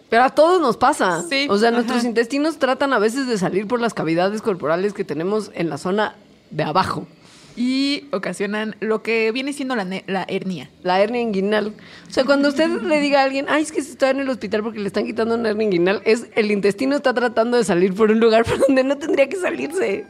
Pero 0.09 0.23
a 0.23 0.29
todos 0.29 0.61
nos 0.61 0.77
pasa. 0.77 1.23
Sí, 1.29 1.47
o 1.49 1.57
sea, 1.57 1.69
ajá. 1.69 1.75
nuestros 1.79 2.05
intestinos 2.05 2.59
tratan 2.59 2.93
a 2.93 2.99
veces 2.99 3.27
de 3.27 3.37
salir 3.37 3.67
por 3.67 3.81
las 3.81 3.93
cavidades 3.93 4.41
corporales 4.41 4.93
que 4.93 5.03
tenemos 5.03 5.51
en 5.53 5.69
la 5.69 5.77
zona 5.77 6.15
de 6.49 6.63
abajo. 6.63 7.07
Y 7.55 8.05
ocasionan 8.11 8.75
lo 8.81 9.01
que 9.01 9.31
viene 9.31 9.51
siendo 9.51 9.75
la, 9.75 9.83
la 10.05 10.25
hernia. 10.29 10.69
La 10.83 11.01
hernia 11.01 11.21
inguinal. 11.21 11.73
O 12.07 12.11
sea, 12.11 12.23
cuando 12.23 12.49
usted 12.49 12.69
le 12.69 12.99
diga 12.99 13.21
a 13.21 13.23
alguien, 13.23 13.47
ay, 13.49 13.63
es 13.63 13.71
que 13.71 13.79
está 13.79 14.11
en 14.11 14.19
el 14.19 14.29
hospital 14.29 14.61
porque 14.61 14.79
le 14.79 14.85
están 14.85 15.07
quitando 15.07 15.33
una 15.33 15.49
hernia 15.49 15.65
inguinal, 15.65 16.01
es 16.05 16.27
el 16.35 16.51
intestino 16.51 16.95
está 16.95 17.15
tratando 17.15 17.57
de 17.57 17.63
salir 17.63 17.95
por 17.95 18.11
un 18.11 18.19
lugar 18.19 18.45
por 18.49 18.59
donde 18.59 18.83
no 18.83 18.97
tendría 18.99 19.27
que 19.27 19.37
salirse. 19.37 20.05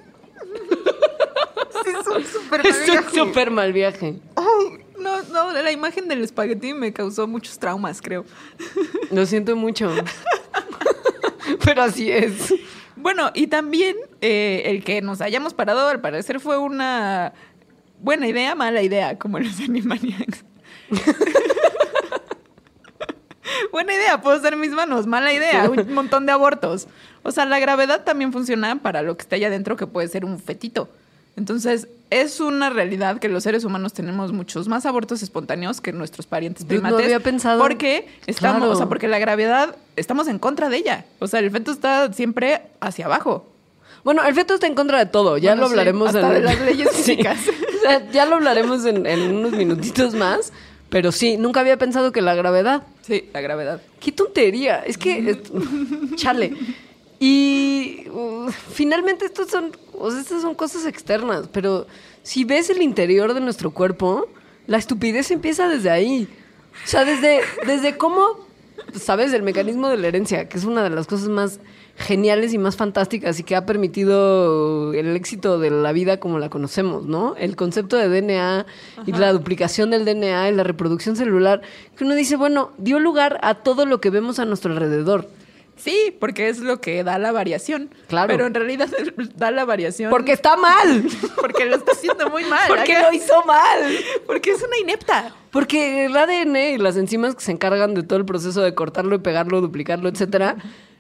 es 1.86 2.08
un 2.08 2.26
súper 2.26 2.67
Es 2.67 2.89
un 2.89 3.13
súper 3.13 3.50
mal 3.50 3.71
viaje. 3.71 4.19
No, 5.00 5.21
no, 5.32 5.54
la 5.54 5.71
imagen 5.71 6.10
del 6.10 6.23
espagueti 6.23 6.73
me 6.73 6.91
causó 6.91 7.28
muchos 7.28 7.58
traumas, 7.60 8.02
creo. 8.02 8.26
Lo 9.10 9.26
siento 9.26 9.56
mucho. 9.56 9.89
Pero 11.63 11.84
así 11.84 12.12
es. 12.12 12.54
Bueno, 12.98 13.32
y 13.34 13.48
también 13.48 13.96
eh, 14.22 14.64
el 14.66 14.84
que 14.84 15.02
nos 15.02 15.22
hayamos 15.22 15.54
parado, 15.54 15.88
al 15.88 16.02
parecer, 16.02 16.40
fue 16.40 16.58
una 16.58 17.34
buena 18.00 18.28
idea, 18.28 18.56
mala 18.56 18.82
idea, 18.82 19.18
como 19.18 19.40
los 19.40 19.60
Animaniacs. 19.62 20.44
buena 23.72 23.94
idea, 23.94 24.22
puedo 24.22 24.38
usar 24.38 24.56
mis 24.56 24.72
manos, 24.72 25.08
mala 25.08 25.34
idea, 25.34 25.70
un 25.70 25.94
montón 25.94 26.26
de 26.26 26.32
abortos. 26.32 26.88
O 27.24 27.32
sea, 27.32 27.46
la 27.46 27.60
gravedad 27.60 28.04
también 28.04 28.34
funciona 28.34 28.76
para 28.78 29.02
lo 29.02 29.18
que 29.18 29.22
está 29.22 29.36
allá 29.36 29.48
adentro, 29.48 29.76
que 29.76 29.88
puede 29.88 30.08
ser 30.08 30.26
un 30.26 30.40
fetito. 30.40 30.90
Entonces, 31.38 31.88
es 32.10 32.39
una 32.41 32.69
realidad 32.69 33.19
que 33.19 33.30
los 33.30 33.43
seres 33.43 33.63
humanos 33.63 33.93
tenemos 33.93 34.34
muchos 34.34 34.67
más 34.67 34.86
abortos 34.86 35.21
espontáneos 35.23 35.80
que 35.82 35.93
nuestros 35.93 36.26
parientes 36.26 36.63
Yo 36.67 36.76
no 36.76 36.82
primates. 36.82 37.06
había 37.06 37.19
pensado. 37.19 37.62
Porque 37.62 38.08
estamos, 38.26 38.58
Claro. 38.60 38.71
o 38.73 38.76
sea, 38.76 38.88
porque 38.88 39.08
la 39.08 39.19
gravedad, 39.19 39.76
estamos 39.95 40.28
en 40.28 40.39
contra 40.39 40.67
de 40.69 40.78
ella. 40.78 41.06
O 41.19 41.28
sea, 41.28 41.39
el 41.39 41.52
feto 41.52 41.71
está 41.71 42.12
siempre 42.12 42.62
hacia 42.82 43.06
abajo. 43.06 43.45
Bueno, 44.04 44.23
el 44.26 44.34
feto 44.34 44.54
está 44.56 44.67
en 44.67 44.76
contra 44.76 45.00
de 45.00 45.06
todo. 45.06 45.38
Ya 45.38 45.52
Bueno, 45.52 45.62
lo 45.63 45.67
sí, 45.67 45.71
hablaremos 45.73 46.08
hasta 46.15 46.30
de 46.32 46.39
las 46.41 46.60
leyes 46.62 46.89
Sí. 46.93 46.97
físicas. 47.04 47.38
O 47.78 47.82
sea, 47.82 48.10
ya 48.12 48.26
lo 48.26 48.36
hablaremos 48.38 48.86
en, 48.86 49.06
en 49.06 49.36
unos 49.36 49.52
minutitos 49.52 50.13
más. 50.15 50.52
Pero 50.89 51.12
sí, 51.12 51.36
nunca 51.36 51.60
había 51.60 51.78
pensado 51.78 52.13
que 52.13 52.21
la 52.21 52.34
gravedad. 52.34 52.84
Sí, 53.02 53.30
la 53.34 53.41
gravedad. 53.41 53.82
¡Qué 54.00 54.13
tontería! 54.13 54.78
Es 54.86 54.97
que. 54.97 55.41
chale. 56.15 56.54
Y 57.20 58.08
uh, 58.12 58.50
finalmente 58.52 59.26
estos 59.26 59.50
son, 59.50 59.72
o 59.94 60.12
sea, 60.12 60.20
estas 60.20 60.42
son 60.42 60.56
cosas 60.56 60.86
externas, 60.86 61.50
pero 61.52 61.88
si 62.24 62.44
ves 62.44 62.70
el 62.70 62.82
interior 62.82 63.34
de 63.34 63.42
nuestro 63.42 63.72
cuerpo, 63.72 64.28
la 64.68 64.78
estupidez 64.78 65.32
empieza 65.32 65.68
desde 65.68 65.90
ahí. 65.90 66.28
O 66.86 66.88
sea, 66.88 67.06
desde, 67.06 67.40
desde 67.66 67.98
cómo, 67.98 68.46
sabes, 68.94 69.34
el 69.34 69.42
mecanismo 69.42 69.90
de 69.90 69.98
la 69.98 70.08
herencia, 70.08 70.48
que 70.48 70.58
es 70.58 70.66
una 70.66 70.84
de 70.84 70.92
las 70.92 71.08
cosas 71.08 71.30
más 71.30 71.60
geniales 71.98 72.54
y 72.54 72.60
más 72.60 72.76
fantásticas 72.76 73.40
y 73.40 73.44
que 73.44 73.56
ha 73.56 73.66
permitido 73.66 74.94
el 74.94 75.16
éxito 75.16 75.58
de 75.58 75.72
la 75.72 75.92
vida 75.92 76.20
como 76.20 76.38
la 76.38 76.50
conocemos, 76.50 77.06
¿no? 77.06 77.36
El 77.38 77.56
concepto 77.56 77.98
de 77.98 78.08
DNA 78.08 78.68
y 79.08 79.12
la 79.14 79.34
duplicación 79.34 79.90
del 79.90 80.06
DNA 80.06 80.50
y 80.50 80.54
la 80.54 80.64
reproducción 80.64 81.16
celular, 81.16 81.62
que 81.96 82.04
uno 82.04 82.14
dice, 82.14 82.36
bueno, 82.36 82.72
dio 82.78 83.00
lugar 83.00 83.40
a 83.42 83.56
todo 83.56 83.88
lo 83.88 84.00
que 84.00 84.12
vemos 84.12 84.38
a 84.38 84.46
nuestro 84.46 84.74
alrededor. 84.74 85.28
Sí, 85.78 86.16
porque 86.20 86.50
es 86.50 86.60
lo 86.60 86.82
que 86.82 87.04
da 87.04 87.18
la 87.18 87.32
variación. 87.32 87.90
Claro. 88.08 88.28
Pero 88.28 88.46
en 88.46 88.54
realidad 88.54 88.90
da 89.36 89.52
la 89.52 89.66
variación. 89.66 90.10
Porque 90.10 90.34
está 90.34 90.58
mal. 90.58 91.06
Porque 91.36 91.66
lo 91.66 91.76
está 91.76 91.92
haciendo 91.94 92.30
muy 92.30 92.44
mal. 92.46 92.68
Porque 92.68 93.00
lo 93.00 93.13
hizo 93.13 93.44
mal. 93.46 93.98
Porque 94.26 94.52
es 94.52 94.63
una 94.63 94.78
inepta. 94.78 95.34
Porque 95.52 96.06
el 96.06 96.18
ADN 96.18 96.56
y 96.56 96.78
las 96.78 96.98
enzimas 96.98 97.36
que 97.36 97.42
se 97.42 97.52
encargan 97.52 97.94
de 97.94 98.04
todo 98.04 98.20
el 98.20 98.26
proceso 98.26 98.62
de 98.62 98.74
cortarlo 98.76 99.16
y 99.16 99.20
pegarlo, 99.20 99.62
duplicarlo, 99.62 100.10
etcétera, 100.10 100.58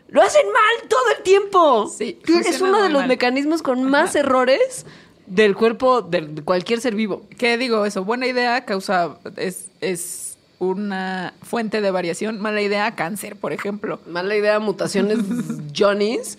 lo 0.09 0.21
hacen 0.21 0.45
mal 0.47 0.87
todo 0.87 1.11
el 1.17 1.23
tiempo. 1.23 1.87
Sí, 1.87 2.19
es 2.27 2.61
uno 2.61 2.81
de 2.81 2.89
los 2.89 3.01
mal. 3.01 3.09
mecanismos 3.09 3.61
con 3.61 3.83
más 3.83 4.15
errores 4.15 4.85
del 5.25 5.55
cuerpo 5.55 6.01
de 6.01 6.21
de 6.21 6.41
cualquier 6.43 6.79
ser 6.79 6.95
vivo. 6.95 7.27
¿Qué 7.37 7.57
digo 7.57 7.85
eso? 7.85 8.05
Buena 8.05 8.27
idea, 8.27 8.63
causa. 8.63 9.17
Es, 9.35 9.69
es 9.81 10.26
una 10.59 11.33
fuente 11.41 11.81
de 11.81 11.91
variación. 11.91 12.39
Mala 12.39 12.61
idea, 12.61 12.95
cáncer, 12.95 13.35
por 13.35 13.53
ejemplo. 13.53 13.99
Mala 14.07 14.35
idea, 14.35 14.59
mutaciones 14.59 15.19
Johnny's 15.77 16.37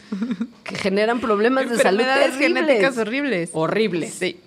que 0.64 0.76
generan 0.76 1.20
problemas 1.20 1.70
de 1.70 1.78
salud 1.78 2.04
terribles. 2.04 2.38
genéticas 2.38 2.98
horribles. 2.98 3.50
Horribles. 3.52 4.14
Sí. 4.14 4.40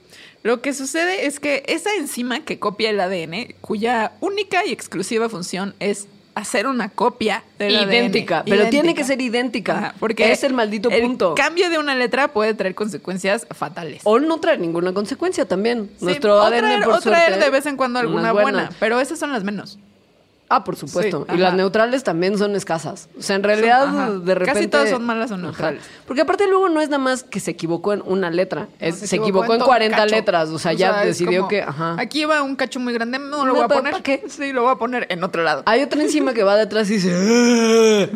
Lo 0.43 0.61
que 0.61 0.73
sucede 0.73 1.27
es 1.27 1.39
que 1.39 1.63
esa 1.67 1.93
enzima 1.95 2.43
que 2.43 2.57
copia 2.57 2.89
el 2.89 2.99
ADN, 2.99 3.53
cuya 3.61 4.13
única 4.21 4.65
y 4.65 4.71
exclusiva 4.71 5.29
función 5.29 5.75
es 5.79 6.07
hacer 6.35 6.67
una 6.67 6.89
copia 6.89 7.43
del 7.59 7.73
Idéntica, 7.73 8.39
ADN. 8.39 8.49
pero 8.49 8.69
tiene 8.69 8.95
que 8.95 9.03
ser 9.03 9.21
idéntica. 9.21 9.77
Ajá, 9.77 9.95
porque 9.99 10.31
Es 10.31 10.43
el 10.43 10.53
maldito 10.53 10.89
punto. 10.89 11.35
cambio 11.35 11.69
de 11.69 11.77
una 11.77 11.93
letra 11.95 12.29
puede 12.29 12.53
traer 12.53 12.73
consecuencias 12.75 13.45
fatales. 13.51 14.01
O 14.05 14.19
no 14.19 14.39
traer 14.39 14.59
ninguna 14.59 14.93
consecuencia 14.93 15.45
también. 15.45 15.89
Sí, 15.99 16.05
Nuestro 16.05 16.37
o 16.37 16.41
ADN, 16.41 16.57
traer, 16.59 16.83
por 16.83 16.93
o 16.93 16.99
traer 16.99 17.29
suerte, 17.31 17.45
de 17.45 17.51
vez 17.51 17.65
en 17.65 17.77
cuando 17.77 17.99
alguna 17.99 18.31
buena, 18.31 18.69
pero 18.79 18.99
esas 18.99 19.19
son 19.19 19.31
las 19.31 19.43
menos. 19.43 19.77
Ah, 20.53 20.63
por 20.65 20.75
supuesto. 20.75 21.25
Sí, 21.29 21.35
y 21.35 21.37
las 21.37 21.53
neutrales 21.53 22.03
también 22.03 22.37
son 22.37 22.55
escasas. 22.57 23.07
O 23.17 23.21
sea, 23.21 23.37
en 23.37 23.43
realidad, 23.43 23.87
de 24.09 24.35
repente. 24.35 24.53
Casi 24.53 24.67
todas 24.67 24.89
son 24.89 25.05
malas 25.05 25.31
o 25.31 25.35
Ajá. 25.35 25.43
neutrales. 25.43 25.81
Porque 26.05 26.21
aparte, 26.23 26.45
luego 26.47 26.67
no 26.67 26.81
es 26.81 26.89
nada 26.89 27.01
más 27.01 27.23
que 27.23 27.39
se 27.39 27.51
equivocó 27.51 27.93
en 27.93 28.01
una 28.05 28.29
letra. 28.29 28.67
Es, 28.79 28.97
Se 28.97 29.07
se, 29.07 29.15
equivocó, 29.15 29.53
en 29.53 29.59
todo 29.59 29.65
un 29.67 29.69
40 29.69 29.95
cacho. 29.97 30.13
letras. 30.15 30.49
O 30.49 30.59
sea, 30.59 30.73
ya 30.73 31.05
decidió 31.05 31.39
como, 31.43 31.47
que. 31.47 31.61
Ajá. 31.61 31.95
Aquí 31.97 32.25
va 32.25 32.41
un 32.43 32.57
cacho 32.57 32.79
muy 32.81 32.93
grande, 32.93 33.17
no 33.17 33.45
lo 33.45 33.45
No, 33.45 33.53
voy 33.53 33.63
a 33.63 33.67
poner. 33.69 33.91
¿para 33.93 34.03
qué? 34.03 34.23
Sí, 34.27 34.51
lo 34.51 34.63
voy 34.63 34.73
a 34.73 34.75
poner 34.75 35.07
en 35.09 35.23
otro 35.23 35.41
lado. 35.43 35.63
Hay 35.65 35.81
otra 35.83 36.01
encima 36.01 36.33
que 36.33 36.43
va 36.43 36.57
detrás 36.57 36.89
y 36.89 36.95
dice, 36.95 37.13
"Ah, 37.13 38.07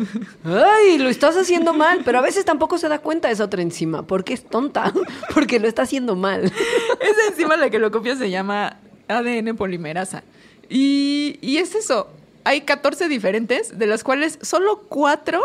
ay, 0.76 0.98
lo 0.98 1.08
estás 1.08 1.36
haciendo 1.36 1.72
mal, 1.72 2.00
pero 2.04 2.18
a 2.18 2.22
veces 2.22 2.44
tampoco 2.44 2.76
se 2.78 2.88
da 2.88 2.98
cuenta 2.98 3.30
esa 3.30 3.44
otra 3.44 3.62
encima, 3.62 4.02
porque 4.06 4.34
es 4.34 4.44
tonta, 4.44 4.92
porque 5.34 5.58
lo 5.58 5.68
está 5.68 5.82
haciendo 5.82 6.16
mal. 6.16 6.44
Esa 6.44 7.28
enzima 7.30 7.56
la 7.56 7.70
que 7.70 7.78
lo 7.78 7.90
copia 7.90 8.14
se 8.16 8.30
llama 8.30 8.76
ADN 9.08 9.56
polimerasa. 9.56 10.22
Y, 10.68 11.38
y 11.40 11.58
es 11.58 11.74
eso. 11.74 12.08
Hay 12.46 12.60
14 12.60 13.08
diferentes, 13.08 13.76
de 13.76 13.86
las 13.86 14.04
cuales 14.04 14.38
solo 14.40 14.84
4 14.88 15.40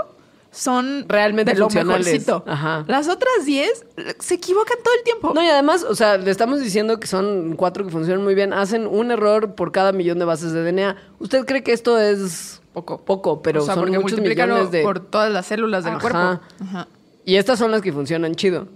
son 0.52 1.06
Realmente 1.08 1.54
de 1.54 1.58
lo 1.58 1.68
mejorcito. 1.68 2.44
Ajá. 2.46 2.86
Las 2.88 3.08
otras 3.08 3.44
10 3.44 3.86
se 4.20 4.34
equivocan 4.36 4.78
todo 4.84 4.94
el 4.94 5.04
tiempo. 5.04 5.34
No, 5.34 5.42
y 5.42 5.48
además, 5.48 5.84
o 5.84 5.96
sea, 5.96 6.18
le 6.18 6.30
estamos 6.30 6.60
diciendo 6.60 7.00
que 7.00 7.08
son 7.08 7.56
cuatro 7.56 7.84
que 7.86 7.90
funcionan 7.90 8.24
muy 8.24 8.36
bien, 8.36 8.54
hacen 8.54 8.86
un 8.86 9.10
error 9.10 9.56
por 9.56 9.72
cada 9.72 9.94
millón 9.94 10.20
de 10.20 10.26
bases 10.26 10.52
de 10.52 10.64
DNA. 10.64 10.96
¿Usted 11.18 11.44
cree 11.46 11.64
que 11.64 11.74
esto 11.74 11.98
es 11.98 12.62
Poco. 12.72 13.02
Poco, 13.02 13.42
pero 13.42 13.64
O 13.64 13.66
sea, 13.66 13.74
son 13.74 13.90
muchos 13.90 14.20
millones 14.20 14.70
de... 14.70 14.84
por 14.84 15.00
todas 15.00 15.32
las 15.32 15.48
células 15.48 15.84
del 15.84 15.94
Ajá. 15.94 16.02
cuerpo. 16.02 16.46
Ajá. 16.64 16.88
Y 17.26 17.38
estas 17.38 17.58
son 17.58 17.72
las 17.72 17.82
que 17.82 17.92
funcionan 17.92 18.36
chido. 18.36 18.68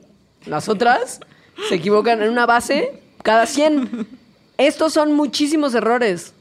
Las 0.48 0.68
otras 0.68 1.20
se 1.70 1.76
equivocan 1.76 2.24
en 2.24 2.30
una 2.32 2.48
base 2.48 3.02
cada 3.22 3.46
100. 3.46 4.08
Estos 4.58 4.94
son 4.94 5.14
muchísimos 5.14 5.76
errores. 5.76 6.34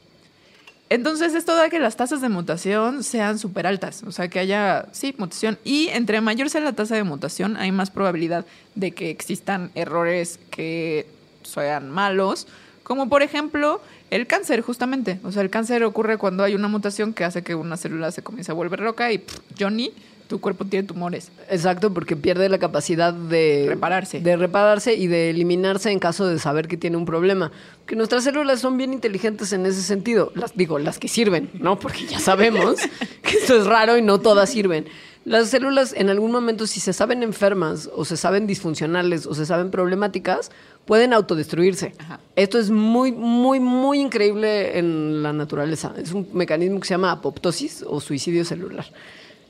Entonces, 0.95 1.35
esto 1.35 1.53
da 1.57 1.69
que 1.69 1.77
las 1.77 1.97
tasas 1.97 2.21
de 2.21 2.29
mutación 2.29 3.03
sean 3.03 3.37
súper 3.37 3.67
altas. 3.67 4.01
O 4.03 4.13
sea, 4.13 4.29
que 4.29 4.39
haya, 4.39 4.87
sí, 4.93 5.13
mutación. 5.17 5.59
Y 5.65 5.89
entre 5.89 6.21
mayor 6.21 6.49
sea 6.49 6.61
la 6.61 6.71
tasa 6.71 6.95
de 6.95 7.03
mutación, 7.03 7.57
hay 7.57 7.73
más 7.73 7.91
probabilidad 7.91 8.45
de 8.75 8.91
que 8.91 9.09
existan 9.09 9.71
errores 9.75 10.39
que 10.51 11.05
sean 11.43 11.89
malos, 11.89 12.47
como 12.83 13.09
por 13.09 13.23
ejemplo 13.23 13.81
el 14.09 14.25
cáncer, 14.25 14.61
justamente. 14.61 15.19
O 15.25 15.33
sea, 15.33 15.41
el 15.41 15.49
cáncer 15.49 15.83
ocurre 15.83 16.17
cuando 16.17 16.45
hay 16.45 16.55
una 16.55 16.69
mutación 16.69 17.13
que 17.13 17.25
hace 17.25 17.43
que 17.43 17.55
una 17.55 17.75
célula 17.75 18.09
se 18.11 18.23
comience 18.23 18.53
a 18.53 18.55
volver 18.55 18.79
loca 18.79 19.11
y 19.11 19.21
Johnny, 19.59 19.91
tu 20.27 20.39
cuerpo 20.39 20.65
tiene 20.65 20.87
tumores. 20.87 21.31
Exacto, 21.49 21.93
porque 21.93 22.15
pierde 22.15 22.49
la 22.49 22.57
capacidad 22.57 23.13
de 23.13 23.65
Repararse. 23.67 24.19
De 24.19 24.35
repararse 24.35 24.95
y 24.95 25.07
de 25.07 25.29
eliminarse 25.29 25.91
en 25.91 25.99
caso 25.99 26.27
de 26.27 26.39
saber 26.39 26.67
que 26.67 26.77
tiene 26.77 26.97
un 26.97 27.05
problema. 27.05 27.51
Que 27.85 27.95
nuestras 27.95 28.23
células 28.23 28.59
son 28.59 28.77
bien 28.77 28.93
inteligentes 28.93 29.53
en 29.53 29.65
ese 29.65 29.81
sentido. 29.81 30.31
Las 30.35 30.55
digo, 30.55 30.79
las 30.79 30.99
que 30.99 31.07
sirven, 31.07 31.49
¿no? 31.59 31.77
Porque 31.79 32.05
ya 32.05 32.19
sabemos 32.19 32.75
que 33.21 33.37
esto 33.37 33.55
es 33.57 33.65
raro 33.65 33.97
y 33.97 34.01
no 34.01 34.19
todas 34.19 34.49
sirven. 34.49 34.85
Las 35.25 35.49
células 35.49 35.93
en 35.93 36.09
algún 36.09 36.31
momento, 36.31 36.67
si 36.67 36.79
se 36.79 36.93
saben 36.93 37.23
enfermas 37.23 37.89
o 37.95 38.05
se 38.05 38.15
saben 38.15 38.45
disfuncionales 38.45 39.25
o 39.25 39.33
se 39.33 39.47
saben 39.47 39.71
problemáticas, 39.71 40.51
pueden 40.85 41.13
autodestruirse. 41.13 41.93
Ajá. 41.97 42.19
Esto 42.35 42.59
es 42.59 42.69
muy, 42.69 43.11
muy, 43.11 43.59
muy 43.59 43.99
increíble 43.99 44.77
en 44.77 45.23
la 45.23 45.33
naturaleza. 45.33 45.93
Es 45.97 46.11
un 46.11 46.29
mecanismo 46.33 46.79
que 46.79 46.87
se 46.87 46.93
llama 46.93 47.11
apoptosis 47.11 47.83
o 47.87 47.99
suicidio 48.01 48.45
celular. 48.45 48.85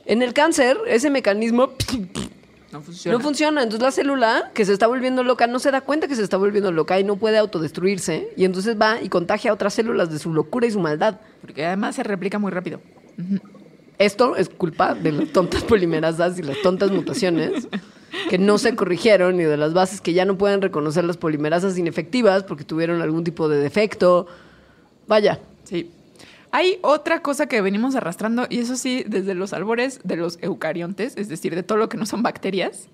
En 0.05 0.21
el 0.21 0.33
cáncer, 0.33 0.77
ese 0.87 1.09
mecanismo 1.09 1.71
No 2.71 2.81
funciona. 2.81 3.17
no 3.17 3.23
funciona. 3.23 3.63
Entonces 3.63 3.81
la 3.81 3.91
célula 3.91 4.51
que 4.53 4.65
se 4.65 4.73
está 4.73 4.87
volviendo 4.87 5.23
loca 5.23 5.47
no 5.47 5.59
se 5.59 5.71
da 5.71 5.81
cuenta 5.81 6.07
que 6.07 6.15
se 6.15 6.23
está 6.23 6.35
volviendo 6.37 6.71
loca 6.71 6.99
y 6.99 7.03
no 7.05 7.15
puede 7.15 7.37
autodestruirse. 7.37 8.29
Y 8.35 8.43
entonces 8.43 8.75
va 8.79 9.01
y 9.01 9.07
contagia 9.09 9.51
a 9.51 9.53
otras 9.53 9.73
células 9.73 10.11
de 10.11 10.19
su 10.19 10.33
locura 10.33 10.67
y 10.67 10.71
su 10.71 10.79
maldad. 10.79 11.19
Porque 11.41 11.65
además 11.65 11.95
se 11.95 12.03
replica 12.03 12.37
muy 12.37 12.51
rápido. 12.51 12.81
Esto 13.97 14.35
es 14.35 14.49
culpa 14.49 14.93
de 14.93 15.13
las 15.13 15.29
tontas 15.31 15.63
polimerasas 15.63 16.37
y 16.37 16.43
las 16.43 16.61
tontas 16.61 16.91
mutaciones 16.91 17.69
que 18.29 18.37
no 18.37 18.57
se 18.57 18.75
corrigieron 18.75 19.39
y 19.39 19.43
de 19.43 19.55
las 19.55 19.73
bases 19.73 20.01
que 20.01 20.11
ya 20.11 20.25
no 20.25 20.37
pueden 20.37 20.61
reconocer 20.61 21.05
las 21.05 21.15
polimerasas 21.15 21.77
inefectivas 21.77 22.43
porque 22.43 22.65
tuvieron 22.65 23.01
algún 23.01 23.23
tipo 23.23 23.47
de 23.47 23.57
defecto. 23.57 24.27
Vaya, 25.07 25.39
Sí. 25.63 25.91
Hay 26.55 26.79
otra 26.81 27.21
cosa 27.21 27.47
que 27.47 27.59
venimos 27.61 27.95
arrastrando, 27.95 28.47
y 28.49 28.59
eso 28.59 28.77
sí, 28.77 29.03
desde 29.05 29.35
los 29.35 29.51
albores 29.51 29.99
de 30.03 30.15
los 30.15 30.37
eucariontes, 30.41 31.17
es 31.17 31.27
decir, 31.27 31.53
de 31.53 31.63
todo 31.63 31.77
lo 31.77 31.89
que 31.89 31.97
no 31.97 32.05
son 32.05 32.23
bacterias. 32.23 32.87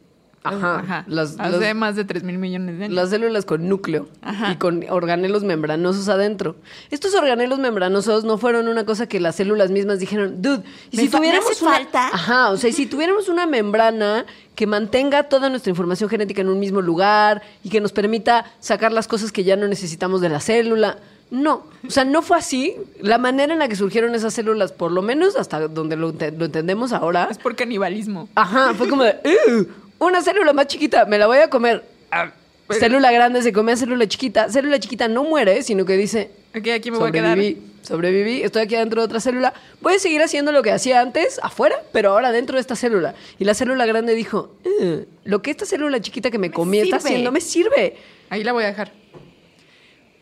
Ajá. 0.43 1.03
Las- 1.07 1.36
Hace 1.39 1.59
las- 1.59 1.76
más 1.76 1.95
de 1.95 2.03
3 2.03 2.24
mil 2.24 2.39
millones 2.39 2.80
de 2.80 2.86
años. 2.86 2.95
Las 2.95 3.12
células 3.12 3.45
con 3.45 3.70
núcleo 3.70 4.07
Ajá. 4.24 4.51
y 4.51 4.55
con 4.55 4.84
organelos 4.89 5.43
membranosos 5.43 6.09
adentro. 6.09 6.55
Estos 6.89 7.14
organelos 7.14 7.59
membranosos 7.59 8.24
no 8.24 8.39
fueron 8.39 8.68
una 8.68 8.84
cosa 8.84 9.05
que 9.05 9.20
las 9.20 9.36
células 9.36 9.70
mismas 9.70 9.99
dijeron, 9.99 10.41
dude, 10.41 10.64
y 10.89 10.97
si 10.97 11.09
tuviéramos 11.09 11.62
una 11.62 11.72
falta". 11.74 12.07
Ajá, 12.07 12.49
o 12.49 12.57
sea, 12.57 12.72
y 12.72 12.74
si 12.74 12.88
tuviéramos 12.88 13.30
una 13.30 13.45
membrana 13.45 14.26
que 14.55 14.66
mantenga 14.66 15.24
toda 15.30 15.49
nuestra 15.51 15.70
información 15.70 16.09
genética 16.09 16.41
en 16.41 16.49
un 16.49 16.59
mismo 16.59 16.82
lugar 16.82 17.43
y 17.64 17.70
que 17.70 17.80
nos 17.80 17.91
permita 17.91 18.45
sacar 18.59 18.91
las 18.91 19.07
cosas 19.07 19.32
que 19.32 19.43
ya 19.43 19.55
no 19.55 19.68
necesitamos 19.68 20.22
de 20.22 20.30
la 20.30 20.39
célula. 20.39 20.97
No, 21.32 21.63
o 21.88 21.89
sea, 21.89 22.03
no 22.05 22.21
fue 22.21 22.38
así. 22.38 22.75
La 22.99 23.17
manera 23.17 23.53
en 23.53 23.59
la 23.59 23.67
que 23.69 23.75
surgieron 23.75 24.13
esas 24.13 24.34
células, 24.34 24.71
por 24.73 24.91
lo 24.91 25.01
menos 25.01 25.36
hasta 25.38 25.67
donde 25.67 25.95
lo, 25.95 26.11
ente- 26.13 26.32
lo 26.38 26.45
entendemos 26.45 26.91
ahora, 26.93 27.27
Es 27.32 27.38
por 27.38 27.55
canibalismo. 27.55 28.27
Ajá, 28.36 28.73
fue 28.75 28.88
como 28.89 29.03
de, 29.03 29.15
"Ew, 29.23 29.67
una 29.99 30.21
célula 30.21 30.51
más 30.53 30.67
chiquita, 30.67 31.05
me 31.05 31.17
la 31.17 31.27
voy 31.27 31.38
a 31.39 31.49
comer. 31.49 31.84
Ah, 32.11 32.32
Pero- 32.67 32.79
Célula 32.82 33.11
grande 33.11 33.41
se 33.41 33.51
come 33.51 33.71
a 33.73 33.77
célula 33.77 34.07
chiquita. 34.07 34.49
Célula 34.49 34.79
chiquita 34.79 35.07
no 35.07 35.23
muere, 35.23 35.61
sino 35.63 35.84
que 35.86 35.97
dice, 35.97 36.32
Aquí, 36.53 36.69
aquí 36.71 36.89
me 36.91 36.97
voy 36.97 37.09
a 37.09 37.11
quedar. 37.11 37.29
sobreviví, 37.32 37.61
sobreviví, 37.82 38.43
estoy 38.43 38.61
aquí 38.63 38.75
adentro 38.75 39.01
de 39.01 39.05
otra 39.05 39.19
célula. 39.19 39.53
Voy 39.82 39.95
a 39.95 39.99
seguir 39.99 40.21
haciendo 40.21 40.51
lo 40.53 40.61
que 40.63 40.71
hacía 40.71 41.01
antes, 41.01 41.39
afuera, 41.43 41.75
pero 41.91 42.11
ahora 42.11 42.32
dentro 42.32 42.55
de 42.55 42.61
esta 42.61 42.75
célula. 42.77 43.13
Y 43.39 43.43
la 43.45 43.53
célula 43.55 43.86
grande 43.86 44.15
dijo, 44.15 44.51
"Eh, 44.82 45.05
lo 45.25 45.41
que 45.41 45.51
esta 45.51 45.65
célula 45.65 45.99
chiquita 46.01 46.29
que 46.32 46.38
me, 46.38 46.51
comí 46.51 46.79
está 46.79 46.97
haciendo 46.97 47.32
me 47.32 47.41
sirve. 47.41 47.95
Ahí 48.29 48.43
la 48.45 48.53
voy 48.53 48.63
a 48.63 48.67
dejar. 48.67 48.91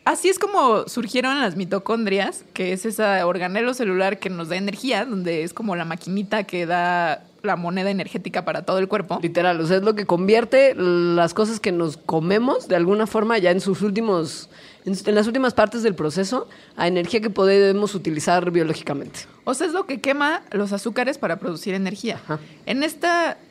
Así 0.09 0.27
es 0.27 0.39
como 0.39 0.87
surgieron 0.87 1.39
las 1.39 1.55
mitocondrias, 1.55 2.43
que 2.53 2.73
es 2.73 2.83
ese 2.83 3.03
organelo 3.21 3.75
celular 3.75 4.17
que 4.17 4.31
nos 4.31 4.49
da 4.49 4.55
energía, 4.55 5.05
donde 5.05 5.43
es 5.43 5.53
como 5.53 5.75
la 5.75 5.85
maquinita 5.85 6.45
que 6.45 6.65
da 6.65 7.25
la 7.43 7.55
moneda 7.55 7.91
energética 7.91 8.43
para 8.43 8.63
todo 8.63 8.79
el 8.79 8.87
cuerpo. 8.87 9.19
Literal, 9.21 9.61
o 9.61 9.67
sea, 9.67 9.77
es 9.77 9.83
lo 9.83 9.93
que 9.93 10.07
convierte 10.07 10.73
las 10.73 11.35
cosas 11.35 11.59
que 11.59 11.71
nos 11.71 11.97
comemos 11.97 12.67
de 12.67 12.75
alguna 12.75 13.05
forma 13.05 13.37
ya 13.37 13.51
en 13.51 13.61
sus 13.61 13.83
últimos, 13.83 14.49
en, 14.83 14.97
en 15.05 15.13
las 15.13 15.27
últimas 15.27 15.53
partes 15.53 15.83
del 15.83 15.93
proceso, 15.93 16.47
a 16.75 16.87
energía 16.87 17.21
que 17.21 17.29
podemos 17.29 17.93
utilizar 17.93 18.49
biológicamente. 18.49 19.19
O 19.43 19.53
sea, 19.53 19.67
es 19.67 19.73
lo 19.73 19.85
que 19.85 20.01
quema 20.01 20.41
los 20.53 20.73
azúcares 20.73 21.19
para 21.19 21.37
producir 21.37 21.75
energía. 21.75 22.19
Ajá. 22.23 22.39
En 22.65 22.81
este 22.81 23.07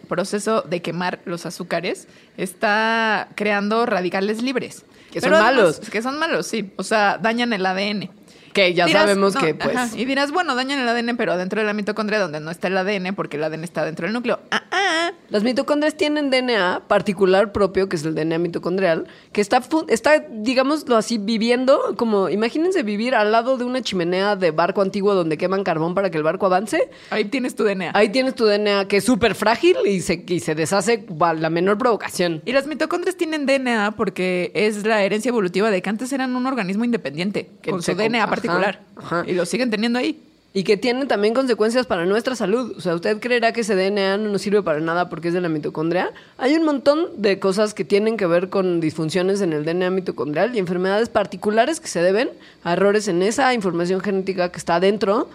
proceso 0.08 0.62
de 0.62 0.82
quemar 0.82 1.20
los 1.24 1.46
azúcares, 1.46 2.08
está 2.36 3.28
creando 3.36 3.86
radicales 3.86 4.42
libres. 4.42 4.84
Que 5.12 5.20
son 5.20 5.30
malos. 5.30 5.80
Que 5.80 6.02
son 6.02 6.18
malos, 6.18 6.46
sí. 6.46 6.72
O 6.76 6.82
sea, 6.82 7.18
dañan 7.18 7.52
el 7.52 7.64
ADN. 7.64 8.10
Que 8.52 8.74
ya 8.74 8.86
Dirás, 8.86 9.02
sabemos 9.02 9.34
no, 9.34 9.40
que, 9.40 9.54
pues. 9.54 9.76
ajá, 9.76 9.96
y 9.96 10.04
dirás, 10.04 10.32
bueno, 10.32 10.54
dañan 10.54 10.80
el 10.80 10.88
ADN, 10.88 11.16
pero 11.16 11.36
dentro 11.36 11.60
de 11.60 11.66
la 11.66 11.74
mitocondria, 11.74 12.18
donde 12.18 12.40
no 12.40 12.50
está 12.50 12.68
el 12.68 12.76
ADN, 12.76 13.14
porque 13.14 13.36
el 13.36 13.44
ADN 13.44 13.62
está 13.64 13.84
dentro 13.84 14.06
del 14.06 14.14
núcleo. 14.14 14.40
Ah, 14.50 14.62
ah. 14.70 15.10
Las 15.30 15.42
mitocondrias 15.42 15.94
tienen 15.94 16.30
DNA 16.30 16.84
particular 16.88 17.52
propio, 17.52 17.88
que 17.88 17.96
es 17.96 18.04
el 18.04 18.14
DNA 18.14 18.38
mitocondrial, 18.38 19.06
que 19.32 19.42
está, 19.42 19.62
está, 19.88 20.24
digámoslo 20.30 20.96
así, 20.96 21.18
viviendo 21.18 21.94
como, 21.98 22.30
imagínense 22.30 22.82
vivir 22.82 23.14
al 23.14 23.30
lado 23.30 23.58
de 23.58 23.64
una 23.64 23.82
chimenea 23.82 24.36
de 24.36 24.52
barco 24.52 24.80
antiguo 24.80 25.14
donde 25.14 25.36
queman 25.36 25.64
carbón 25.64 25.94
para 25.94 26.10
que 26.10 26.16
el 26.16 26.22
barco 26.22 26.46
avance. 26.46 26.88
Ahí 27.10 27.26
tienes 27.26 27.54
tu 27.54 27.64
DNA. 27.64 27.90
Ahí 27.92 28.08
tienes 28.08 28.34
tu 28.34 28.46
DNA 28.46 28.88
que 28.88 28.98
es 28.98 29.04
súper 29.04 29.34
frágil 29.34 29.76
y 29.84 30.00
se, 30.00 30.24
y 30.26 30.40
se 30.40 30.54
deshace 30.54 31.04
a 31.20 31.34
la 31.34 31.50
menor 31.50 31.76
provocación. 31.76 32.40
Y 32.46 32.52
las 32.52 32.66
mitocondrias 32.66 33.16
tienen 33.16 33.44
DNA 33.44 33.96
porque 33.96 34.50
es 34.54 34.86
la 34.86 35.02
herencia 35.02 35.28
evolutiva 35.28 35.70
de 35.70 35.82
que 35.82 35.90
antes 35.90 36.10
eran 36.12 36.36
un 36.36 36.46
organismo 36.46 36.84
independiente, 36.84 37.50
con 37.68 37.82
se 37.82 37.92
su 37.92 37.98
DNA 37.98 38.18
ajá, 38.18 38.30
particular. 38.30 38.80
ajá. 38.96 39.24
Y 39.26 39.34
lo 39.34 39.44
siguen 39.44 39.70
teniendo 39.70 39.98
ahí. 39.98 40.22
Y 40.54 40.64
que 40.64 40.78
tienen 40.78 41.08
también 41.08 41.34
consecuencias 41.34 41.86
para 41.86 42.06
nuestra 42.06 42.34
salud. 42.34 42.74
O 42.76 42.80
sea, 42.80 42.94
¿usted 42.94 43.20
creerá 43.20 43.52
que 43.52 43.60
ese 43.60 43.74
DNA 43.74 44.16
no 44.16 44.30
nos 44.30 44.40
sirve 44.40 44.62
para 44.62 44.80
nada 44.80 45.10
porque 45.10 45.28
es 45.28 45.34
de 45.34 45.42
la 45.42 45.50
mitocondria? 45.50 46.10
Hay 46.38 46.54
un 46.54 46.64
montón 46.64 47.06
de 47.18 47.38
cosas 47.38 47.74
que 47.74 47.84
tienen 47.84 48.16
que 48.16 48.26
ver 48.26 48.48
con 48.48 48.80
disfunciones 48.80 49.42
en 49.42 49.52
el 49.52 49.66
DNA 49.66 49.90
mitocondrial 49.90 50.56
y 50.56 50.58
enfermedades 50.58 51.10
particulares 51.10 51.80
que 51.80 51.88
se 51.88 52.00
deben 52.00 52.30
a 52.64 52.72
errores 52.72 53.08
en 53.08 53.22
esa 53.22 53.52
información 53.52 54.00
genética 54.00 54.50
que 54.50 54.58
está 54.58 54.80
dentro 54.80 55.28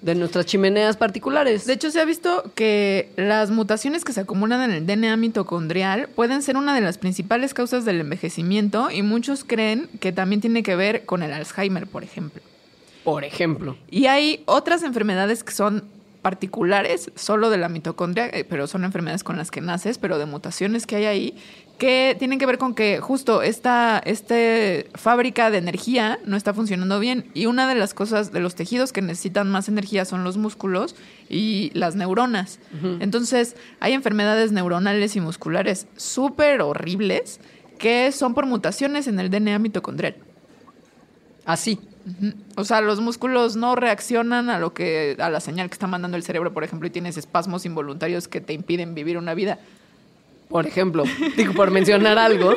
de 0.00 0.14
nuestras 0.14 0.46
chimeneas 0.46 0.96
particulares. 0.96 1.66
De 1.66 1.72
hecho, 1.72 1.90
se 1.90 2.00
ha 2.00 2.04
visto 2.04 2.52
que 2.54 3.10
las 3.16 3.50
mutaciones 3.50 4.04
que 4.04 4.12
se 4.12 4.20
acumulan 4.20 4.70
en 4.70 4.70
el 4.70 4.86
DNA 4.86 5.16
mitocondrial 5.16 6.08
pueden 6.14 6.40
ser 6.40 6.56
una 6.56 6.72
de 6.74 6.82
las 6.82 6.98
principales 6.98 7.52
causas 7.52 7.84
del 7.84 8.00
envejecimiento 8.00 8.90
y 8.92 9.02
muchos 9.02 9.42
creen 9.44 9.88
que 9.98 10.12
también 10.12 10.40
tiene 10.40 10.62
que 10.62 10.76
ver 10.76 11.04
con 11.04 11.24
el 11.24 11.32
Alzheimer, 11.32 11.88
por 11.88 12.04
ejemplo. 12.04 12.40
Por 13.04 13.24
ejemplo. 13.24 13.76
Y 13.90 14.06
hay 14.06 14.42
otras 14.46 14.82
enfermedades 14.82 15.44
que 15.44 15.52
son 15.52 15.84
particulares 16.22 17.10
solo 17.16 17.50
de 17.50 17.58
la 17.58 17.68
mitocondria, 17.68 18.28
eh, 18.28 18.44
pero 18.48 18.66
son 18.68 18.84
enfermedades 18.84 19.24
con 19.24 19.36
las 19.36 19.50
que 19.50 19.60
naces, 19.60 19.98
pero 19.98 20.18
de 20.18 20.26
mutaciones 20.26 20.86
que 20.86 20.96
hay 20.96 21.04
ahí, 21.04 21.34
que 21.78 22.14
tienen 22.16 22.38
que 22.38 22.46
ver 22.46 22.58
con 22.58 22.76
que 22.76 23.00
justo 23.00 23.42
esta 23.42 24.00
este 24.04 24.86
fábrica 24.94 25.50
de 25.50 25.58
energía 25.58 26.20
no 26.24 26.36
está 26.36 26.54
funcionando 26.54 27.00
bien. 27.00 27.28
Y 27.34 27.46
una 27.46 27.68
de 27.68 27.74
las 27.74 27.92
cosas 27.92 28.30
de 28.30 28.38
los 28.38 28.54
tejidos 28.54 28.92
que 28.92 29.02
necesitan 29.02 29.50
más 29.50 29.68
energía 29.68 30.04
son 30.04 30.22
los 30.22 30.36
músculos 30.36 30.94
y 31.28 31.72
las 31.74 31.96
neuronas. 31.96 32.60
Entonces, 33.00 33.56
hay 33.80 33.94
enfermedades 33.94 34.52
neuronales 34.52 35.16
y 35.16 35.20
musculares 35.20 35.88
súper 35.96 36.62
horribles 36.62 37.40
que 37.78 38.12
son 38.12 38.32
por 38.34 38.46
mutaciones 38.46 39.08
en 39.08 39.18
el 39.18 39.28
DNA 39.28 39.58
mitocondrial. 39.58 40.14
Así. 41.44 41.80
O 42.56 42.64
sea, 42.64 42.80
los 42.80 43.00
músculos 43.00 43.56
no 43.56 43.76
reaccionan 43.76 44.50
a 44.50 44.58
lo 44.58 44.74
que 44.74 45.16
a 45.18 45.30
la 45.30 45.40
señal 45.40 45.68
que 45.68 45.74
está 45.74 45.86
mandando 45.86 46.16
el 46.16 46.22
cerebro, 46.22 46.52
por 46.52 46.64
ejemplo, 46.64 46.86
y 46.86 46.90
tienes 46.90 47.16
espasmos 47.16 47.64
involuntarios 47.64 48.28
que 48.28 48.40
te 48.40 48.52
impiden 48.52 48.94
vivir 48.94 49.18
una 49.18 49.34
vida. 49.34 49.58
Por 50.48 50.66
ejemplo, 50.66 51.04
digo, 51.36 51.54
por 51.54 51.70
mencionar 51.70 52.18
algo. 52.18 52.54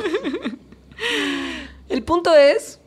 El 1.90 2.04
punto 2.04 2.36
es 2.36 2.80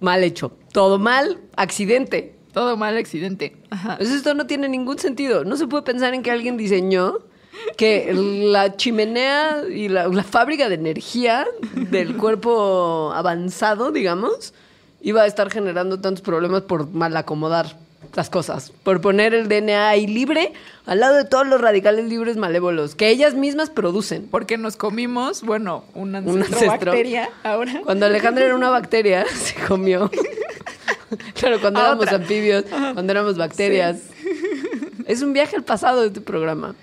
mal 0.00 0.22
hecho. 0.22 0.56
Todo 0.72 0.98
mal, 0.98 1.38
accidente. 1.56 2.36
Todo 2.52 2.76
mal 2.76 2.96
accidente. 2.98 3.56
Ajá. 3.70 3.96
Pues 3.96 4.10
esto 4.10 4.34
no 4.34 4.46
tiene 4.46 4.68
ningún 4.68 4.98
sentido. 4.98 5.44
No 5.44 5.56
se 5.56 5.66
puede 5.66 5.84
pensar 5.84 6.12
en 6.14 6.22
que 6.22 6.30
alguien 6.30 6.56
diseñó 6.56 7.20
que 7.76 8.12
la 8.12 8.76
chimenea 8.76 9.62
y 9.68 9.88
la, 9.88 10.08
la 10.08 10.22
fábrica 10.22 10.68
de 10.68 10.74
energía 10.74 11.46
del 11.90 12.16
cuerpo 12.16 13.12
avanzado, 13.14 13.90
digamos, 13.92 14.52
iba 15.02 15.22
a 15.22 15.26
estar 15.26 15.50
generando 15.50 16.00
tantos 16.00 16.22
problemas 16.22 16.62
por 16.62 16.88
mal 16.90 17.16
acomodar 17.16 17.76
las 18.14 18.28
cosas, 18.30 18.72
por 18.82 19.00
poner 19.00 19.32
el 19.32 19.48
DNA 19.48 19.88
ahí 19.88 20.06
libre 20.06 20.52
al 20.86 21.00
lado 21.00 21.14
de 21.16 21.24
todos 21.24 21.46
los 21.46 21.60
radicales 21.60 22.04
libres 22.04 22.36
malévolos 22.36 22.94
que 22.94 23.08
ellas 23.08 23.34
mismas 23.34 23.70
producen. 23.70 24.28
Porque 24.30 24.58
nos 24.58 24.76
comimos, 24.76 25.42
bueno, 25.42 25.84
un 25.94 26.14
ancestro, 26.14 26.34
Un 26.34 26.42
ancestro. 26.42 26.92
bacteria 26.92 27.30
ahora. 27.42 27.80
Cuando 27.84 28.06
Alejandra 28.06 28.44
era 28.44 28.54
una 28.54 28.70
bacteria, 28.70 29.24
se 29.34 29.54
comió. 29.66 30.10
claro, 31.34 31.60
cuando 31.60 31.80
A 31.80 31.84
éramos 31.86 32.04
otra. 32.04 32.16
anfibios, 32.16 32.64
cuando 32.92 33.12
éramos 33.12 33.36
bacterias. 33.36 34.00
Es 35.06 35.22
un 35.22 35.32
viaje 35.32 35.56
al 35.56 35.64
pasado 35.64 36.02
de 36.02 36.08
este 36.08 36.20
programa. 36.20 36.74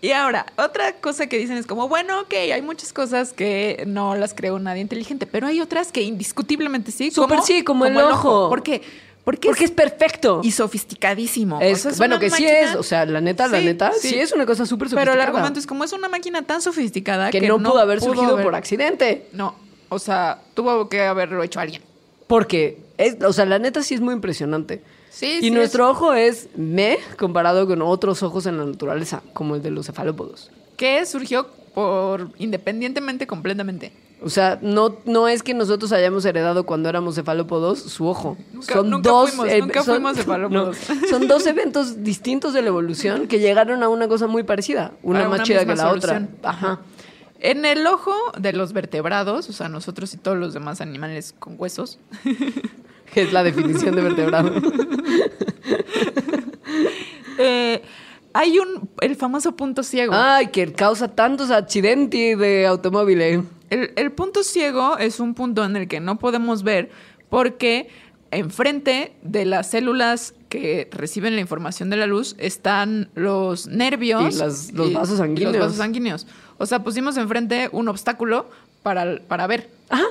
Y 0.00 0.12
ahora, 0.12 0.46
otra 0.56 0.92
cosa 0.94 1.26
que 1.26 1.38
dicen 1.38 1.56
es 1.56 1.66
como, 1.66 1.88
bueno, 1.88 2.20
ok, 2.20 2.32
hay 2.52 2.62
muchas 2.62 2.92
cosas 2.92 3.32
que 3.32 3.82
no 3.86 4.14
las 4.14 4.32
creó 4.32 4.58
nadie 4.60 4.80
inteligente, 4.80 5.26
pero 5.26 5.46
hay 5.48 5.60
otras 5.60 5.90
que 5.90 6.02
indiscutiblemente 6.02 6.92
sí. 6.92 7.10
Súper 7.10 7.42
sí, 7.42 7.64
como 7.64 7.84
el 7.86 7.96
ojo. 7.98 8.48
¿Por 8.48 8.62
qué? 8.62 8.80
Porque, 9.24 9.48
Porque 9.48 9.64
es 9.64 9.70
perfecto. 9.72 10.40
y 10.42 10.52
sofisticadísimo. 10.52 11.60
Es- 11.60 11.80
O 11.80 11.82
sea, 11.82 11.90
es 11.90 11.98
bueno, 11.98 12.18
que 12.18 12.30
sí 12.30 12.46
es, 12.46 12.74
o 12.76 12.82
sea, 12.82 13.04
la 13.04 13.20
neta, 13.20 13.46
la 13.48 13.60
neta, 13.60 13.92
sí. 13.92 14.08
sí, 14.10 14.14
es 14.18 14.32
una 14.32 14.46
cosa 14.46 14.64
súper 14.64 14.88
Pero 14.88 15.00
sofisticada. 15.02 15.22
el 15.22 15.28
argumento 15.28 15.58
es 15.60 15.66
como 15.66 15.84
es 15.84 15.92
una 15.92 16.08
máquina 16.08 16.42
tan 16.42 16.62
sofisticada 16.62 17.30
que, 17.30 17.40
que, 17.40 17.48
no, 17.48 17.58
pudo 17.58 17.78
haber 17.80 18.00
surgido 18.00 18.34
haber- 18.34 18.44
por 18.44 18.54
accidente. 18.54 19.26
No, 19.32 19.54
o 19.90 19.98
sea, 19.98 20.38
tuvo 20.54 20.88
que 20.88 21.02
haberlo 21.02 21.42
hecho 21.42 21.60
alguien. 21.60 21.82
Porque, 22.28 22.78
es, 22.98 23.20
o 23.24 23.32
sea, 23.32 23.44
la 23.46 23.58
neta 23.58 23.82
sí 23.82 23.94
es 23.94 24.00
muy 24.00 24.14
impresionante. 24.14 24.82
Sí, 25.10 25.38
y 25.38 25.40
sí 25.40 25.50
nuestro 25.50 25.90
ojo 25.90 26.12
es 26.14 26.48
me 26.54 26.98
comparado 27.18 27.66
con 27.66 27.82
otros 27.82 28.22
ojos 28.22 28.46
en 28.46 28.58
la 28.58 28.64
naturaleza, 28.66 29.22
como 29.32 29.56
el 29.56 29.62
de 29.62 29.70
los 29.72 29.86
cefalópodos. 29.86 30.50
que 30.76 31.04
surgió 31.06 31.48
por 31.74 32.30
independientemente 32.38 33.26
completamente. 33.26 33.92
O 34.20 34.30
sea, 34.30 34.58
no, 34.62 34.96
no 35.04 35.28
es 35.28 35.42
que 35.44 35.54
nosotros 35.54 35.92
hayamos 35.92 36.24
heredado 36.24 36.64
cuando 36.66 36.88
éramos 36.88 37.14
cefalópodos 37.14 37.78
su 37.80 38.06
ojo. 38.08 38.36
Nunca- 38.52 38.74
son 38.74 38.90
nunca 38.90 39.10
dos, 39.10 39.30
fuimos- 39.30 39.48
eh, 39.48 39.60
nunca 39.60 39.82
son- 39.84 39.94
fuimos 39.94 40.16
cefalópodos. 40.16 40.76
no, 40.88 41.08
son 41.08 41.28
dos 41.28 41.46
eventos 41.46 42.02
distintos 42.04 42.52
de 42.52 42.62
la 42.62 42.68
evolución 42.68 43.26
que 43.28 43.38
llegaron 43.38 43.82
a 43.82 43.88
una 43.88 44.06
cosa 44.08 44.26
muy 44.26 44.42
parecida. 44.42 44.92
Una 45.02 45.20
Para 45.20 45.28
más 45.30 45.38
una 45.38 45.44
chida 45.44 45.60
que 45.64 45.74
la 45.74 45.88
solución. 45.88 46.28
otra. 46.38 46.50
Ajá. 46.50 46.80
En 47.40 47.64
el 47.64 47.86
ojo 47.86 48.14
de 48.38 48.52
los 48.52 48.72
vertebrados, 48.72 49.48
o 49.48 49.52
sea, 49.52 49.68
nosotros 49.68 50.12
y 50.14 50.16
todos 50.16 50.36
los 50.36 50.54
demás 50.54 50.80
animales 50.80 51.34
con 51.38 51.54
huesos, 51.58 51.98
Que 53.12 53.22
es 53.22 53.32
la 53.32 53.42
definición 53.42 53.94
de 53.96 54.02
vertebrado. 54.02 54.52
eh, 57.38 57.82
hay 58.34 58.58
un 58.58 58.90
el 59.00 59.16
famoso 59.16 59.56
punto 59.56 59.82
ciego. 59.82 60.12
Ay, 60.14 60.48
que 60.48 60.72
causa 60.72 61.08
tantos 61.08 61.50
accidentes 61.50 62.38
de 62.38 62.66
automóviles. 62.66 63.44
El, 63.70 63.92
el 63.96 64.12
punto 64.12 64.42
ciego 64.42 64.98
es 64.98 65.20
un 65.20 65.34
punto 65.34 65.64
en 65.64 65.76
el 65.76 65.88
que 65.88 66.00
no 66.00 66.18
podemos 66.18 66.62
ver 66.62 66.90
porque 67.30 67.88
enfrente 68.30 69.14
de 69.22 69.44
las 69.44 69.70
células 69.70 70.34
que 70.48 70.88
reciben 70.92 71.34
la 71.34 71.40
información 71.40 71.90
de 71.90 71.96
la 71.96 72.06
luz 72.06 72.34
están 72.38 73.08
los 73.14 73.66
nervios 73.66 74.34
Y 74.34 74.38
las- 74.38 74.72
los 74.72 74.92
vasos 74.92 75.18
sanguíneos. 75.18 75.52
los 75.52 75.60
vasos 75.62 75.76
sanguíneos. 75.76 76.26
O 76.58 76.66
sea, 76.66 76.82
pusimos 76.82 77.16
enfrente 77.16 77.68
un 77.72 77.88
obstáculo 77.88 78.46
para, 78.82 79.18
para 79.28 79.46
ver. 79.46 79.68
Ajá. 79.90 80.06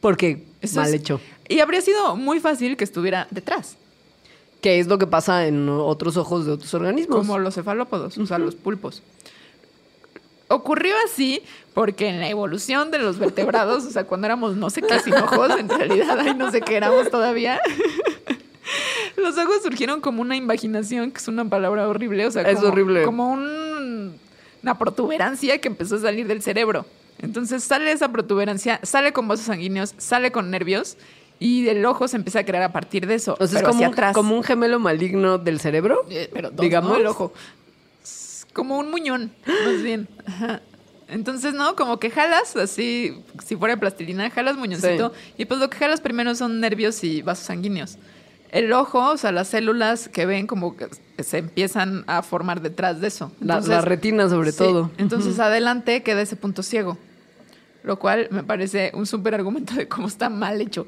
Porque 0.00 0.44
Eso 0.60 0.80
mal 0.80 0.88
es- 0.88 0.94
hecho. 1.00 1.20
Y 1.48 1.60
habría 1.60 1.80
sido 1.80 2.14
muy 2.16 2.40
fácil 2.40 2.76
que 2.76 2.84
estuviera 2.84 3.26
detrás, 3.30 3.76
Que 4.60 4.78
es 4.78 4.86
lo 4.86 4.98
que 4.98 5.06
pasa 5.06 5.46
en 5.46 5.68
otros 5.68 6.16
ojos 6.16 6.46
de 6.46 6.52
otros 6.52 6.72
organismos. 6.74 7.16
como 7.18 7.38
los 7.38 7.54
cefalópodos, 7.54 8.16
o 8.18 8.26
sea, 8.26 8.38
los 8.38 8.54
pulpos. 8.54 9.02
Ocurrió 10.48 10.94
así 11.06 11.42
porque 11.74 12.08
en 12.08 12.18
la 12.20 12.28
evolución 12.28 12.90
de 12.90 12.98
los 12.98 13.18
vertebrados, 13.18 13.84
o 13.84 13.90
sea, 13.90 14.04
cuando 14.04 14.26
éramos 14.26 14.56
no 14.56 14.68
sé 14.68 14.82
qué 14.82 14.98
sin 14.98 15.14
ojos, 15.14 15.50
en 15.58 15.68
realidad 15.68 16.18
ahí 16.18 16.34
no 16.34 16.50
sé 16.50 16.60
qué 16.60 16.76
éramos 16.76 17.08
todavía. 17.10 17.60
Los 19.16 19.36
ojos 19.38 19.62
surgieron 19.62 20.00
como 20.00 20.22
una 20.22 20.36
invaginación, 20.36 21.10
que 21.10 21.18
es 21.18 21.28
una 21.28 21.44
palabra 21.48 21.88
horrible, 21.88 22.26
o 22.26 22.30
sea, 22.30 22.42
Es 22.42 22.56
como, 22.58 22.68
horrible. 22.68 23.02
como 23.04 23.32
un- 23.32 24.18
una 24.62 24.78
protuberancia 24.78 25.58
que 25.58 25.68
empezó 25.68 25.96
a 25.96 26.00
salir 26.00 26.26
del 26.26 26.42
cerebro. 26.42 26.84
Entonces 27.18 27.62
sale 27.64 27.92
esa 27.92 28.08
protuberancia, 28.10 28.80
sale 28.82 29.12
con 29.12 29.28
vasos 29.28 29.46
sanguíneos, 29.46 29.94
sale 29.98 30.32
con 30.32 30.50
nervios 30.50 30.96
y 31.38 31.68
el 31.68 31.84
ojo 31.86 32.08
se 32.08 32.16
empieza 32.16 32.40
a 32.40 32.44
crear 32.44 32.62
a 32.62 32.72
partir 32.72 33.06
de 33.06 33.14
eso. 33.14 33.36
O 33.40 33.46
sea, 33.46 33.60
es 33.60 33.64
como 33.64 33.76
hacia 33.76 33.88
un, 33.88 33.92
atrás. 33.94 34.14
como 34.14 34.36
un 34.36 34.42
gemelo 34.42 34.78
maligno 34.78 35.38
del 35.38 35.60
cerebro. 35.60 36.04
Eh, 36.10 36.30
pero 36.32 36.50
dos, 36.50 36.60
digamos. 36.60 36.90
¿no? 36.92 36.96
El 36.96 37.06
ojo. 37.06 37.32
Como 38.52 38.78
un 38.78 38.90
muñón, 38.90 39.32
más 39.46 39.82
bien. 39.82 40.08
Ajá. 40.26 40.60
Entonces, 41.08 41.54
¿no? 41.54 41.74
Como 41.76 41.98
que 41.98 42.10
jalas 42.10 42.54
así, 42.56 43.20
si 43.44 43.56
fuera 43.56 43.76
plastilina, 43.78 44.30
jalas 44.30 44.56
muñoncito. 44.56 45.12
Y 45.36 45.44
pues 45.44 45.58
lo 45.58 45.68
que 45.68 45.76
jalas 45.78 46.00
primero 46.00 46.34
son 46.36 46.60
nervios 46.60 47.02
y 47.02 47.22
vasos 47.22 47.46
sanguíneos. 47.46 47.98
El 48.50 48.72
ojo, 48.72 49.10
o 49.10 49.16
sea, 49.16 49.30
las 49.30 49.48
células 49.48 50.08
que 50.08 50.26
ven 50.26 50.46
como 50.46 50.76
que 50.76 50.88
se 51.22 51.38
empiezan 51.38 52.04
a 52.08 52.22
formar 52.22 52.60
detrás 52.60 53.00
de 53.00 53.08
eso. 53.08 53.30
La, 53.40 53.54
Entonces, 53.54 53.70
la 53.70 53.80
retina, 53.82 54.28
sobre 54.28 54.52
sí, 54.52 54.58
todo. 54.58 54.90
Entonces, 54.98 55.38
adelante 55.38 56.02
queda 56.02 56.22
ese 56.22 56.36
punto 56.36 56.62
ciego. 56.62 56.98
Lo 57.84 57.98
cual 57.98 58.28
me 58.30 58.42
parece 58.42 58.90
un 58.94 59.06
súper 59.06 59.34
argumento 59.34 59.74
de 59.74 59.88
cómo 59.88 60.08
está 60.08 60.28
mal 60.28 60.60
hecho. 60.60 60.86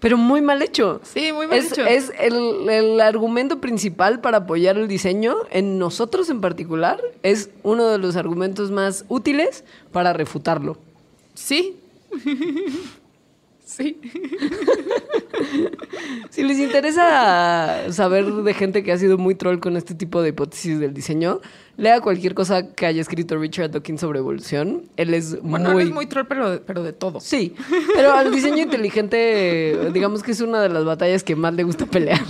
Pero 0.00 0.16
muy 0.16 0.40
mal 0.40 0.62
hecho. 0.62 1.00
Sí, 1.04 1.32
muy 1.32 1.46
mal 1.46 1.58
es, 1.58 1.72
hecho. 1.72 1.86
Es 1.86 2.12
el, 2.18 2.68
el 2.68 3.00
argumento 3.00 3.60
principal 3.60 4.20
para 4.20 4.38
apoyar 4.38 4.76
el 4.76 4.88
diseño, 4.88 5.36
en 5.50 5.78
nosotros 5.78 6.30
en 6.30 6.40
particular, 6.40 7.00
es 7.22 7.50
uno 7.62 7.88
de 7.88 7.98
los 7.98 8.16
argumentos 8.16 8.70
más 8.70 9.04
útiles 9.08 9.64
para 9.92 10.12
refutarlo. 10.12 10.78
Sí. 11.34 11.78
sí. 13.66 14.00
Si 16.30 16.42
les 16.42 16.58
interesa 16.58 17.92
saber 17.92 18.26
de 18.26 18.54
gente 18.54 18.82
que 18.82 18.92
ha 18.92 18.98
sido 18.98 19.18
muy 19.18 19.34
troll 19.34 19.58
con 19.58 19.76
este 19.76 19.94
tipo 19.94 20.22
de 20.22 20.30
hipótesis 20.30 20.78
del 20.78 20.92
diseño, 20.94 21.40
lea 21.76 22.00
cualquier 22.00 22.34
cosa 22.34 22.74
que 22.74 22.86
haya 22.86 23.00
escrito 23.00 23.36
Richard 23.38 23.70
Dawkins 23.70 24.00
sobre 24.00 24.18
evolución. 24.18 24.84
Él 24.96 25.14
es 25.14 25.40
Bueno, 25.42 25.72
muy... 25.72 25.82
él 25.82 25.88
es 25.88 25.94
muy 25.94 26.06
troll, 26.06 26.26
pero, 26.26 26.60
pero 26.66 26.82
de 26.82 26.92
todo. 26.92 27.20
Sí, 27.20 27.54
pero 27.94 28.12
al 28.12 28.32
diseño 28.32 28.62
inteligente, 28.62 29.90
digamos 29.92 30.22
que 30.22 30.32
es 30.32 30.40
una 30.40 30.60
de 30.62 30.68
las 30.68 30.84
batallas 30.84 31.22
que 31.22 31.36
más 31.36 31.54
le 31.54 31.64
gusta 31.64 31.86
pelear. 31.86 32.20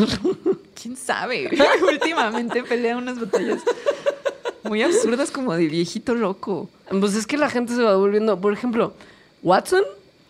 ¿Quién 0.80 0.96
sabe? 0.96 1.48
Últimamente 1.92 2.62
pelea 2.64 2.96
unas 2.96 3.20
batallas 3.20 3.62
muy 4.64 4.82
absurdas 4.82 5.30
como 5.30 5.54
de 5.54 5.66
viejito 5.68 6.14
loco. 6.14 6.68
Pues 6.90 7.14
es 7.14 7.26
que 7.26 7.36
la 7.36 7.48
gente 7.50 7.74
se 7.74 7.82
va 7.82 7.96
volviendo, 7.96 8.40
por 8.40 8.52
ejemplo, 8.52 8.94
Watson 9.42 9.82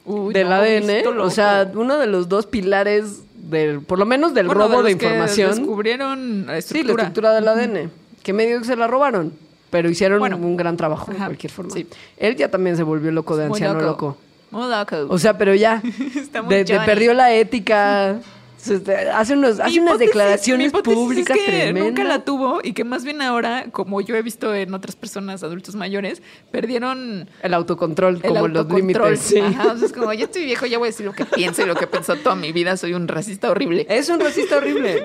Uy, 0.07 0.33
del 0.33 0.49
no, 0.49 0.55
ADN, 0.55 1.19
o 1.21 1.31
sea, 1.31 1.71
uno 1.75 1.99
de 1.99 2.07
los 2.07 2.29
dos 2.29 2.47
pilares 2.47 3.23
del, 3.35 3.81
por 3.83 3.99
lo 3.99 4.07
menos 4.07 4.35
del 4.35 4.47
Bueno, 4.47 4.69
robo 4.69 4.83
de, 4.83 4.97
que 4.97 5.05
información. 5.07 5.51
Descubrieron 5.57 6.47
la 6.47 6.53
Sí, 6.55 6.59
estructura. 6.79 6.95
la 6.95 7.09
estructura 7.09 7.35
del 7.35 7.49
ADN, 7.49 7.91
que 8.23 8.33
medio 8.33 8.59
que 8.61 8.65
se 8.67 8.77
la 8.77 8.87
robaron, 8.87 9.33
pero 9.71 9.91
hicieron 9.91 10.19
Bueno. 10.21 10.37
un 10.37 10.57
gran 10.57 10.77
trabajo 10.77 11.11
de 11.13 11.19
cualquier 11.19 11.53
forma. 11.53 11.73
sí. 11.73 11.87
Él 12.17 12.37
ya 12.37 12.49
también 12.51 12.77
se 12.77 12.83
volvió 12.83 13.11
loco 13.11 13.37
de 13.37 13.49
Muy 13.49 13.57
anciano 13.57 13.81
loco. 13.81 14.07
loco. 14.07 14.17
Muy 14.53 14.71
loco. 14.71 15.13
O 15.13 15.19
sea, 15.19 15.37
pero 15.37 15.55
ya 15.55 15.83
Está 16.17 16.41
muy 16.43 16.55
de, 16.55 16.65
de 16.65 16.81
perdió 16.81 17.13
la 17.15 17.35
ética. 17.35 18.17
Hace, 18.71 19.35
unos, 19.35 19.61
hace 19.61 19.81
unas 19.81 19.99
declaraciones 19.99 20.73
públicas 20.73 21.37
es 21.37 21.43
que 21.43 21.51
tremendas. 21.51 21.85
nunca 21.85 22.05
la 22.05 22.25
tuvo 22.25 22.61
y 22.63 22.73
que 22.73 22.85
más 22.85 23.05
bien 23.05 23.23
ahora, 23.23 23.67
como 23.73 24.01
yo 24.01 24.17
he 24.17 24.23
visto 24.23 24.55
en 24.55 24.75
otras 24.75 24.97
personas 24.97 25.43
adultos 25.43 25.75
mayores, 25.75 26.23
perdieron 26.51 27.29
El 27.43 27.55
autocontrol, 27.55 28.17
el 28.17 28.23
como 28.23 28.49
los 28.49 28.69
límites. 28.69 29.21
Sí. 29.21 29.39
Ajá, 29.39 29.73
o 29.73 29.77
sea, 29.79 29.87
es 29.87 29.93
como 29.93 30.13
ya 30.13 30.25
estoy 30.25 30.45
viejo, 30.45 30.67
ya 30.67 30.79
voy 30.79 30.87
a 30.89 30.91
decir 30.91 31.07
lo 31.07 31.13
que 31.13 31.25
pienso 31.25 31.63
y 31.63 31.67
lo 31.67 31.75
que 31.75 31.87
pensó 31.87 32.17
toda 32.17 32.35
mi 32.37 32.53
vida. 32.53 32.77
Soy 32.77 32.95
un 32.95 33.09
racista 33.09 33.51
horrible. 33.51 33.87
Es 33.89 34.09
un 34.09 34.21
racista 34.21 34.59
horrible. 34.59 35.05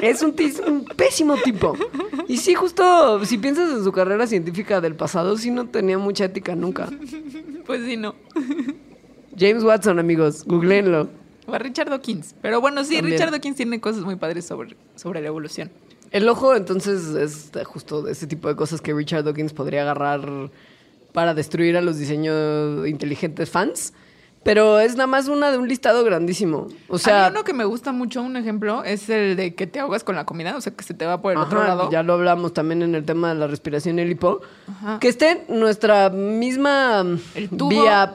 Es 0.00 0.22
un, 0.22 0.34
un 0.66 0.84
pésimo 0.84 1.36
tipo. 1.42 1.76
Y 2.28 2.36
sí, 2.38 2.54
justo, 2.54 3.24
si 3.24 3.38
piensas 3.38 3.70
en 3.70 3.84
su 3.84 3.92
carrera 3.92 4.26
científica 4.26 4.80
del 4.80 4.94
pasado, 4.94 5.36
sí 5.38 5.50
no 5.50 5.68
tenía 5.68 5.96
mucha 5.96 6.24
ética 6.26 6.54
nunca. 6.54 6.88
Pues 7.64 7.84
sí, 7.84 7.96
no. 7.96 8.14
James 9.38 9.62
Watson, 9.64 9.98
amigos, 9.98 10.44
googleenlo. 10.44 11.08
O 11.46 11.54
a 11.54 11.58
Richard 11.58 11.90
Dawkins. 11.90 12.34
Pero 12.42 12.60
bueno, 12.60 12.84
sí, 12.84 12.96
También. 12.96 13.14
Richard 13.18 13.30
Dawkins 13.30 13.56
tiene 13.56 13.80
cosas 13.80 14.02
muy 14.02 14.16
padres 14.16 14.46
sobre, 14.46 14.76
sobre 14.96 15.20
la 15.20 15.28
evolución. 15.28 15.70
El 16.10 16.28
ojo, 16.28 16.54
entonces, 16.54 17.14
es 17.14 17.50
justo 17.64 18.02
de 18.02 18.12
ese 18.12 18.26
tipo 18.26 18.48
de 18.48 18.56
cosas 18.56 18.80
que 18.80 18.92
Richard 18.94 19.24
Dawkins 19.24 19.52
podría 19.52 19.82
agarrar 19.82 20.50
para 21.12 21.34
destruir 21.34 21.76
a 21.76 21.80
los 21.80 21.98
diseños 21.98 22.86
inteligentes 22.86 23.50
fans. 23.50 23.92
Pero 24.42 24.78
es 24.78 24.94
nada 24.94 25.08
más 25.08 25.26
una 25.26 25.50
de 25.50 25.58
un 25.58 25.66
listado 25.66 26.04
grandísimo. 26.04 26.68
O 26.88 26.98
sea, 26.98 27.26
a 27.26 27.30
mí 27.30 27.34
uno 27.34 27.42
que 27.42 27.52
me 27.52 27.64
gusta 27.64 27.90
mucho, 27.90 28.22
un 28.22 28.36
ejemplo, 28.36 28.84
es 28.84 29.08
el 29.10 29.34
de 29.34 29.56
que 29.56 29.66
te 29.66 29.80
ahogas 29.80 30.04
con 30.04 30.14
la 30.14 30.24
comida, 30.24 30.56
o 30.56 30.60
sea, 30.60 30.72
que 30.72 30.84
se 30.84 30.94
te 30.94 31.04
va 31.04 31.20
por 31.20 31.32
el 31.32 31.38
otro 31.38 31.58
Ajá, 31.58 31.68
lado. 31.68 31.90
Ya 31.90 32.04
lo 32.04 32.12
hablamos 32.12 32.54
también 32.54 32.82
en 32.82 32.94
el 32.94 33.04
tema 33.04 33.30
de 33.30 33.34
la 33.40 33.48
respiración 33.48 33.98
y 33.98 34.02
el 34.02 34.10
hipo. 34.12 34.42
Que 35.00 35.08
esté 35.08 35.44
nuestra 35.48 36.10
misma 36.10 37.04
El 37.34 37.48
tubo. 37.50 37.70
vía 37.70 38.14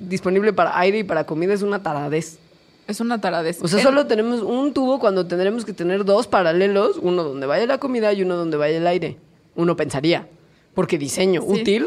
disponible 0.00 0.52
para 0.52 0.78
aire 0.78 0.98
y 0.98 1.04
para 1.04 1.24
comida 1.24 1.54
es 1.54 1.62
una 1.62 1.82
taradez. 1.82 2.38
Es 2.86 3.00
una 3.00 3.20
taradez. 3.20 3.62
O 3.62 3.68
sea, 3.68 3.78
El- 3.78 3.84
solo 3.84 4.06
tenemos 4.06 4.42
un 4.42 4.72
tubo 4.74 4.98
cuando 4.98 5.26
tendremos 5.26 5.64
que 5.64 5.72
tener 5.72 6.04
dos 6.04 6.26
paralelos, 6.26 6.98
uno 7.00 7.24
donde 7.24 7.46
vaya 7.46 7.66
la 7.66 7.78
comida 7.78 8.12
y 8.12 8.22
uno 8.22 8.36
donde 8.36 8.56
vaya 8.56 8.76
el 8.76 8.86
aire. 8.86 9.16
Uno 9.56 9.76
pensaría. 9.76 10.28
Porque 10.74 10.98
diseño 10.98 11.40
Sí. 11.42 11.60
útil. 11.62 11.86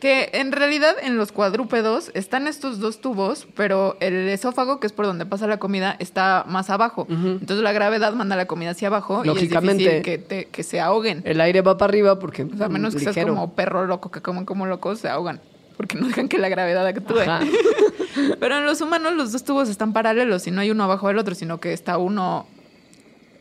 Que 0.00 0.28
en 0.34 0.52
realidad 0.52 0.96
en 1.02 1.16
los 1.16 1.32
cuadrúpedos 1.32 2.10
están 2.12 2.46
estos 2.46 2.78
dos 2.78 3.00
tubos, 3.00 3.46
pero 3.56 3.96
el 4.00 4.28
esófago, 4.28 4.78
que 4.78 4.86
es 4.86 4.92
por 4.92 5.06
donde 5.06 5.24
pasa 5.24 5.46
la 5.46 5.56
comida, 5.56 5.96
está 5.98 6.44
más 6.46 6.68
abajo. 6.68 7.06
Entonces 7.08 7.60
la 7.62 7.72
gravedad 7.72 8.12
manda 8.12 8.36
la 8.36 8.44
comida 8.46 8.70
hacia 8.72 8.88
abajo 8.88 9.22
Lógicamente. 9.24 9.82
y 9.82 9.86
es 9.86 9.92
difícil 9.94 10.02
que, 10.02 10.18
te- 10.18 10.44
que 10.50 10.62
se 10.62 10.78
ahoguen. 10.80 11.22
El 11.24 11.40
aire 11.40 11.62
va 11.62 11.78
para 11.78 11.88
arriba 11.90 12.18
porque 12.18 12.42
O 12.42 12.54
sea, 12.54 12.66
a 12.66 12.68
menos 12.68 12.94
que 12.94 13.00
seas 13.00 13.16
como 13.26 13.54
perro 13.54 13.86
loco 13.86 14.10
que 14.10 14.20
comen 14.20 14.44
como 14.44 14.66
locos, 14.66 14.98
se 14.98 15.08
ahogan. 15.08 15.40
Porque 15.76 15.96
no 15.98 16.06
dejan 16.06 16.28
que 16.28 16.38
la 16.38 16.48
gravedad 16.48 16.86
actúe. 16.86 17.20
Ajá. 17.20 17.40
Pero 18.40 18.58
en 18.58 18.64
los 18.66 18.80
humanos 18.80 19.12
los 19.14 19.32
dos 19.32 19.44
tubos 19.44 19.68
están 19.68 19.92
paralelos 19.92 20.46
y 20.46 20.50
no 20.50 20.60
hay 20.60 20.70
uno 20.70 20.84
abajo 20.84 21.08
del 21.08 21.18
otro, 21.18 21.34
sino 21.34 21.58
que 21.58 21.72
está 21.72 21.98
uno 21.98 22.46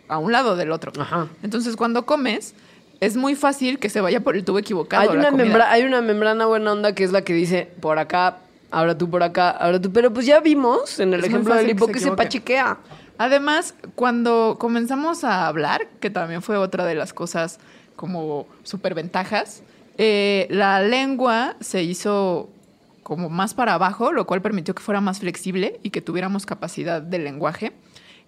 a 0.08 0.18
un 0.18 0.32
lado 0.32 0.56
del 0.56 0.72
otro. 0.72 0.92
Ajá. 1.00 1.28
Entonces 1.44 1.76
cuando 1.76 2.06
comes, 2.06 2.56
es 3.00 3.16
muy 3.16 3.36
fácil 3.36 3.78
que 3.80 3.90
se 3.90 4.02
vaya 4.02 4.22
por 4.22 4.36
el 4.36 4.44
tubo 4.44 4.60
equivocado. 4.60 5.12
Hay 5.12 5.18
una, 5.18 5.30
comida. 5.30 5.46
membra- 5.46 5.72
hay 5.72 5.84
una 5.84 6.02
membrana 6.02 6.46
buena 6.46 6.72
onda 6.72 6.96
que 6.96 7.04
es 7.04 7.12
la 7.12 7.22
que 7.24 7.34
dice 7.34 7.70
por 7.82 8.00
acá, 8.00 8.38
ahora 8.72 8.98
tú 8.98 9.10
por 9.10 9.22
acá, 9.24 9.50
ahora 9.52 9.80
tú. 9.80 9.92
Pero 9.92 10.12
pues 10.12 10.26
ya 10.26 10.40
vimos 10.40 11.00
en 11.00 11.14
el 11.14 11.20
Es 11.22 11.28
ejemplo 11.28 11.54
del 11.56 11.70
hipo 11.70 11.88
que 11.88 11.94
que 11.94 12.00
se 12.00 12.12
pachiquea. 12.12 12.78
Además, 13.20 13.76
cuando 13.94 14.58
comenzamos 14.60 15.24
a 15.24 15.46
hablar, 15.48 15.88
que 16.00 16.10
también 16.10 16.42
fue 16.42 16.58
otra 16.58 16.84
de 16.86 16.96
las 16.96 17.14
cosas 17.14 17.60
como 17.96 18.48
superventajas, 18.64 19.62
eh, 19.98 20.48
la 20.50 20.82
lengua 20.82 21.56
se 21.60 21.84
hizo 21.84 22.50
como 23.04 23.30
más 23.30 23.54
para 23.54 23.74
abajo, 23.74 24.12
lo 24.12 24.26
cual 24.26 24.42
permitió 24.42 24.74
que 24.74 24.82
fuera 24.82 25.02
más 25.02 25.20
flexible 25.20 25.80
y 25.84 25.90
que 25.90 26.02
tuviéramos 26.02 26.46
capacidad 26.46 27.02
de 27.02 27.20
lenguaje. 27.20 27.74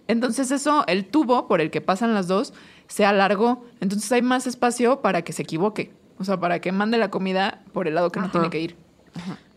Entonces 0.07 0.51
eso, 0.51 0.83
el 0.87 1.05
tubo 1.05 1.47
por 1.47 1.61
el 1.61 1.71
que 1.71 1.81
pasan 1.81 2.13
las 2.13 2.27
dos, 2.27 2.53
se 2.87 3.05
alargó. 3.05 3.65
Entonces 3.81 4.11
hay 4.11 4.21
más 4.21 4.45
espacio 4.45 5.01
para 5.01 5.23
que 5.23 5.33
se 5.33 5.43
equivoque. 5.43 5.91
O 6.19 6.23
sea, 6.23 6.39
para 6.39 6.59
que 6.59 6.71
mande 6.71 6.97
la 6.97 7.09
comida 7.09 7.63
por 7.73 7.87
el 7.87 7.95
lado 7.95 8.11
que 8.11 8.19
no 8.19 8.29
tiene 8.29 8.49
que 8.49 8.59
ir. 8.59 8.75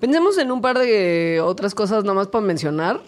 Pensemos 0.01 0.39
en 0.39 0.51
un 0.51 0.61
par 0.61 0.79
de 0.79 1.41
otras 1.43 1.75
cosas 1.75 2.05
nomás 2.05 2.29
para 2.29 2.45
mencionar, 2.45 3.01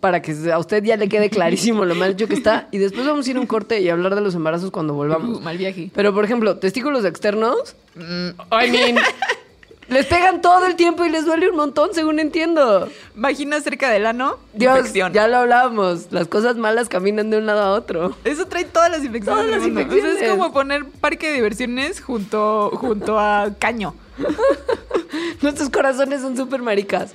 para 0.00 0.22
que 0.22 0.34
a 0.52 0.58
usted 0.58 0.82
ya 0.82 0.96
le 0.96 1.08
quede 1.08 1.30
clarísimo 1.30 1.84
lo 1.84 1.94
mal 1.94 2.12
hecho 2.12 2.26
que 2.26 2.34
está. 2.34 2.68
Y 2.70 2.78
después 2.78 3.06
vamos 3.06 3.26
a 3.26 3.30
ir 3.30 3.36
a 3.36 3.40
un 3.40 3.46
corte 3.46 3.80
y 3.80 3.88
hablar 3.88 4.14
de 4.14 4.20
los 4.20 4.34
embarazos 4.34 4.70
cuando 4.70 4.94
volvamos. 4.94 5.38
Uh, 5.38 5.40
mal 5.40 5.56
viaje. 5.56 5.90
Pero, 5.94 6.14
por 6.14 6.24
ejemplo, 6.24 6.56
testículos 6.56 7.04
externos, 7.04 7.76
mm, 7.94 8.28
I 8.52 8.70
mean, 8.70 8.96
les 9.88 10.06
pegan 10.06 10.40
todo 10.40 10.66
el 10.66 10.76
tiempo 10.76 11.04
y 11.04 11.10
les 11.10 11.26
duele 11.26 11.50
un 11.50 11.56
montón, 11.56 11.90
según 11.92 12.18
entiendo. 12.20 12.88
Vagina 13.14 13.60
cerca 13.60 13.90
del 13.90 14.06
ano, 14.06 14.38
Dios, 14.54 14.78
infección. 14.78 15.12
ya 15.12 15.28
lo 15.28 15.38
hablábamos. 15.38 16.08
Las 16.10 16.28
cosas 16.28 16.56
malas 16.56 16.88
caminan 16.88 17.30
de 17.30 17.38
un 17.38 17.46
lado 17.46 17.60
a 17.60 17.72
otro. 17.72 18.16
Eso 18.24 18.46
trae 18.46 18.64
todas 18.64 18.90
las 18.90 19.04
infecciones. 19.04 19.44
Todas 19.44 19.58
las 19.58 19.66
infecciones. 19.68 20.22
es 20.22 20.30
como 20.30 20.52
poner 20.52 20.84
parque 20.86 21.28
de 21.28 21.34
diversiones 21.34 22.00
junto, 22.00 22.70
junto 22.74 23.18
a 23.18 23.50
caño. 23.58 23.94
Nuestros 25.42 25.70
corazones 25.70 26.20
son 26.20 26.36
súper 26.36 26.62
maricas. 26.62 27.12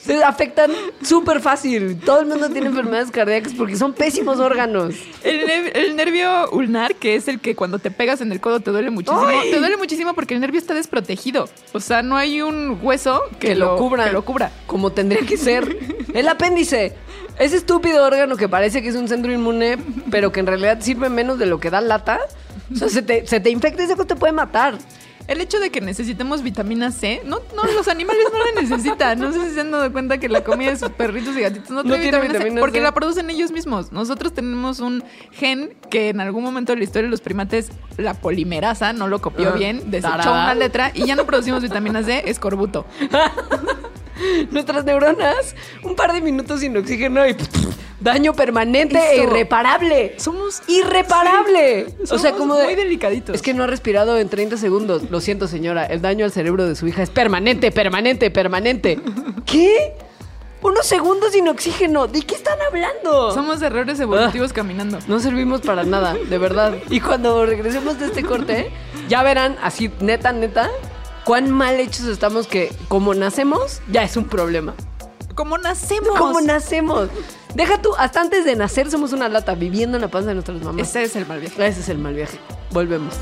Se 0.00 0.22
afectan 0.24 0.70
súper 1.02 1.40
fácil. 1.40 1.98
Todo 2.00 2.20
el 2.20 2.26
mundo 2.26 2.48
tiene 2.50 2.68
enfermedades 2.68 3.10
cardíacas 3.10 3.52
porque 3.54 3.76
son 3.76 3.92
pésimos 3.92 4.38
órganos. 4.38 4.94
El, 5.22 5.46
ne- 5.46 5.68
el 5.74 5.96
nervio 5.96 6.50
ulnar, 6.50 6.94
que 6.94 7.14
es 7.16 7.28
el 7.28 7.40
que 7.40 7.54
cuando 7.54 7.78
te 7.78 7.90
pegas 7.90 8.20
en 8.20 8.32
el 8.32 8.40
codo 8.40 8.60
te 8.60 8.70
duele 8.70 8.90
muchísimo. 8.90 9.26
¡Ay! 9.26 9.50
Te 9.50 9.58
duele 9.58 9.76
muchísimo 9.76 10.14
porque 10.14 10.34
el 10.34 10.40
nervio 10.40 10.58
está 10.60 10.74
desprotegido. 10.74 11.48
O 11.72 11.80
sea, 11.80 12.02
no 12.02 12.16
hay 12.16 12.40
un 12.42 12.78
hueso 12.82 13.22
que, 13.38 13.48
Que 13.48 13.54
lo 13.54 13.76
cubra. 13.76 14.04
que 14.06 14.12
lo 14.12 14.24
cubra. 14.24 14.50
Como 14.66 14.92
tendría 14.92 15.22
que 15.26 15.36
ser. 15.36 15.76
El 16.14 16.28
apéndice. 16.28 16.94
Ese 17.38 17.56
estúpido 17.56 18.04
órgano 18.04 18.36
que 18.36 18.48
parece 18.48 18.82
que 18.82 18.88
es 18.88 18.96
un 18.96 19.06
centro 19.08 19.32
inmune, 19.32 19.78
pero 20.10 20.32
que 20.32 20.40
en 20.40 20.46
realidad 20.46 20.78
sirve 20.80 21.08
menos 21.08 21.38
de 21.38 21.46
lo 21.46 21.60
que 21.60 21.70
da 21.70 21.80
lata. 21.80 22.18
O 22.72 22.76
sea, 22.76 22.88
se 22.88 23.02
te, 23.02 23.26
se 23.26 23.40
te 23.40 23.50
infecta 23.50 23.82
y 23.82 23.86
ese 23.86 23.94
te 23.96 24.16
puede 24.16 24.32
matar. 24.32 24.76
El 25.28 25.40
hecho 25.42 25.60
de 25.60 25.70
que 25.70 25.80
necesitemos 25.82 26.42
vitamina 26.42 26.90
C, 26.90 27.20
no, 27.26 27.38
no, 27.54 27.62
los 27.74 27.86
animales 27.86 28.24
no 28.32 28.38
la 28.38 28.60
necesitan. 28.62 29.20
No 29.20 29.30
sé 29.32 29.46
si 29.48 29.54
se 29.54 29.60
han 29.60 29.70
dado 29.70 29.92
cuenta 29.92 30.16
que 30.18 30.28
la 30.28 30.42
comida 30.42 30.70
de 30.70 30.76
sus 30.78 30.88
perritos 30.90 31.36
y 31.36 31.40
gatitos 31.42 31.68
no, 31.70 31.82
No 31.82 31.90
trae 31.90 32.00
tiene 32.02 32.18
vitamina, 32.18 32.54
C 32.56 32.60
porque 32.60 32.78
C. 32.78 32.82
la 32.82 32.92
producen 32.92 33.28
ellos 33.28 33.52
mismos. 33.52 33.92
Nosotros 33.92 34.32
tenemos 34.32 34.80
un 34.80 35.04
gen 35.32 35.74
que 35.90 36.08
en 36.08 36.20
algún 36.20 36.42
momento 36.42 36.72
de 36.72 36.78
la 36.78 36.84
historia 36.84 37.04
de 37.06 37.10
los 37.10 37.20
primates, 37.20 37.68
la 37.98 38.14
polimerasa 38.14 38.94
no 38.94 39.06
lo 39.06 39.20
copió 39.20 39.50
Ah, 39.50 39.52
bien, 39.52 39.90
desechó 39.90 40.16
tarada. 40.16 40.44
una 40.44 40.54
letra 40.54 40.92
y 40.94 41.04
ya 41.06 41.14
no 41.14 41.26
producimos 41.26 41.62
vitamina 41.62 42.02
C, 42.02 42.22
escorbuto. 42.26 42.86
Nuestras 44.50 44.84
neuronas, 44.84 45.54
un 45.84 45.94
par 45.94 46.12
de 46.12 46.20
minutos 46.20 46.60
sin 46.60 46.76
oxígeno 46.76 47.26
y 47.28 47.36
daño 48.00 48.32
permanente 48.32 48.98
e 48.98 49.22
irreparable. 49.22 50.14
Somos 50.18 50.62
irreparable. 50.66 51.86
o 52.10 52.18
sea, 52.18 52.32
como 52.32 52.54
de, 52.54 52.64
muy 52.64 52.74
delicaditos. 52.74 53.34
Es 53.34 53.42
que 53.42 53.54
no 53.54 53.64
ha 53.64 53.66
respirado 53.66 54.18
en 54.18 54.28
30 54.28 54.56
segundos. 54.56 55.10
Lo 55.10 55.20
siento, 55.20 55.48
señora. 55.48 55.86
El 55.86 56.02
daño 56.02 56.24
al 56.24 56.32
cerebro 56.32 56.66
de 56.66 56.74
su 56.74 56.86
hija 56.86 57.02
es 57.02 57.10
permanente, 57.10 57.70
permanente, 57.72 58.30
permanente. 58.30 59.00
¿Qué? 59.46 59.94
Unos 60.60 60.86
segundos 60.86 61.32
sin 61.32 61.48
oxígeno. 61.48 62.08
¿De 62.08 62.22
qué 62.22 62.34
están 62.34 62.58
hablando? 62.60 63.32
Somos 63.32 63.62
errores 63.62 64.00
evolutivos 64.00 64.52
caminando. 64.52 64.98
No 65.06 65.20
servimos 65.20 65.60
para 65.60 65.84
nada, 65.84 66.14
de 66.14 66.38
verdad. 66.38 66.74
Y 66.90 67.00
cuando 67.00 67.46
regresemos 67.46 67.98
de 68.00 68.06
este 68.06 68.24
corte, 68.24 68.72
ya 69.08 69.22
verán, 69.22 69.56
así, 69.62 69.90
neta, 70.00 70.32
neta, 70.32 70.68
cuán 71.24 71.50
mal 71.50 71.78
hechos 71.78 72.06
estamos 72.06 72.48
que 72.48 72.72
como 72.88 73.14
nacemos, 73.14 73.80
ya 73.90 74.02
es 74.02 74.16
un 74.16 74.24
problema. 74.24 74.74
¿Cómo 75.34 75.58
nacemos? 75.58 76.18
¿Cómo 76.18 76.40
nacemos? 76.40 77.08
Deja 77.54 77.80
tú, 77.80 77.94
hasta 77.96 78.20
antes 78.20 78.44
de 78.44 78.56
nacer 78.56 78.90
somos 78.90 79.12
una 79.12 79.28
lata 79.28 79.54
viviendo 79.54 79.96
en 79.96 80.02
la 80.02 80.08
panza 80.08 80.28
de 80.28 80.34
nuestras 80.34 80.60
mamás. 80.62 80.88
Ese 80.88 81.02
es 81.04 81.16
el 81.16 81.26
mal 81.26 81.40
viaje. 81.40 81.66
Ese 81.66 81.80
es 81.80 81.88
el 81.88 81.98
mal 81.98 82.14
viaje. 82.14 82.38
Volvemos. 82.70 83.14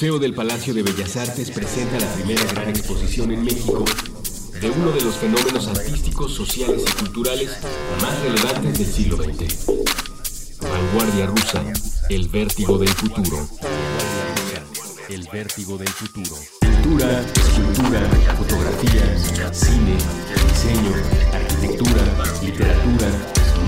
Museo 0.00 0.18
del 0.18 0.32
Palacio 0.32 0.72
de 0.72 0.82
Bellas 0.82 1.14
Artes 1.18 1.50
presenta 1.50 2.00
la 2.00 2.10
primera 2.14 2.42
gran 2.54 2.70
exposición 2.70 3.32
en 3.32 3.44
México 3.44 3.84
de 4.58 4.70
uno 4.70 4.92
de 4.92 5.02
los 5.02 5.14
fenómenos 5.16 5.66
artísticos, 5.68 6.32
sociales 6.32 6.84
y 6.88 7.00
culturales 7.00 7.58
más 8.00 8.18
relevantes 8.22 8.78
del 8.78 8.86
siglo 8.86 9.18
XX. 9.18 9.66
Vanguardia 10.62 11.26
rusa, 11.26 11.62
el 12.08 12.28
vértigo 12.30 12.78
del 12.78 12.88
futuro. 12.88 13.46
El 15.10 15.28
vértigo 15.30 15.76
del 15.76 15.88
futuro. 15.88 16.34
Pintura, 16.62 17.20
escultura, 17.20 18.00
fotografía, 18.38 19.52
cine, 19.52 19.98
diseño, 20.48 20.94
arquitectura, 21.30 22.02
literatura, 22.42 23.10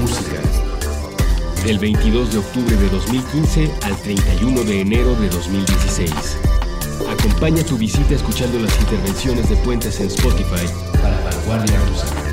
música. 0.01 0.72
Del 1.65 1.79
22 1.79 2.33
de 2.33 2.39
octubre 2.39 2.77
de 2.77 2.89
2015 2.89 3.71
al 3.83 3.97
31 3.99 4.65
de 4.65 4.81
enero 4.81 5.15
de 5.15 5.29
2016. 5.29 6.11
Acompaña 7.09 7.63
tu 7.65 7.79
visita 7.79 8.17
escuchando 8.17 8.59
las 8.59 8.77
intervenciones 8.81 9.49
de 9.49 9.55
Puentes 9.57 10.01
en 10.01 10.09
Spotify 10.09 10.67
para 11.01 11.21
Vanguardia 11.21 11.79
Rusa. 11.87 12.33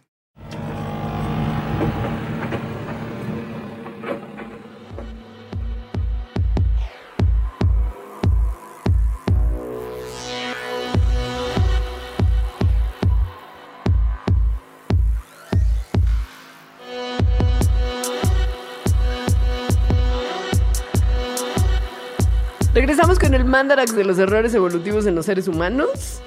Mandarax 23.51 23.95
de 23.95 24.03
los 24.03 24.17
errores 24.17 24.53
evolutivos 24.53 25.05
en 25.05 25.13
los 25.15 25.25
seres 25.27 25.47
humanos. 25.47 26.21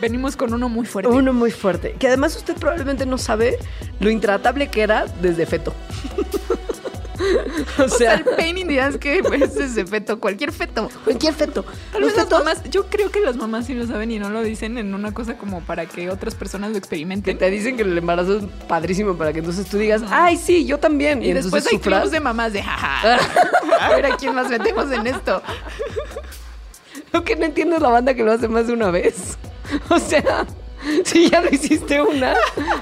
Venimos 0.00 0.36
con 0.36 0.54
uno 0.54 0.68
muy 0.68 0.86
fuerte. 0.86 1.10
Uno 1.10 1.32
muy 1.32 1.50
fuerte. 1.50 1.96
Que 1.98 2.06
además 2.06 2.36
usted 2.36 2.54
probablemente 2.54 3.04
no 3.04 3.18
sabe 3.18 3.58
lo 3.98 4.08
intratable 4.10 4.68
que 4.68 4.82
era 4.82 5.06
desde 5.20 5.44
feto. 5.44 5.74
o 7.78 7.82
O 7.82 7.88
sea, 7.88 7.98
sea, 7.98 8.14
el 8.14 8.24
pain 8.24 8.56
in 8.58 8.68
the 8.68 8.80
ass 8.80 8.96
que 8.96 9.18
es 9.18 9.56
ese 9.56 9.84
feto, 9.84 10.20
cualquier 10.20 10.52
feto. 10.52 10.88
cualquier 11.02 11.34
feto. 11.34 11.64
Tal 11.92 12.04
vez 12.04 12.16
las 12.16 12.30
mamás, 12.30 12.62
yo 12.70 12.86
creo 12.86 13.10
que 13.10 13.20
las 13.20 13.36
mamás 13.36 13.66
sí 13.66 13.74
lo 13.74 13.86
saben 13.88 14.12
y 14.12 14.20
no 14.20 14.30
lo 14.30 14.42
dicen 14.44 14.78
en 14.78 14.94
una 14.94 15.12
cosa 15.12 15.36
como 15.36 15.60
para 15.62 15.86
que 15.86 16.10
otras 16.10 16.36
personas 16.36 16.68
lo 16.68 16.74
que 16.74 16.78
experimenten. 16.78 17.36
te 17.36 17.50
dicen 17.50 17.76
que 17.76 17.82
el 17.82 17.98
embarazo 17.98 18.38
es 18.38 18.44
padrísimo 18.68 19.16
para 19.16 19.32
que 19.32 19.40
entonces 19.40 19.66
tú 19.66 19.78
digas, 19.78 20.02
ay, 20.10 20.36
sí, 20.36 20.64
yo 20.64 20.78
también. 20.78 21.22
Y, 21.24 21.32
después 21.32 21.66
hay 21.66 21.78
sufras. 21.78 22.02
clubs 22.02 22.12
de 22.12 22.20
mamás 22.20 22.52
de 22.52 22.62
jaja. 22.62 23.18
A 23.80 23.90
ver 23.90 24.06
a 24.06 24.16
quién 24.16 24.34
más 24.34 24.48
metemos 24.48 24.90
en 24.92 25.06
esto. 25.08 25.42
Lo 27.18 27.24
que 27.24 27.34
no 27.34 27.46
entiendo 27.46 27.74
es 27.74 27.82
la 27.82 27.88
banda 27.88 28.14
que 28.14 28.22
lo 28.22 28.30
hace 28.30 28.46
más 28.46 28.68
de 28.68 28.74
una 28.74 28.92
vez. 28.92 29.36
O 29.90 29.98
sea, 29.98 30.46
si 31.04 31.28
ya 31.28 31.42
lo 31.42 31.50
hiciste 31.50 32.00
una 32.00 32.36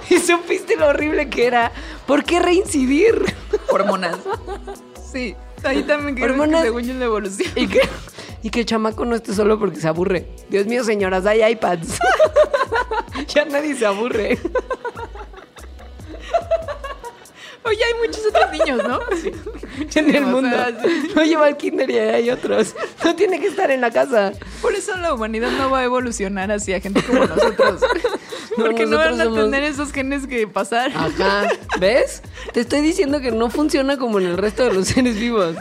y 0.09 0.19
supiste 0.19 0.77
lo 0.77 0.89
horrible 0.89 1.29
que 1.31 1.47
era, 1.47 1.73
¿por 2.07 2.23
qué 2.23 2.39
reincidir? 2.39 3.35
Hormonas. 3.71 4.19
Sí, 5.11 5.35
ahí 5.65 5.83
también 5.85 6.15
creo 6.15 6.31
Hormonas. 6.31 6.61
que 6.61 6.67
según 6.67 6.83
yo 6.83 6.95
la 6.95 7.05
evolución. 7.07 7.51
Y 7.57 7.67
que, 7.67 7.81
y 8.43 8.51
que 8.51 8.61
el 8.61 8.67
chamaco 8.67 9.07
no 9.07 9.17
esté 9.17 9.33
solo 9.33 9.59
porque 9.59 9.81
se 9.81 9.89
aburre. 9.89 10.29
Dios 10.51 10.67
mío, 10.67 10.85
señoras, 10.85 11.25
hay 11.25 11.43
iPads. 11.53 11.99
ya 13.29 13.47
nadie 13.47 13.75
se 13.75 13.87
aburre. 13.87 14.39
Oye, 17.67 17.79
hay 17.85 17.95
muchos 18.07 18.23
otros 18.27 18.51
niños, 18.53 18.81
¿no? 18.87 19.01
en 19.95 20.15
el 20.15 20.27
mundo. 20.27 20.57
sí. 20.83 21.11
No 21.15 21.25
lleva 21.25 21.47
al 21.47 21.57
kinder 21.57 21.91
y 21.91 21.99
hay 21.99 22.31
otros. 22.31 22.75
No 23.05 23.15
tiene 23.17 23.41
que 23.41 23.49
estar 23.49 23.71
en 23.71 23.81
la 23.81 23.91
casa. 23.91 24.33
Por 24.63 24.75
eso 24.75 24.97
la 24.97 25.13
humanidad 25.15 25.51
no 25.59 25.71
va 25.71 25.81
a 25.81 25.85
evolucionar 25.85 26.51
hacia 26.53 26.81
gente 26.81 27.03
como 27.03 27.27
nosotros. 27.27 27.81
No, 28.57 28.65
Porque 28.65 28.87
no, 28.87 28.97
van 28.97 29.21
a 29.21 29.25
somos- 29.25 29.45
tener 29.45 29.65
esos 29.65 29.93
genes 29.93 30.27
que 30.27 30.47
pasar. 30.49 30.91
Ajá. 30.95 31.47
¿Ves? 31.79 32.23
Te 32.55 32.61
estoy 32.61 32.81
diciendo 32.81 33.21
que 33.21 33.31
no 33.31 33.51
funciona 33.51 33.99
como 33.99 34.19
en 34.19 34.25
el 34.29 34.39
resto 34.39 34.65
de 34.65 34.73
los 34.73 34.89
seres 34.89 35.17
vivos. 35.21 35.57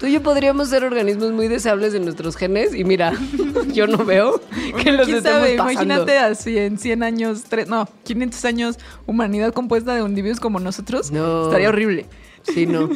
Tú 0.00 0.06
y 0.06 0.12
yo 0.12 0.22
podríamos 0.22 0.70
ser 0.70 0.82
organismos 0.82 1.30
muy 1.32 1.46
deseables 1.46 1.92
en 1.92 2.04
nuestros 2.06 2.34
genes 2.34 2.74
y 2.74 2.84
mira, 2.84 3.12
yo 3.66 3.86
no 3.86 4.02
veo 4.02 4.40
que 4.82 4.92
los 4.92 5.04
¿Quién 5.04 5.18
estemos 5.18 5.40
sabe? 5.40 5.56
pasando. 5.58 5.72
Imagínate 5.72 6.16
así 6.16 6.56
en 6.56 6.78
100 6.78 7.02
años, 7.02 7.44
tres, 7.50 7.68
no, 7.68 7.86
500 8.04 8.44
años, 8.46 8.78
humanidad 9.04 9.52
compuesta 9.52 9.94
de 9.94 10.00
individuos 10.00 10.40
como 10.40 10.58
nosotros. 10.58 11.10
No. 11.12 11.44
Estaría 11.44 11.68
horrible. 11.68 12.06
Sí, 12.44 12.64
no. 12.64 12.88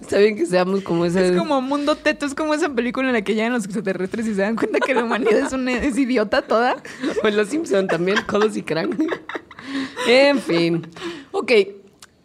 Está 0.00 0.18
bien 0.18 0.36
que 0.36 0.46
seamos 0.46 0.82
como 0.82 1.04
ese... 1.04 1.28
Es 1.28 1.38
como 1.38 1.62
mundo 1.62 1.94
teto, 1.94 2.26
es 2.26 2.34
como 2.34 2.54
esa 2.54 2.70
película 2.70 3.06
en 3.06 3.12
la 3.12 3.22
que 3.22 3.36
llegan 3.36 3.52
los 3.52 3.64
extraterrestres 3.64 4.26
y 4.26 4.34
se 4.34 4.40
dan 4.40 4.56
cuenta 4.56 4.80
que 4.80 4.94
la 4.94 5.04
humanidad 5.04 5.38
es, 5.38 5.52
una, 5.52 5.74
es 5.74 5.96
idiota 5.96 6.42
toda. 6.42 6.74
En 7.22 7.36
Los 7.36 7.50
Simpson 7.50 7.86
también, 7.86 8.18
codos 8.26 8.56
y 8.56 8.64
crank. 8.64 9.00
En 10.08 10.40
fin. 10.40 10.88
Ok, 11.30 11.52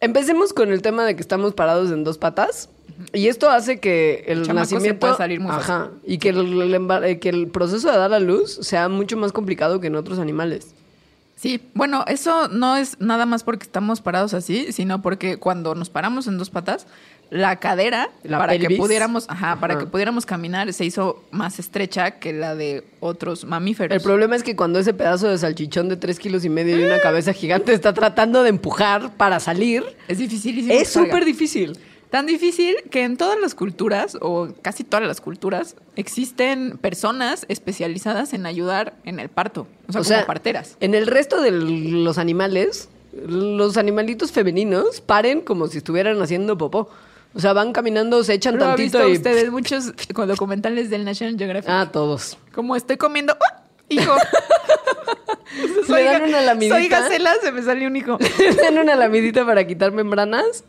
empecemos 0.00 0.52
con 0.52 0.72
el 0.72 0.82
tema 0.82 1.04
de 1.04 1.14
que 1.14 1.22
estamos 1.22 1.54
parados 1.54 1.92
en 1.92 2.02
dos 2.02 2.18
patas. 2.18 2.68
Y 3.12 3.28
esto 3.28 3.50
hace 3.50 3.80
que 3.80 4.24
el, 4.26 4.46
nacimiento... 4.54 5.00
pueda 5.00 5.16
salir 5.16 5.40
muy 5.40 5.50
fácil. 5.50 5.72
Ajá. 5.72 5.90
Y 6.04 6.18
que 6.18 6.30
el, 6.30 6.88
eh, 7.04 7.18
que 7.18 7.28
el 7.28 7.48
proceso 7.48 7.90
de 7.90 7.98
dar 7.98 8.12
a 8.12 8.20
luz 8.20 8.58
sea 8.62 8.88
mucho 8.88 9.16
más 9.16 9.32
complicado 9.32 9.80
que 9.80 9.88
en 9.88 9.96
otros 9.96 10.18
animales. 10.18 10.74
Sí, 11.42 11.60
bueno, 11.74 12.04
eso 12.06 12.46
no 12.46 12.76
es 12.76 13.00
nada 13.00 13.26
más 13.26 13.42
porque 13.42 13.64
estamos 13.64 14.00
parados 14.00 14.32
así, 14.32 14.72
sino 14.72 15.02
porque 15.02 15.38
cuando 15.38 15.74
nos 15.74 15.90
paramos 15.90 16.28
en 16.28 16.38
dos 16.38 16.50
patas, 16.50 16.86
la 17.30 17.56
cadera 17.56 18.10
La 18.22 18.38
para 18.38 18.58
que 18.58 18.76
pudiéramos, 18.76 19.24
ajá, 19.28 19.58
para 19.58 19.78
que 19.78 19.86
pudiéramos 19.86 20.26
caminar 20.26 20.72
se 20.72 20.84
hizo 20.84 21.24
más 21.30 21.58
estrecha 21.58 22.12
que 22.20 22.32
la 22.32 22.54
de 22.54 22.84
otros 23.00 23.44
mamíferos. 23.44 23.96
El 23.96 24.02
problema 24.02 24.36
es 24.36 24.42
que 24.42 24.54
cuando 24.54 24.78
ese 24.78 24.94
pedazo 24.94 25.28
de 25.28 25.38
salchichón 25.38 25.88
de 25.88 25.96
tres 25.96 26.20
kilos 26.20 26.44
y 26.44 26.48
medio 26.48 26.78
y 26.78 26.84
una 26.84 27.00
cabeza 27.00 27.32
gigante 27.32 27.72
está 27.72 27.92
tratando 27.92 28.42
de 28.42 28.50
empujar 28.50 29.16
para 29.16 29.40
salir, 29.40 29.82
es 30.08 30.18
dificilísimo. 30.18 30.74
es 30.74 30.90
súper 30.90 31.24
difícil. 31.24 31.76
Tan 32.12 32.26
difícil 32.26 32.76
que 32.90 33.04
en 33.04 33.16
todas 33.16 33.40
las 33.40 33.54
culturas, 33.54 34.18
o 34.20 34.50
casi 34.60 34.84
todas 34.84 35.06
las 35.06 35.22
culturas, 35.22 35.76
existen 35.96 36.76
personas 36.76 37.46
especializadas 37.48 38.34
en 38.34 38.44
ayudar 38.44 38.92
en 39.04 39.18
el 39.18 39.30
parto. 39.30 39.66
O 39.88 39.92
sea, 39.92 40.00
O 40.02 40.04
como 40.04 40.04
sea, 40.04 40.26
parteras. 40.26 40.76
En 40.80 40.94
el 40.94 41.06
resto 41.06 41.40
de 41.40 41.50
los 41.50 42.18
animales, 42.18 42.90
los 43.26 43.78
animalitos 43.78 44.30
femeninos 44.30 45.00
paren 45.00 45.40
como 45.40 45.68
si 45.68 45.78
estuvieran 45.78 46.20
haciendo 46.20 46.58
popó. 46.58 46.90
O 47.32 47.40
sea, 47.40 47.54
van 47.54 47.72
caminando, 47.72 48.22
se 48.24 48.34
echan 48.34 48.58
Lo 48.58 48.66
tantito 48.66 48.98
visto 48.98 49.08
y... 49.08 49.12
ustedes 49.12 49.50
muchos 49.50 49.94
documentales 50.14 50.90
del 50.90 51.06
National 51.06 51.38
Geographic. 51.38 51.70
Ah, 51.70 51.88
todos. 51.90 52.36
Como 52.54 52.76
estoy 52.76 52.98
comiendo. 52.98 53.38
¡Ah! 53.40 53.62
Hijo. 53.88 54.14
Le 55.88 56.04
dan 56.04 56.24
una 56.24 56.42
lamidita. 56.42 56.76
Soy 56.76 56.88
gacela, 56.88 57.34
se 57.42 57.52
me 57.52 57.62
salió 57.62 57.88
un 57.88 57.96
hijo. 57.96 58.18
Le 58.38 58.54
dan 58.54 58.76
una 58.76 58.96
lamidita 58.96 59.46
para 59.46 59.66
quitar 59.66 59.92
membranas 59.92 60.64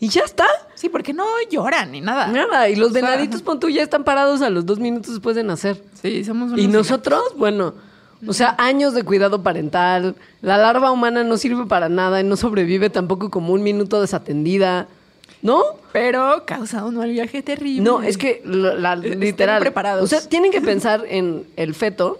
y 0.00 0.08
ya 0.08 0.22
está. 0.22 0.46
Sí, 0.74 0.88
porque 0.88 1.12
no 1.12 1.24
lloran 1.50 1.92
ni 1.92 2.00
nada. 2.00 2.26
Nada. 2.26 2.68
Y 2.68 2.74
los 2.74 2.90
O 2.90 2.92
sea, 2.92 3.02
venaditos, 3.02 3.42
pon 3.42 3.60
tú, 3.60 3.68
ya 3.68 3.82
están 3.82 4.02
parados 4.02 4.40
a 4.42 4.50
los 4.50 4.66
dos 4.66 4.78
minutos 4.80 5.12
después 5.12 5.36
de 5.36 5.44
nacer. 5.44 5.82
Sí, 6.02 6.24
somos 6.24 6.50
Y 6.58 6.62
unos 6.64 6.72
nosotros, 6.72 7.22
bueno, 7.36 7.74
o 8.26 8.32
sea, 8.32 8.54
años 8.58 8.94
de 8.94 9.02
cuidado 9.04 9.42
parental. 9.42 10.16
La 10.40 10.56
larva 10.56 10.90
humana 10.90 11.22
no 11.22 11.36
sirve 11.36 11.66
para 11.66 11.88
nada 11.88 12.20
y 12.20 12.24
no 12.24 12.36
sobrevive 12.36 12.90
tampoco 12.90 13.30
como 13.30 13.52
un 13.52 13.62
minuto 13.62 14.00
desatendida. 14.00 14.88
¿No? 15.42 15.62
Pero 15.92 16.44
causa 16.46 16.84
un 16.84 16.96
mal 16.96 17.10
viaje 17.10 17.42
terrible. 17.42 17.82
No, 17.82 18.02
es 18.02 18.18
que 18.18 18.42
la, 18.44 18.92
Estén 18.94 19.20
literal. 19.20 19.60
preparados. 19.60 20.04
O 20.04 20.06
sea, 20.06 20.20
tienen 20.28 20.50
que 20.52 20.60
pensar 20.60 21.04
en 21.08 21.46
el 21.56 21.74
feto, 21.74 22.18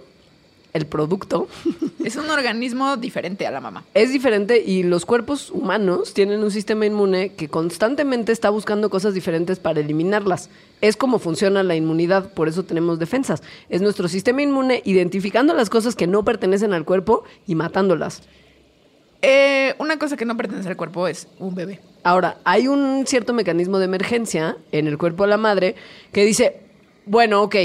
el 0.73 0.87
producto. 0.87 1.49
Es 2.05 2.17
un 2.17 2.31
organismo 2.31 2.97
diferente 2.97 3.47
a 3.47 3.51
la 3.51 3.61
mamá. 3.61 3.85
Es 3.93 4.11
diferente 4.11 4.63
y 4.65 4.83
los 4.83 5.05
cuerpos 5.05 5.51
humanos 5.51 6.15
tienen 6.15 6.43
un 6.43 6.51
sistema 6.51 6.87
inmune 6.87 7.35
que 7.35 7.49
constantemente 7.49 8.33
está 8.33 8.49
buscando 8.49 8.89
cosas 8.89 9.13
diferentes 9.13 9.59
para 9.59 9.81
eliminarlas. 9.81 10.49
Es 10.81 10.97
como 10.97 11.19
funciona 11.19 11.63
la 11.63 11.77
inmunidad, 11.77 12.33
por 12.33 12.49
eso 12.49 12.65
tenemos 12.65 12.99
defensas. 12.99 13.43
Es 13.69 13.83
nuestro 13.83 14.09
sistema 14.09 14.41
inmune 14.41 14.81
identificando 14.87 15.53
las 15.53 15.69
cosas 15.69 15.95
que 15.95 16.07
no 16.07 16.25
pertenecen 16.25 16.73
al 16.73 16.87
cuerpo 16.87 17.25
y 17.47 17.55
matándolas. 17.55 18.23
Eh, 19.23 19.75
una 19.79 19.99
cosa 19.99 20.17
que 20.17 20.25
no 20.25 20.37
pertenece 20.37 20.69
al 20.69 20.77
cuerpo 20.79 21.07
es 21.07 21.29
un 21.39 21.55
bebé. 21.55 21.81
Ahora, 22.03 22.39
hay 22.45 22.67
un 22.67 23.07
cierto 23.07 23.35
mecanismo 23.35 23.79
de 23.79 23.85
emergencia 23.85 24.57
en 24.73 24.87
el 24.87 24.97
cuerpo 24.97 25.25
de 25.25 25.31
la 25.31 25.37
madre 25.37 25.75
que 26.13 26.25
dice, 26.25 26.63
bueno, 27.05 27.43
ok, 27.43 27.57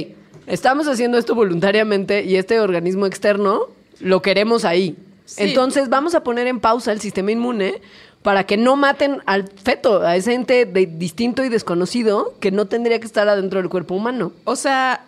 estamos 0.47 0.87
haciendo 0.87 1.17
esto 1.17 1.35
voluntariamente 1.35 2.23
y 2.23 2.35
este 2.35 2.59
organismo 2.59 3.05
externo 3.05 3.67
lo 3.99 4.21
queremos 4.21 4.65
ahí. 4.65 4.95
Sí. 5.25 5.43
Entonces 5.43 5.89
vamos 5.89 6.13
a 6.15 6.23
poner 6.23 6.47
en 6.47 6.59
pausa 6.59 6.91
el 6.91 7.01
sistema 7.01 7.31
inmune 7.31 7.81
para 8.21 8.45
que 8.45 8.57
no 8.57 8.75
maten 8.75 9.21
al 9.25 9.47
feto, 9.47 10.01
a 10.01 10.15
ese 10.15 10.33
ente 10.33 10.65
de- 10.65 10.85
distinto 10.87 11.43
y 11.43 11.49
desconocido 11.49 12.33
que 12.39 12.51
no 12.51 12.65
tendría 12.65 12.99
que 12.99 13.05
estar 13.05 13.27
adentro 13.29 13.59
del 13.59 13.69
cuerpo 13.69 13.95
humano. 13.95 14.33
O 14.43 14.55
sea, 14.55 15.05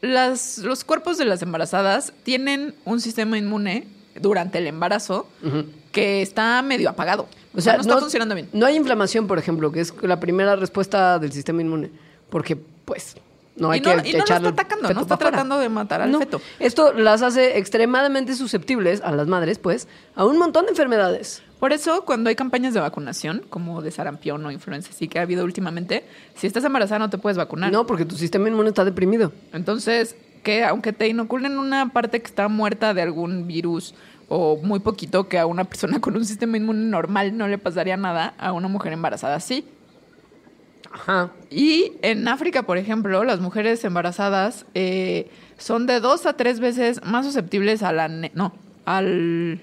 las, 0.00 0.58
los 0.58 0.84
cuerpos 0.84 1.18
de 1.18 1.24
las 1.24 1.42
embarazadas 1.42 2.12
tienen 2.22 2.74
un 2.84 3.00
sistema 3.00 3.38
inmune 3.38 3.86
durante 4.20 4.58
el 4.58 4.66
embarazo 4.66 5.28
que 5.92 6.22
está 6.22 6.60
medio 6.62 6.90
apagado. 6.90 7.26
O 7.54 7.60
sea, 7.60 7.74
no, 7.74 7.80
está 7.80 7.98
funcionando 7.98 8.34
bien. 8.34 8.48
No 8.52 8.66
hay 8.66 8.76
inflamación, 8.76 9.26
por 9.26 9.38
ejemplo, 9.38 9.72
que 9.72 9.80
es 9.80 9.92
la 10.02 10.20
primera 10.20 10.54
respuesta 10.56 11.18
del 11.18 11.32
sistema 11.32 11.62
inmune. 11.62 11.90
Porque, 12.30 12.56
pues, 12.84 13.16
no 13.58 13.70
hay 13.70 13.78
Y 13.78 13.82
no- 13.82 14.02
que 14.02 14.08
y 14.08 14.12
no 14.12 14.18
lo 14.18 14.24
está 14.24 14.48
atacando, 14.48 14.92
no 14.94 15.00
está 15.02 15.16
fuera. 15.16 15.30
tratando 15.30 15.58
de 15.58 15.68
matar 15.68 16.00
al 16.02 16.10
No. 16.12 16.18
feto. 16.20 16.40
Esto 16.58 16.92
las 16.92 17.22
hace 17.22 17.58
extremadamente 17.58 18.34
susceptibles 18.34 19.00
a 19.02 19.12
las 19.12 19.26
madres, 19.28 19.58
pues, 19.58 19.88
a 20.14 20.24
un 20.24 20.38
montón 20.38 20.64
de 20.64 20.70
enfermedades. 20.70 21.42
Por 21.60 21.72
eso, 21.72 22.04
cuando 22.04 22.28
hay 22.30 22.36
campañas 22.36 22.72
de 22.72 22.80
vacunación, 22.80 23.42
como 23.50 23.82
de 23.82 23.90
sarampión 23.90 24.46
o 24.46 24.50
influenza, 24.52 24.92
sí 24.92 25.08
que 25.08 25.18
ha 25.18 25.22
habido 25.22 25.44
últimamente, 25.44 26.04
si 26.36 26.46
estás 26.46 26.62
embarazada 26.64 27.00
no 27.00 27.10
te 27.10 27.18
puedes 27.18 27.36
vacunar. 27.36 27.72
No, 27.72 27.84
porque 27.86 28.04
tu 28.04 28.16
sistema 28.16 28.48
inmune 28.48 28.68
está 28.68 28.84
deprimido. 28.84 29.32
Entonces, 29.52 30.14
que 30.44 30.64
aunque 30.64 30.92
te 30.92 31.08
inoculen 31.08 31.58
una 31.58 31.88
parte 31.92 32.20
que 32.20 32.26
está 32.26 32.46
muerta 32.48 32.94
de 32.94 33.02
algún 33.02 33.48
virus 33.48 33.94
o 34.28 34.56
muy 34.62 34.78
poquito, 34.78 35.26
que 35.28 35.38
a 35.38 35.46
una 35.46 35.64
persona 35.64 36.00
con 36.00 36.14
un 36.16 36.24
sistema 36.24 36.56
inmune 36.56 36.84
normal 36.90 37.36
no 37.36 37.48
le 37.48 37.58
pasaría 37.58 37.96
nada, 37.96 38.34
a 38.38 38.52
una 38.52 38.68
mujer 38.68 38.92
embarazada 38.92 39.40
sí. 39.40 39.64
Ajá. 40.92 41.30
Y 41.50 41.92
en 42.02 42.26
África, 42.28 42.62
por 42.62 42.78
ejemplo, 42.78 43.24
las 43.24 43.40
mujeres 43.40 43.84
embarazadas 43.84 44.66
eh, 44.74 45.30
son 45.58 45.86
de 45.86 46.00
dos 46.00 46.26
a 46.26 46.34
tres 46.34 46.60
veces 46.60 47.04
más 47.04 47.26
susceptibles 47.26 47.82
a 47.82 47.92
la... 47.92 48.08
no, 48.08 48.54
al... 48.84 49.60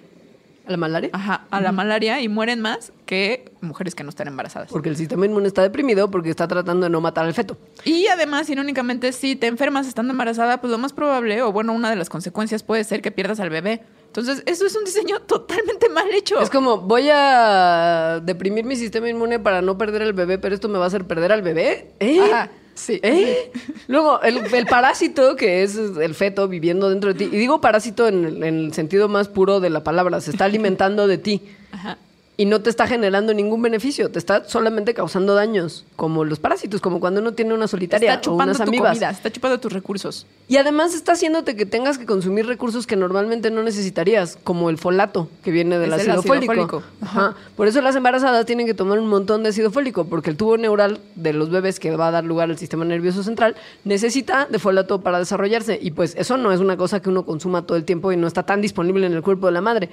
¿A 0.68 0.72
la 0.72 0.78
malaria? 0.78 1.09
Ajá, 1.13 1.45
a 1.49 1.61
la 1.61 1.72
malaria 1.72 2.22
y 2.22 2.28
mueren 2.28 2.61
más 2.61 2.91
que 3.05 3.51
mujeres 3.61 3.93
que 3.93 4.03
no 4.03 4.09
están 4.09 4.28
embarazadas. 4.28 4.70
Porque 4.72 4.89
el 4.89 4.97
sistema 4.97 5.26
inmune 5.26 5.47
está 5.47 5.61
deprimido 5.61 6.09
porque 6.09 6.30
está 6.30 6.47
tratando 6.47 6.86
de 6.86 6.89
no 6.89 7.01
matar 7.01 7.26
al 7.26 7.34
feto. 7.34 7.57
Y 7.84 8.07
además, 8.07 8.49
irónicamente, 8.49 9.11
si 9.11 9.36
te 9.36 9.47
enfermas 9.47 9.88
estando 9.88 10.11
embarazada, 10.11 10.61
pues 10.61 10.72
lo 10.72 10.78
más 10.78 10.93
probable, 10.93 11.41
o 11.41 11.51
bueno, 11.51 11.74
una 11.74 11.89
de 11.89 11.95
las 11.95 12.09
consecuencias 12.09 12.63
puede 12.63 12.84
ser 12.84 13.01
que 13.01 13.11
pierdas 13.11 13.39
al 13.39 13.49
bebé. 13.49 13.84
Entonces, 14.07 14.43
eso 14.45 14.66
es 14.66 14.76
un 14.76 14.86
diseño 14.86 15.20
totalmente 15.28 15.89
mal 15.89 16.09
hecho. 16.13 16.39
Es 16.39 16.49
como, 16.49 16.78
voy 16.78 17.09
a 17.11 18.22
deprimir 18.24 18.66
mi 18.66 18.76
sistema 18.76 19.09
inmune 19.09 19.39
para 19.39 19.61
no 19.61 19.78
perder 19.78 20.01
al 20.01 20.13
bebé, 20.13 20.38
pero 20.38 20.55
esto 20.55 20.70
me 20.70 20.78
va 20.78 20.86
a 20.86 20.88
hacer 20.88 21.05
perder 21.05 21.32
al 21.32 21.41
bebé. 21.41 21.91
¿Eh? 21.99 22.20
Ajá. 22.22 22.49
Sí. 22.76 22.99
¿Eh? 23.03 23.51
Luego, 23.88 24.21
el, 24.21 24.38
el 24.53 24.65
parásito, 24.65 25.36
que 25.36 25.63
es 25.63 25.76
el 25.78 26.13
feto 26.13 26.47
viviendo 26.47 26.89
dentro 26.89 27.13
de 27.13 27.17
ti, 27.17 27.23
y 27.34 27.38
digo 27.38 27.61
parásito 27.61 28.07
en, 28.07 28.26
el- 28.26 28.43
en 28.43 28.59
el 28.65 28.73
sentido 28.73 29.07
más 29.07 29.28
puro 29.30 29.59
de 29.59 29.69
la 29.69 29.84
palabra, 29.84 30.19
se 30.21 30.32
está 30.32 30.45
alimentando 30.45 31.07
de 31.07 31.17
ti. 31.17 31.41
Ajá. 31.71 31.97
Y 32.38 32.45
no 32.45 32.61
te 32.61 32.69
está 32.69 32.86
generando 32.86 33.33
ningún 33.33 33.61
beneficio, 33.61 34.11
te 34.11 34.19
está 34.19 34.43
solamente 34.43 34.93
causando 34.93 35.36
daños, 35.36 35.86
como 35.95 36.25
los 36.25 36.38
parásitos, 36.39 36.81
como 36.81 36.99
cuando 36.99 37.21
uno 37.21 37.33
tiene 37.33 37.53
una 37.53 37.67
solitaria 37.67 38.09
Está 38.09 38.19
o 38.19 38.33
chupando 38.33 38.51
unas 38.51 38.57
tu 38.57 38.63
amibas. 38.63 38.89
comida, 38.91 39.09
está 39.09 39.31
chupando 39.31 39.57
tus 39.59 39.71
recursos. 39.71 40.27
Y 40.49 40.57
además 40.57 40.93
está 40.93 41.13
haciéndote 41.13 41.55
que 41.55 41.65
tengas 41.65 41.97
que 41.97 42.05
consumir 42.05 42.45
recursos 42.45 42.86
que 42.86 42.97
normalmente 42.97 43.51
no 43.51 43.63
necesitarías, 43.63 44.38
como 44.43 44.69
el 44.69 44.77
folato, 44.77 45.29
que 45.43 45.51
viene 45.51 45.79
del 45.79 45.93
ácido, 45.93 46.19
ácido 46.19 46.33
fólico. 46.33 46.53
fólico. 46.53 46.83
Ajá. 47.01 47.36
Por 47.55 47.67
eso 47.67 47.81
las 47.81 47.95
embarazadas 47.95 48.45
tienen 48.45 48.65
que 48.65 48.73
tomar 48.73 48.99
un 48.99 49.07
montón 49.07 49.43
de 49.43 49.49
ácido 49.49 49.71
fólico, 49.71 50.03
porque 50.05 50.29
el 50.29 50.36
tubo 50.36 50.57
neural 50.57 50.99
de 51.15 51.31
los 51.31 51.49
bebés 51.49 51.79
que 51.79 51.95
va 51.95 52.09
a 52.09 52.11
dar 52.11 52.25
lugar 52.25 52.49
al 52.49 52.57
sistema 52.57 52.83
nervioso 52.83 53.23
central 53.23 53.55
necesita 53.86 54.45
de 54.49 54.59
folato 54.59 54.99
para 54.99 55.19
desarrollarse. 55.19 55.79
Y 55.81 55.91
pues 55.91 56.15
eso 56.17 56.36
no 56.36 56.51
es 56.51 56.59
una 56.59 56.75
cosa 56.75 57.01
que 57.01 57.07
uno 57.09 57.25
consuma 57.25 57.65
todo 57.65 57.77
el 57.77 57.86
tiempo 57.86 58.11
y 58.11 58.17
no 58.17 58.27
está 58.27 58.43
tan 58.43 58.59
disponible 58.59 59.05
en 59.07 59.13
el 59.13 59.21
cuerpo 59.21 59.45
de 59.47 59.53
la 59.53 59.61
madre. 59.61 59.89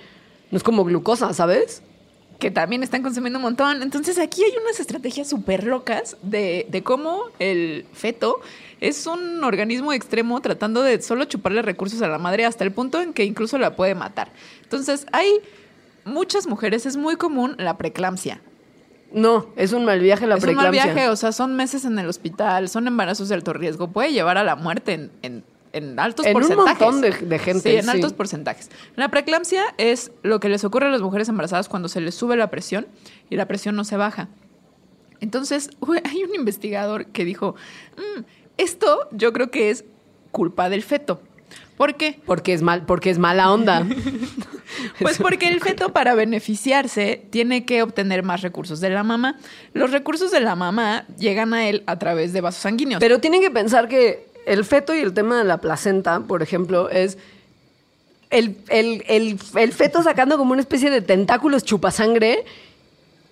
No 0.51 0.57
es 0.57 0.65
como 0.65 0.85
glucosa, 0.85 1.33
¿sabes? 1.33 1.83
Que 2.43 2.51
también 2.51 2.83
están 2.83 3.05
consumiendo 3.05 3.39
un 3.39 3.45
montón. 3.45 3.83
Entonces 3.85 4.19
aquí 4.19 4.43
hay 4.43 4.51
unas 4.61 4.81
estrategias 4.81 5.29
súper 5.29 5.63
locas 5.63 6.17
de, 6.23 6.67
de 6.69 6.83
cómo 6.83 7.21
el 7.39 7.87
feto 7.93 8.41
es 8.81 9.07
un 9.07 9.45
organismo 9.45 9.93
extremo 9.93 10.41
tratando 10.41 10.83
de 10.83 11.01
solo 11.01 11.25
chuparle 11.27 11.63
recursos 11.63 12.03
a 12.03 12.09
la 12.09 12.19
madre 12.19 12.45
hasta 12.45 12.65
el 12.65 12.73
punto 12.73 13.01
en 13.01 13.13
que 13.13 13.23
incluso 13.25 13.59
la 13.59 13.77
puede 13.77 13.95
matar. 13.95 14.33
Entonces 14.65 15.07
hay 15.13 15.39
muchas 16.05 16.49
mujeres, 16.49 16.85
es 16.85 16.97
muy 16.97 17.15
común 17.15 17.55
la 17.59 17.79
preeclampsia. 17.79 18.41
No, 19.13 19.47
es 19.55 19.73
un 19.73 19.85
mal 19.85 20.01
viaje 20.01 20.27
la 20.27 20.35
es 20.35 20.43
un 20.43 20.55
mal 20.57 20.69
preeclampsia. 20.71 20.95
viaje, 20.95 21.09
o 21.11 21.15
sea, 21.15 21.31
son 21.31 21.55
meses 21.55 21.85
en 21.85 21.97
el 21.97 22.09
hospital, 22.09 22.69
son 22.69 22.89
embarazos 22.89 23.29
de 23.29 23.37
alto 23.37 23.53
riesgo, 23.53 23.87
puede 23.93 24.13
llevar 24.13 24.37
a 24.37 24.43
la 24.43 24.57
muerte 24.57 24.95
en, 24.95 25.13
en- 25.23 25.45
en 25.73 25.99
altos 25.99 26.27
En 26.27 26.37
un 26.37 26.43
porcentajes. 26.43 26.81
montón 26.81 27.01
de- 27.01 27.11
de 27.27 27.39
gente, 27.39 27.71
Sí, 27.71 27.77
en 27.77 27.85
sí. 27.85 27.91
altos 27.91 28.13
porcentajes. 28.13 28.71
La 28.97 29.09
preeclampsia 29.11 29.63
es 29.79 30.13
lo 30.23 30.39
que 30.41 30.49
les 30.49 30.65
ocurre 30.65 30.87
a 30.87 30.91
las 30.91 31.01
mujeres 31.03 31.29
embarazadas 31.29 31.69
cuando 31.69 31.89
se 31.89 32.01
les 32.01 32.15
sube 32.15 32.37
la 32.37 32.51
presión 32.51 32.87
y 33.31 33.37
la 33.37 33.47
presión 33.49 33.75
no 33.77 33.85
se 33.85 33.97
baja. 33.97 34.29
Entonces, 35.21 35.71
hay 36.05 36.25
un 36.25 36.35
investigador 36.35 37.07
que 37.07 37.25
dijo, 37.25 37.55
"Mm, 37.97 38.23
esto 38.59 39.09
yo 39.13 39.33
creo 39.33 39.51
que 39.51 39.71
es 39.71 39.85
culpa 40.31 40.69
del 40.69 40.83
feto. 40.83 41.21
¿Por 41.77 41.97
qué? 41.97 42.21
Porque 42.27 42.53
es 42.55 42.63
mal, 42.63 42.85
porque 42.87 43.11
es 43.11 43.19
mala 43.19 43.53
onda. 43.53 43.87
Pues 45.01 45.19
porque 45.19 45.49
el 45.49 45.61
feto 45.61 45.93
para 45.93 46.15
beneficiarse 46.15 47.27
tiene 47.31 47.67
que 47.67 47.83
obtener 47.83 48.23
más 48.23 48.41
recursos 48.41 48.81
de 48.81 48.89
la 48.89 49.03
mamá. 49.03 49.37
Los 49.75 49.91
recursos 49.91 50.31
de 50.31 50.41
la 50.41 50.55
mamá 50.57 51.05
llegan 51.19 51.53
a 51.53 51.69
él 51.69 51.83
a 51.87 51.99
través 51.99 52.33
de 52.33 52.41
vasos 52.41 52.63
sanguíneos. 52.63 52.99
Pero 52.99 53.21
tienen 53.21 53.43
que 53.43 53.51
pensar 53.51 53.87
que 53.87 54.32
el 54.47 54.65
feto 54.65 54.95
y 54.95 55.01
el 55.01 55.13
tema 55.15 55.39
de 55.39 55.45
la 55.45 55.59
placenta, 55.59 56.21
por 56.21 56.43
ejemplo, 56.43 56.89
es 56.91 57.19
el, 58.31 58.57
el- 58.69 59.05
el- 59.09 59.39
el 59.57 59.73
feto 59.73 60.03
sacando 60.03 60.39
como 60.39 60.53
una 60.53 60.61
especie 60.63 60.91
de 60.91 61.01
tentáculos 61.03 61.65
chupasangre 61.65 62.45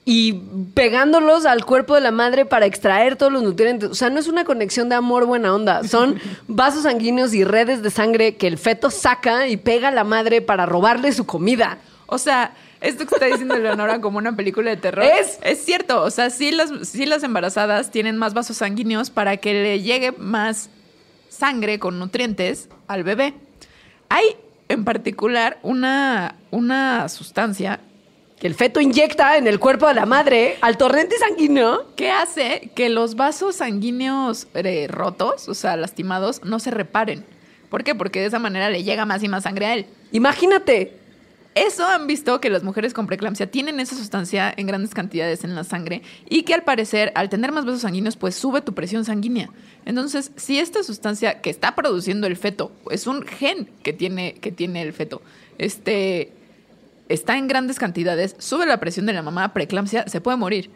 y 0.04 0.32
pegándolos 0.74 1.46
al 1.46 1.64
cuerpo 1.64 1.94
de 1.94 2.00
la 2.00 2.10
madre 2.10 2.44
para 2.46 2.66
extraer 2.66 3.16
todos 3.16 3.32
los 3.32 3.42
nutrientes. 3.42 3.90
O 3.90 3.94
sea, 3.94 4.10
no 4.10 4.18
es 4.18 4.28
una 4.28 4.44
conexión 4.44 4.88
de 4.88 4.94
amor 4.96 5.26
buena 5.26 5.54
onda. 5.54 5.84
Son 5.84 6.18
vasos 6.48 6.82
sanguíneos 6.84 7.32
y 7.34 7.44
redes 7.44 7.82
de 7.82 7.90
sangre 7.90 8.36
que 8.36 8.46
el 8.46 8.58
feto 8.58 8.90
saca 8.90 9.46
y 9.48 9.56
pega 9.56 9.88
a 9.88 9.92
la 9.92 10.04
madre 10.04 10.42
para 10.42 10.66
robarle 10.66 11.12
su 11.12 11.26
comida. 11.26 11.78
O 12.06 12.18
sea, 12.18 12.54
esto 12.80 13.06
que 13.06 13.14
está 13.14 13.26
diciendo 13.26 13.56
Leonora 13.58 14.00
como 14.00 14.18
una 14.18 14.34
película 14.34 14.70
de 14.70 14.76
terror 14.78 15.04
Es- 15.04 15.38
es 15.42 15.64
cierto. 15.64 16.02
O 16.02 16.10
sea, 16.10 16.30
sí 16.30 16.50
las, 16.50 16.70
sí 16.88 17.06
las 17.06 17.22
embarazadas 17.22 17.90
tienen 17.90 18.16
más 18.16 18.34
vasos 18.34 18.56
sanguíneos 18.56 19.10
para 19.10 19.36
que 19.36 19.52
le 19.52 19.80
llegue 19.82 20.12
más 20.12 20.70
sangre 21.40 21.78
con 21.78 21.98
nutrientes 21.98 22.68
al 22.86 23.02
bebé. 23.02 23.34
Hay 24.08 24.36
en 24.68 24.84
particular 24.84 25.58
una, 25.62 26.36
una 26.50 27.08
sustancia 27.08 27.80
Que 28.38 28.46
el 28.46 28.54
feto 28.54 28.80
inyecta 28.80 29.36
en 29.36 29.46
el 29.46 29.58
cuerpo 29.58 29.86
de 29.86 29.92
la 29.94 30.06
madre 30.06 30.56
al 30.62 30.78
torrente 30.78 31.16
sanguíneo. 31.18 31.94
que 31.94 32.10
hace 32.10 32.70
que 32.74 32.88
los 32.88 33.14
vasos 33.14 33.56
sanguíneos 33.56 34.46
eh, 34.54 34.86
rotos, 34.88 35.46
o 35.48 35.54
sea, 35.54 35.76
lastimados, 35.76 36.42
no 36.42 36.58
se 36.58 36.70
reparen. 36.70 37.24
¿Por 37.68 37.84
qué? 37.84 37.94
Porque 37.94 38.20
de 38.20 38.26
esa 38.26 38.38
manera 38.38 38.70
le 38.70 38.82
llega 38.82 39.04
más 39.04 39.22
y 39.22 39.28
más 39.28 39.42
sangre 39.42 39.66
a 39.66 39.74
él. 39.74 39.86
Imagínate, 40.12 40.99
Eso 41.54 41.84
han 41.84 42.06
visto 42.06 42.40
que 42.40 42.48
las 42.48 42.62
mujeres 42.62 42.94
con 42.94 43.08
preeclampsia 43.08 43.50
tienen 43.50 43.80
esa 43.80 43.96
sustancia 43.96 44.54
en 44.56 44.68
grandes 44.68 44.94
cantidades 44.94 45.42
en 45.42 45.56
la 45.56 45.64
sangre 45.64 46.02
y 46.28 46.44
que 46.44 46.54
al 46.54 46.62
parecer 46.62 47.10
al 47.16 47.28
tener 47.28 47.50
más 47.50 47.64
vasos 47.64 47.80
sanguíneos 47.80 48.16
pues 48.16 48.36
sube 48.36 48.60
tu 48.60 48.72
presión 48.72 49.04
sanguínea. 49.04 49.50
Entonces, 49.84 50.30
si 50.36 50.60
esta 50.60 50.84
sustancia 50.84 51.40
que 51.40 51.50
está 51.50 51.74
produciendo 51.74 52.28
el 52.28 52.36
feto 52.36 52.70
es 52.90 53.08
un 53.08 53.22
gen 53.22 53.68
que 53.82 53.92
tiene 53.92 54.34
que 54.34 54.52
tiene 54.52 54.82
el 54.82 54.92
feto, 54.92 55.22
este 55.58 56.32
está 57.08 57.36
en 57.36 57.48
grandes 57.48 57.80
cantidades, 57.80 58.36
sube 58.38 58.64
la 58.64 58.78
presión 58.78 59.06
de 59.06 59.12
la 59.12 59.22
mamá, 59.22 59.52
preeclampsia, 59.52 60.06
se 60.06 60.20
puede 60.20 60.36
morir. 60.36 60.70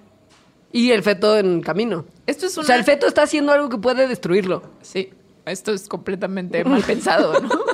Y 0.72 0.91
el 0.91 1.05
feto 1.05 1.39
en 1.39 1.61
camino. 1.61 2.05
Esto 2.27 2.47
es 2.47 2.57
una 2.57 2.64
O 2.64 2.66
sea, 2.66 2.75
el 2.75 2.83
feto 2.83 3.07
está 3.07 3.22
haciendo 3.22 3.53
algo 3.53 3.68
que 3.68 3.79
puede 3.79 4.09
destruirlo. 4.09 4.64
Sí, 4.83 5.11
esto 5.47 5.72
es 5.72 5.88
completamente 5.88 6.64
mal 6.64 6.82
pensado, 6.82 7.40
¿no? 7.40 7.49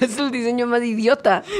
Es 0.00 0.18
el 0.18 0.30
diseño 0.32 0.66
más 0.66 0.82
idiota. 0.82 1.42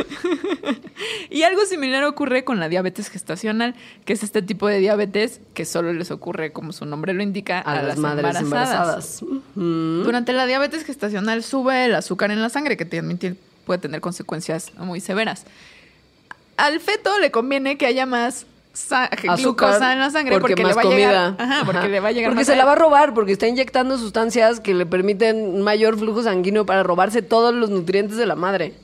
Y 1.31 1.45
algo 1.45 1.65
similar 1.65 2.03
ocurre 2.05 2.45
con 2.45 2.59
la 2.61 2.69
diabetes 2.69 3.09
gestacional, 3.09 3.75
que 4.05 4.13
es 4.13 4.23
este 4.25 4.43
tipo 4.43 4.67
de 4.67 4.79
diabetes 4.79 5.41
que 5.55 5.65
solo 5.65 5.93
les 5.93 6.11
ocurre, 6.11 6.53
como 6.53 6.73
su 6.73 6.85
nombre 6.87 7.15
lo 7.15 7.23
indica, 7.23 7.61
A, 7.61 7.83
las, 7.83 7.99
madres 7.99 8.37
embarazadas. 8.37 9.23
Mm. 9.55 10.03
Durante 10.03 10.33
la 10.33 10.47
diabetes 10.47 10.85
gestacional 10.85 11.43
sube 11.45 11.85
el 11.87 11.95
azúcar 11.95 12.33
en 12.33 12.43
la 12.43 12.49
sangre, 12.49 12.77
que 12.77 12.85
también 12.85 13.17
tiene- 13.19 13.37
puede 13.65 13.79
tener 13.79 14.01
consecuencias 14.01 14.73
muy 14.77 15.01
severas. 15.01 15.47
Al 16.57 16.81
feto 16.81 17.17
le 17.21 17.31
conviene 17.31 17.79
que 17.79 17.87
haya 17.87 18.07
más 18.07 18.45
sa- 18.73 19.11
glucosa 19.39 19.93
en 19.93 19.99
la 20.01 20.11
sangre 20.11 20.39
porque, 20.39 20.57
más 20.57 20.71
le 20.71 20.75
va 20.75 20.83
comida. 20.83 21.27
a 21.27 21.31
llegar, 21.31 21.35
ajá, 21.39 21.65
porque 21.65 21.79
Ajá. 21.79 21.89
le 21.89 22.01
va 22.01 22.09
a 22.09 22.13
llegar 22.13 22.31
Porque 22.31 22.41
más 22.41 22.47
se 22.47 22.57
la 22.57 22.65
va 22.65 22.73
a 22.73 22.77
robar, 22.77 23.15
porque 23.15 23.33
está 23.33 23.47
inyectando 23.49 23.99
sustancias 23.99 24.61
que 24.61 24.75
le 24.75 24.87
permiten 24.87 25.61
mayor 25.63 25.99
flujo 25.99 26.23
sanguíneo 26.23 26.67
para 26.67 26.83
robarse 26.83 27.23
todos 27.23 27.55
los 27.55 27.71
nutrientes 27.71 28.17
de 28.17 28.27
la 28.27 28.37
madre. 28.37 28.75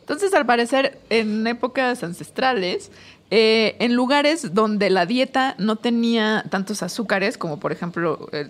Entonces, 0.00 0.34
al 0.34 0.46
parecer, 0.46 0.98
en 1.10 1.46
épocas 1.46 2.02
ancestrales, 2.02 2.90
eh, 3.30 3.76
en 3.78 3.94
lugares 3.94 4.52
donde 4.54 4.90
la 4.90 5.06
dieta 5.06 5.54
no 5.58 5.76
tenía 5.76 6.44
tantos 6.50 6.82
azúcares, 6.82 7.38
como 7.38 7.58
por 7.58 7.72
ejemplo 7.72 8.28
eh, 8.32 8.48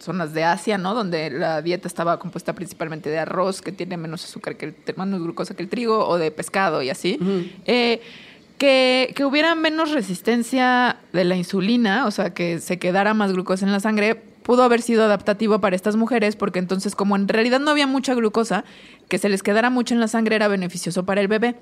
zonas 0.00 0.32
de 0.34 0.42
Asia, 0.44 0.78
¿no? 0.78 0.94
Donde 0.94 1.30
la 1.30 1.62
dieta 1.62 1.86
estaba 1.86 2.18
compuesta 2.18 2.52
principalmente 2.54 3.08
de 3.10 3.18
arroz, 3.18 3.62
que 3.62 3.72
tiene 3.72 3.96
menos 3.96 4.24
azúcar 4.24 4.56
que 4.56 4.66
el 4.66 4.74
menos 4.96 5.20
glucosa 5.22 5.54
que 5.54 5.62
el 5.62 5.68
trigo, 5.68 6.06
o 6.08 6.18
de 6.18 6.30
pescado 6.30 6.82
y 6.82 6.90
así. 6.90 7.18
eh, 7.66 8.00
que, 8.58 9.12
que 9.16 9.24
hubiera 9.24 9.54
menos 9.54 9.92
resistencia 9.92 10.96
de 11.12 11.24
la 11.24 11.36
insulina, 11.36 12.06
o 12.06 12.10
sea, 12.10 12.30
que 12.34 12.58
se 12.58 12.78
quedara 12.78 13.14
más 13.14 13.32
glucosa 13.32 13.66
en 13.66 13.72
la 13.72 13.80
sangre, 13.80 14.14
pudo 14.42 14.62
haber 14.62 14.80
sido 14.82 15.04
adaptativo 15.04 15.60
para 15.60 15.76
estas 15.76 15.96
mujeres, 15.96 16.36
porque 16.36 16.58
entonces, 16.58 16.94
como 16.94 17.16
en 17.16 17.28
realidad 17.28 17.60
no 17.60 17.70
había 17.70 17.86
mucha 17.86 18.14
glucosa, 18.14 18.64
que 19.08 19.18
se 19.18 19.28
les 19.28 19.42
quedara 19.42 19.70
mucho 19.70 19.94
en 19.94 20.00
la 20.00 20.08
sangre 20.08 20.36
era 20.36 20.48
beneficioso 20.48 21.04
para 21.04 21.20
el 21.20 21.28
bebé. 21.28 21.56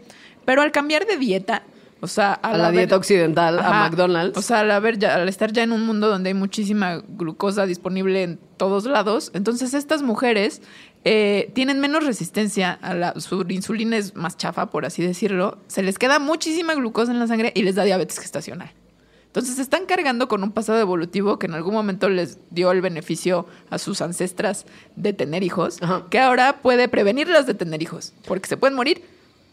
Pero 0.45 0.63
al 0.63 0.71
cambiar 0.73 1.07
de 1.07 1.17
dieta, 1.17 1.63
o 2.01 2.07
sea, 2.07 2.35
A 2.35 2.57
la 2.59 2.67
haber- 2.69 2.81
dieta 2.81 2.97
occidental, 2.97 3.59
a. 3.59 3.71
McDonald's. 3.89 4.37
O 4.37 4.43
sea, 4.43 4.61
al, 4.61 4.71
haber 4.71 4.99
ya- 4.99 5.15
al 5.15 5.29
estar 5.29 5.53
ya 5.53 5.63
en 5.63 5.73
un 5.73 5.87
mundo 5.87 6.09
donde 6.09 6.29
hay 6.29 6.35
muchísima 6.35 7.03
glucosa 7.09 7.65
disponible 7.65 8.23
en 8.23 8.39
todos 8.59 8.85
lados, 8.85 9.31
entonces 9.35 9.73
estas 9.73 10.03
mujeres 10.03 10.61
eh, 11.05 11.51
tienen 11.55 11.81
menos 11.81 12.05
resistencia 12.05 12.73
a 12.73 12.95
la 12.95 13.21
su 13.21 13.45
insulina 13.49 13.97
es 13.97 14.15
más 14.15 14.37
chafa, 14.37 14.71
por 14.71 14.87
así 14.87 15.03
decirlo. 15.03 15.59
Se 15.67 15.83
les 15.83 15.99
queda 15.99 16.19
muchísima 16.19 16.75
glucosa 16.75 17.13
en 17.13 17.19
la 17.19 17.27
sangre 17.27 17.53
y 17.55 17.63
les 17.63 17.75
da 17.75 17.85
diabetes 17.85 18.19
gestacional. 18.19 18.73
Entonces 19.27 19.57
se 19.57 19.63
están 19.63 19.85
cargando 19.87 20.29
con 20.29 20.45
un 20.45 20.53
pasado 20.53 20.79
evolutivo 20.79 21.39
que 21.41 21.47
en 21.47 21.55
algún 21.55 21.75
momento 21.75 22.09
les 22.09 22.39
dio 22.51 22.71
el 22.71 22.81
beneficio 22.81 23.47
a 23.69 23.79
sus 23.79 24.01
ancestras 24.01 24.65
de 24.95 25.13
tener 25.13 25.43
hijos, 25.43 25.83
Ajá. 25.83 26.05
que 26.09 26.21
ahora 26.21 26.63
puede 26.63 26.89
prevenirlas 26.89 27.45
de 27.45 27.55
tener 27.55 27.83
hijos, 27.83 28.13
porque 28.27 28.49
se 28.49 28.57
pueden 28.57 28.77
morir. 28.77 29.03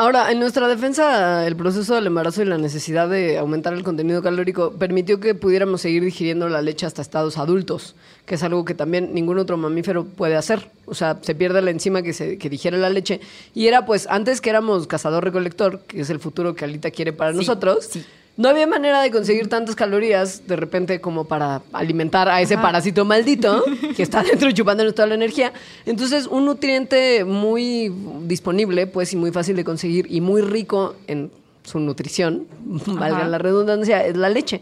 Ahora, 0.02 0.32
en 0.32 0.40
nuestra 0.40 0.68
defensa, 0.68 1.46
el 1.46 1.56
proceso 1.56 1.94
del 1.94 2.08
embarazo 2.08 2.42
y 2.42 2.46
la 2.46 2.58
necesidad 2.58 3.08
de 3.08 3.38
aumentar 3.38 3.74
el 3.74 3.84
contenido 3.84 4.24
calórico 4.24 4.72
permitió 4.72 5.20
que 5.20 5.36
pudiéramos 5.36 5.82
seguir 5.82 6.04
digiriendo 6.04 6.50
la 6.50 6.64
leche 6.64 6.88
hasta 6.88 7.04
estados 7.04 7.38
adultos, 7.38 7.94
que 8.26 8.34
es 8.34 8.42
algo 8.42 8.66
que 8.66 8.74
también 8.74 9.14
ningún 9.14 9.38
otro 9.38 9.58
mamífero 9.58 10.06
puede 10.06 10.38
hacer. 10.38 10.72
O 10.88 10.96
sea, 10.96 11.20
se 11.22 11.36
pierde 11.36 11.62
la 11.62 11.70
enzima 11.70 12.02
que, 12.02 12.14
se, 12.14 12.40
que 12.40 12.50
digiere 12.50 12.80
la 12.80 12.90
leche. 12.90 13.22
Y 13.54 13.68
era 13.68 13.86
pues, 13.86 14.08
antes 14.10 14.42
que 14.42 14.50
éramos 14.50 14.88
cazador-recolector, 14.88 15.82
que 15.82 16.02
es 16.02 16.10
el 16.10 16.20
futuro 16.20 16.56
que 16.56 16.66
Alita 16.66 16.90
quiere 16.90 17.14
para 17.14 17.32
nosotros, 17.32 17.92
no 18.38 18.50
había 18.50 18.66
manera 18.66 19.02
de 19.02 19.12
conseguir 19.12 19.50
tantas 19.50 19.76
calorías 19.76 20.48
de 20.48 20.56
repente 20.56 21.02
como 21.02 21.26
para 21.26 21.62
alimentar 21.74 22.30
a 22.30 22.42
ese 22.42 22.58
parásito 22.58 23.04
maldito 23.06 23.64
que 23.96 24.04
está 24.04 24.24
dentro 24.24 24.52
chupándonos 24.52 24.96
toda 24.96 25.08
la 25.08 25.16
energía. 25.16 25.52
Entonces, 25.86 26.28
un 26.28 26.46
nutriente 26.46 27.26
muy 27.26 27.94
disponible, 28.24 28.88
pues, 28.88 29.14
y 29.14 29.18
muy 29.18 29.32
fácil 29.32 29.56
de 29.56 29.64
conseguir 29.64 30.08
y 30.10 30.22
muy 30.22 30.42
rico 30.42 30.96
en 31.08 31.32
su 31.64 31.80
nutrición, 31.80 32.48
valga 32.86 33.28
la 33.28 33.38
redundancia, 33.38 34.06
es 34.06 34.16
la 34.16 34.30
leche. 34.30 34.62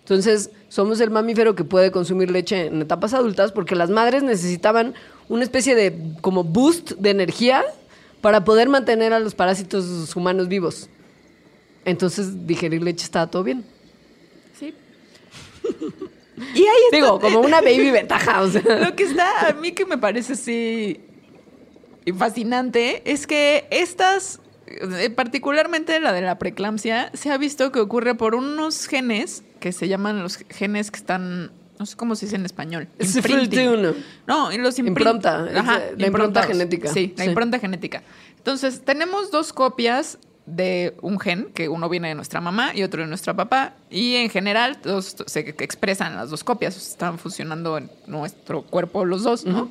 Entonces, 0.00 0.50
somos 0.68 1.00
el 1.00 1.10
mamífero 1.10 1.54
que 1.54 1.64
puede 1.64 1.90
consumir 1.90 2.30
leche 2.30 2.66
en 2.66 2.80
etapas 2.80 3.12
adultas 3.12 3.52
porque 3.52 3.74
las 3.74 3.90
madres 3.90 4.22
necesitaban 4.22 4.94
una 5.28 5.42
especie 5.42 5.74
de 5.74 5.94
como 6.22 6.44
boost 6.44 6.92
de 6.92 7.10
energía 7.10 7.62
para 8.22 8.44
poder 8.44 8.68
mantener 8.68 9.12
a 9.12 9.20
los 9.20 9.34
parásitos 9.34 10.16
humanos 10.16 10.48
vivos. 10.48 10.88
Entonces, 11.84 12.46
digerir 12.46 12.82
leche 12.82 13.04
estaba 13.04 13.28
todo 13.30 13.42
bien. 13.44 13.64
Sí. 14.58 14.74
y 16.54 16.58
ahí 16.60 16.82
está. 16.86 16.96
Digo, 16.96 17.20
como 17.20 17.40
una 17.40 17.60
baby 17.60 17.90
ventaja, 17.90 18.42
o 18.42 18.48
sea. 18.48 18.62
Lo 18.62 18.94
que 18.94 19.04
está 19.04 19.48
a 19.48 19.52
mí 19.54 19.72
que 19.72 19.84
me 19.86 19.98
parece 19.98 20.34
así 20.34 21.00
fascinante 22.16 23.02
es 23.10 23.26
que 23.26 23.66
estas, 23.70 24.40
eh, 24.66 25.10
particularmente 25.10 26.00
la 26.00 26.12
de 26.12 26.22
la 26.22 26.38
preeclampsia, 26.38 27.10
se 27.14 27.30
ha 27.30 27.36
visto 27.38 27.70
que 27.72 27.80
ocurre 27.80 28.14
por 28.14 28.34
unos 28.34 28.86
genes 28.86 29.42
que 29.60 29.72
se 29.72 29.88
llaman 29.88 30.22
los 30.22 30.38
genes 30.48 30.90
que 30.90 30.96
están, 30.98 31.52
no 31.78 31.84
sé 31.86 31.96
cómo 31.96 32.14
se 32.16 32.26
dice 32.26 32.36
en 32.36 32.46
español. 32.46 32.88
Es 32.98 33.14
imprinting. 33.16 33.68
uno. 33.68 33.94
No, 34.26 34.50
y 34.52 34.56
los 34.58 34.78
imprint- 34.78 34.88
Impronta, 34.88 35.48
Ajá, 35.54 35.80
la 35.96 36.06
impronta 36.06 36.42
genética. 36.44 36.90
Sí, 36.92 37.12
la 37.16 37.24
Sí. 37.24 37.30
impronta 37.30 37.58
genética. 37.58 38.02
Entonces, 38.38 38.82
tenemos 38.84 39.30
dos 39.30 39.52
copias 39.52 40.18
de 40.48 40.94
un 41.02 41.18
gen, 41.20 41.48
que 41.54 41.68
uno 41.68 41.88
viene 41.88 42.08
de 42.08 42.14
nuestra 42.14 42.40
mamá 42.40 42.72
y 42.74 42.82
otro 42.82 43.02
de 43.02 43.08
nuestra 43.08 43.34
papá, 43.34 43.74
y 43.90 44.16
en 44.16 44.30
general 44.30 44.78
todos 44.80 45.16
se 45.26 45.40
expresan 45.40 46.16
las 46.16 46.30
dos 46.30 46.44
copias, 46.44 46.76
están 46.76 47.18
funcionando 47.18 47.76
en 47.78 47.90
nuestro 48.06 48.62
cuerpo 48.62 49.04
los 49.04 49.22
dos, 49.22 49.44
¿no? 49.44 49.68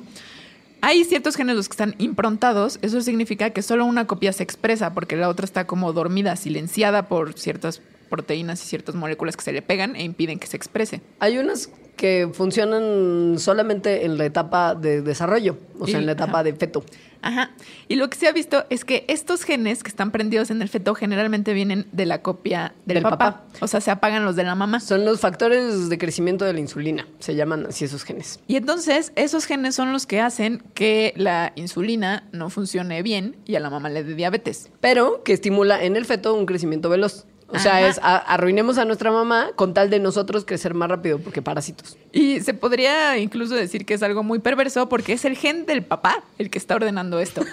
Hay 0.80 1.04
ciertos 1.04 1.34
genes 1.34 1.56
los 1.56 1.68
que 1.68 1.72
están 1.72 1.96
improntados, 1.98 2.78
eso 2.82 3.00
significa 3.00 3.50
que 3.50 3.62
solo 3.62 3.84
una 3.84 4.06
copia 4.06 4.32
se 4.32 4.44
expresa, 4.44 4.94
porque 4.94 5.16
la 5.16 5.28
otra 5.28 5.44
está 5.44 5.66
como 5.66 5.92
dormida, 5.92 6.36
silenciada 6.36 7.08
por 7.08 7.32
ciertas 7.36 7.82
proteínas 8.08 8.62
y 8.62 8.66
ciertas 8.68 8.94
moléculas 8.94 9.36
que 9.36 9.42
se 9.42 9.52
le 9.52 9.60
pegan 9.60 9.96
e 9.96 10.04
impiden 10.04 10.38
que 10.38 10.46
se 10.46 10.56
exprese. 10.56 11.00
Hay 11.18 11.38
unas 11.38 11.68
que 11.96 12.30
funcionan 12.32 13.38
solamente 13.40 14.04
en 14.04 14.18
la 14.18 14.24
etapa 14.24 14.76
de 14.76 15.02
desarrollo, 15.02 15.58
o 15.80 15.86
sea, 15.86 15.96
Y- 15.98 16.00
en 16.02 16.06
la 16.06 16.12
etapa 16.12 16.34
ajá. 16.34 16.42
de 16.44 16.52
feto. 16.54 16.84
Ajá. 17.22 17.50
Y 17.88 17.96
lo 17.96 18.08
que 18.10 18.16
se 18.16 18.28
ha 18.28 18.32
visto 18.32 18.64
es 18.70 18.84
que 18.84 19.04
estos 19.08 19.42
genes 19.42 19.82
que 19.82 19.88
están 19.88 20.10
prendidos 20.10 20.50
en 20.50 20.62
el 20.62 20.68
feto 20.68 20.94
generalmente 20.94 21.52
vienen 21.52 21.86
de 21.92 22.06
la 22.06 22.22
copia 22.22 22.74
del, 22.86 22.96
Del 22.96 23.02
papá. 23.02 23.18
papá. 23.18 23.44
O 23.60 23.66
sea, 23.68 23.80
se 23.80 23.90
apagan 23.90 24.24
los 24.24 24.36
de 24.36 24.44
la 24.44 24.54
mamá. 24.54 24.80
Son 24.80 25.04
los 25.04 25.20
factores 25.20 25.88
de 25.88 25.98
crecimiento 25.98 26.44
de 26.44 26.52
la 26.52 26.60
insulina, 26.60 27.06
se 27.18 27.34
llaman 27.34 27.66
así 27.66 27.84
esos 27.84 28.04
genes. 28.04 28.40
Y 28.46 28.56
entonces 28.56 29.12
esos 29.16 29.46
genes 29.46 29.74
son 29.74 29.92
los 29.92 30.06
que 30.06 30.20
hacen 30.20 30.62
que 30.74 31.12
la 31.16 31.52
insulina 31.56 32.24
no 32.32 32.50
funcione 32.50 33.02
bien 33.02 33.36
y 33.46 33.56
a 33.56 33.60
la 33.60 33.70
mamá 33.70 33.88
le 33.90 34.04
dé 34.04 34.14
diabetes. 34.14 34.70
Pero 34.80 35.22
que 35.24 35.32
estimula 35.32 35.82
en 35.82 35.96
el 35.96 36.04
feto 36.04 36.34
un 36.34 36.46
crecimiento 36.46 36.88
veloz. 36.88 37.26
O 37.50 37.58
sea, 37.58 37.86
es 37.88 37.98
a- 38.02 38.16
arruinemos 38.18 38.76
a 38.76 38.84
nuestra 38.84 39.10
mamá 39.10 39.50
con 39.56 39.72
tal 39.72 39.88
de 39.88 39.98
nosotros 40.00 40.44
crecer 40.44 40.74
más 40.74 40.90
rápido, 40.90 41.18
porque 41.18 41.40
parásitos. 41.40 41.96
Y 42.12 42.40
se 42.40 42.52
podría 42.52 43.16
incluso 43.16 43.54
decir 43.54 43.86
que 43.86 43.94
es 43.94 44.02
algo 44.02 44.22
muy 44.22 44.38
perverso 44.38 44.86
porque 44.88 45.14
es 45.14 45.24
el 45.24 45.34
gen 45.36 45.64
del 45.64 45.82
papá 45.82 46.22
el 46.38 46.50
que 46.50 46.58
está 46.58 46.74
ordenando 46.76 47.18
esto. 47.20 47.42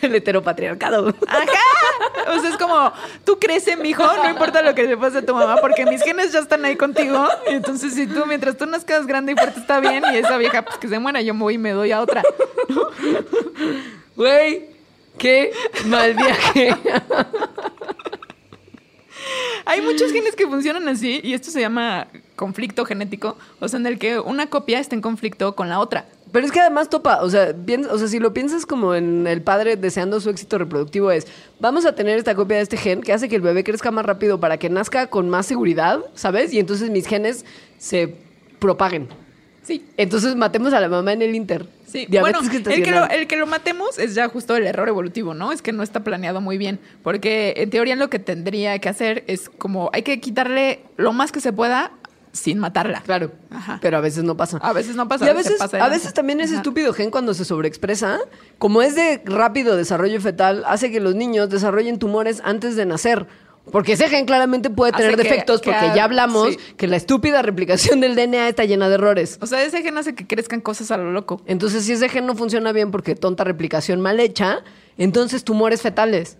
El 0.00 0.14
heteropatriarcado. 0.14 1.08
Ajá. 1.26 2.32
O 2.36 2.40
sea, 2.40 2.48
es 2.50 2.56
como, 2.56 2.92
tú 3.24 3.40
crece, 3.40 3.76
mijo, 3.76 4.04
no 4.04 4.30
importa 4.30 4.62
lo 4.62 4.72
que 4.72 4.84
le 4.84 4.96
pase 4.96 5.18
a 5.18 5.26
tu 5.26 5.34
mamá, 5.34 5.56
porque 5.60 5.84
mis 5.84 6.00
genes 6.00 6.32
ya 6.32 6.38
están 6.38 6.64
ahí 6.64 6.76
contigo. 6.76 7.26
Y 7.50 7.54
entonces, 7.54 7.92
si 7.92 8.06
tú, 8.06 8.24
mientras 8.24 8.56
tú 8.56 8.66
nazcas 8.66 9.04
grande 9.04 9.32
y 9.32 9.34
fuerte, 9.34 9.58
está 9.58 9.80
bien, 9.80 10.04
y 10.12 10.16
esa 10.16 10.36
vieja, 10.38 10.62
pues 10.62 10.78
que 10.78 10.86
se 10.86 10.98
muera, 11.00 11.20
yo 11.22 11.34
me 11.34 11.40
voy 11.40 11.54
y 11.54 11.58
me 11.58 11.72
doy 11.72 11.90
a 11.90 12.00
otra. 12.00 12.22
Güey, 14.14 14.68
qué 15.18 15.50
mal 15.86 16.14
viaje. 16.14 16.76
Hay 19.66 19.80
muchos 19.80 20.12
genes 20.12 20.36
que 20.36 20.46
funcionan 20.46 20.88
así, 20.88 21.20
y 21.22 21.34
esto 21.34 21.50
se 21.50 21.60
llama 21.60 22.08
conflicto 22.36 22.84
genético, 22.84 23.36
o 23.60 23.68
sea, 23.68 23.78
en 23.78 23.86
el 23.86 23.98
que 23.98 24.18
una 24.18 24.48
copia 24.48 24.78
está 24.78 24.94
en 24.94 25.00
conflicto 25.00 25.54
con 25.54 25.68
la 25.68 25.80
otra. 25.80 26.06
Pero 26.32 26.46
es 26.46 26.52
que 26.52 26.60
además 26.60 26.90
topa, 26.90 27.22
o 27.22 27.30
sea, 27.30 27.54
o 27.90 27.98
sea, 27.98 28.08
si 28.08 28.18
lo 28.18 28.34
piensas 28.34 28.66
como 28.66 28.96
en 28.96 29.26
el 29.28 29.40
padre 29.40 29.76
deseando 29.76 30.20
su 30.20 30.30
éxito 30.30 30.58
reproductivo 30.58 31.12
es, 31.12 31.28
vamos 31.60 31.86
a 31.86 31.94
tener 31.94 32.18
esta 32.18 32.34
copia 32.34 32.56
de 32.56 32.64
este 32.64 32.76
gen 32.76 33.02
que 33.02 33.12
hace 33.12 33.28
que 33.28 33.36
el 33.36 33.42
bebé 33.42 33.62
crezca 33.62 33.92
más 33.92 34.04
rápido 34.04 34.40
para 34.40 34.58
que 34.58 34.68
nazca 34.68 35.06
con 35.06 35.30
más 35.30 35.46
seguridad, 35.46 36.00
¿sabes? 36.14 36.52
Y 36.52 36.58
entonces 36.58 36.90
mis 36.90 37.06
genes 37.06 37.44
se 37.78 38.16
propaguen. 38.58 39.08
Sí. 39.64 39.84
Entonces 39.96 40.36
matemos 40.36 40.72
a 40.72 40.80
la 40.80 40.88
mamá 40.88 41.12
en 41.12 41.22
el 41.22 41.34
inter. 41.34 41.66
Sí, 41.86 42.06
Diabetes 42.06 42.50
bueno, 42.50 42.70
el 42.70 42.82
que, 42.82 42.90
lo, 42.90 43.08
el 43.08 43.26
que 43.26 43.36
lo 43.36 43.46
matemos 43.46 43.98
es 43.98 44.14
ya 44.14 44.28
justo 44.28 44.56
el 44.56 44.66
error 44.66 44.88
evolutivo, 44.88 45.32
¿no? 45.32 45.52
Es 45.52 45.62
que 45.62 45.72
no 45.72 45.82
está 45.82 46.02
planeado 46.04 46.40
muy 46.40 46.58
bien, 46.58 46.80
porque 47.02 47.54
en 47.56 47.70
teoría 47.70 47.94
lo 47.94 48.10
que 48.10 48.18
tendría 48.18 48.78
que 48.80 48.88
hacer 48.88 49.24
es 49.28 49.48
como 49.48 49.90
hay 49.92 50.02
que 50.02 50.20
quitarle 50.20 50.80
lo 50.96 51.12
más 51.12 51.30
que 51.30 51.40
se 51.40 51.52
pueda 51.52 51.92
sin 52.34 52.58
matarla. 52.58 53.00
Claro, 53.02 53.30
Ajá. 53.50 53.78
pero 53.80 53.96
a 53.96 54.00
veces 54.00 54.24
no 54.24 54.36
pasa. 54.36 54.58
A 54.58 54.72
veces 54.72 54.96
no 54.96 55.08
pasa. 55.08 55.24
Y 55.24 55.28
a 55.28 55.32
veces, 55.32 55.54
pasa 55.56 55.82
a 55.82 55.88
veces 55.88 56.12
también 56.12 56.40
ese 56.40 56.54
Ajá. 56.54 56.62
estúpido 56.62 56.92
gen 56.92 57.10
cuando 57.10 57.32
se 57.32 57.44
sobreexpresa, 57.44 58.18
como 58.58 58.82
es 58.82 58.96
de 58.96 59.22
rápido 59.24 59.76
desarrollo 59.76 60.20
fetal, 60.20 60.64
hace 60.66 60.90
que 60.90 61.00
los 61.00 61.14
niños 61.14 61.48
desarrollen 61.48 61.98
tumores 61.98 62.42
antes 62.44 62.76
de 62.76 62.86
nacer. 62.86 63.26
Porque 63.70 63.92
ese 63.94 64.08
gen 64.08 64.26
claramente 64.26 64.70
puede 64.70 64.92
tener 64.92 65.16
defectos, 65.16 65.60
que 65.60 65.70
porque 65.70 65.92
ya 65.96 66.04
hablamos 66.04 66.50
sí. 66.50 66.58
que 66.76 66.86
la 66.86 66.96
estúpida 66.96 67.42
replicación 67.42 68.00
del 68.00 68.14
DNA 68.14 68.48
está 68.48 68.64
llena 68.64 68.88
de 68.88 68.96
errores. 68.96 69.38
O 69.40 69.46
sea, 69.46 69.62
ese 69.62 69.82
gen 69.82 69.96
hace 69.96 70.14
que 70.14 70.26
crezcan 70.26 70.60
cosas 70.60 70.90
a 70.90 70.96
lo 70.96 71.10
loco. 71.12 71.40
Entonces, 71.46 71.84
si 71.84 71.92
ese 71.92 72.08
gen 72.08 72.26
no 72.26 72.36
funciona 72.36 72.72
bien 72.72 72.90
porque 72.90 73.14
tonta 73.14 73.42
replicación 73.42 74.00
mal 74.00 74.20
hecha, 74.20 74.62
entonces 74.98 75.44
tumores 75.44 75.80
fetales. 75.82 76.36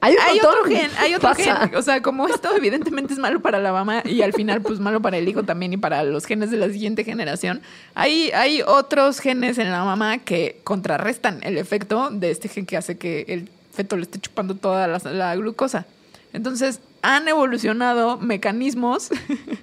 Hay, 0.00 0.12
un 0.14 0.18
Hay 0.20 0.34
montón. 0.34 0.50
otro 0.60 0.64
gen, 0.64 0.90
hay 0.98 1.14
otro 1.14 1.28
Pasa. 1.30 1.68
gen. 1.68 1.74
O 1.74 1.82
sea, 1.82 2.02
como 2.02 2.28
esto 2.28 2.54
evidentemente 2.56 3.12
es 3.12 3.18
malo 3.18 3.40
para 3.40 3.58
la 3.58 3.72
mamá 3.72 4.02
y 4.04 4.22
al 4.22 4.32
final 4.32 4.62
pues 4.62 4.78
malo 4.78 5.02
para 5.02 5.16
el 5.18 5.28
hijo 5.28 5.42
también 5.42 5.72
y 5.72 5.76
para 5.76 6.04
los 6.04 6.24
genes 6.24 6.52
de 6.52 6.56
la 6.56 6.68
siguiente 6.68 7.02
generación, 7.02 7.62
hay, 7.94 8.30
hay 8.30 8.62
otros 8.62 9.18
genes 9.18 9.58
en 9.58 9.72
la 9.72 9.82
mamá 9.84 10.18
que 10.18 10.60
contrarrestan 10.62 11.40
el 11.42 11.58
efecto 11.58 12.10
de 12.12 12.30
este 12.30 12.48
gen 12.48 12.64
que 12.64 12.76
hace 12.76 12.96
que 12.96 13.24
el 13.26 13.48
feto 13.78 13.96
le 13.96 14.02
esté 14.02 14.18
chupando 14.18 14.54
toda 14.56 14.86
la, 14.88 14.98
la 15.12 15.36
glucosa. 15.36 15.86
Entonces, 16.32 16.80
han 17.00 17.26
evolucionado 17.28 18.18
mecanismos 18.18 19.08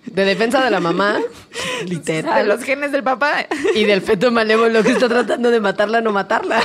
De 0.05 0.23
defensa 0.25 0.63
de 0.63 0.71
la 0.71 0.79
mamá, 0.79 1.19
de 1.81 1.85
literal. 1.85 2.47
los 2.47 2.63
genes 2.63 2.91
del 2.93 3.03
papá 3.03 3.45
Y 3.75 3.83
del 3.83 4.01
feto 4.01 4.31
malévolo 4.31 4.81
que 4.83 4.91
está 4.93 5.09
tratando 5.09 5.51
de 5.51 5.59
matarla, 5.59 5.99
no 6.01 6.11
matarla. 6.13 6.61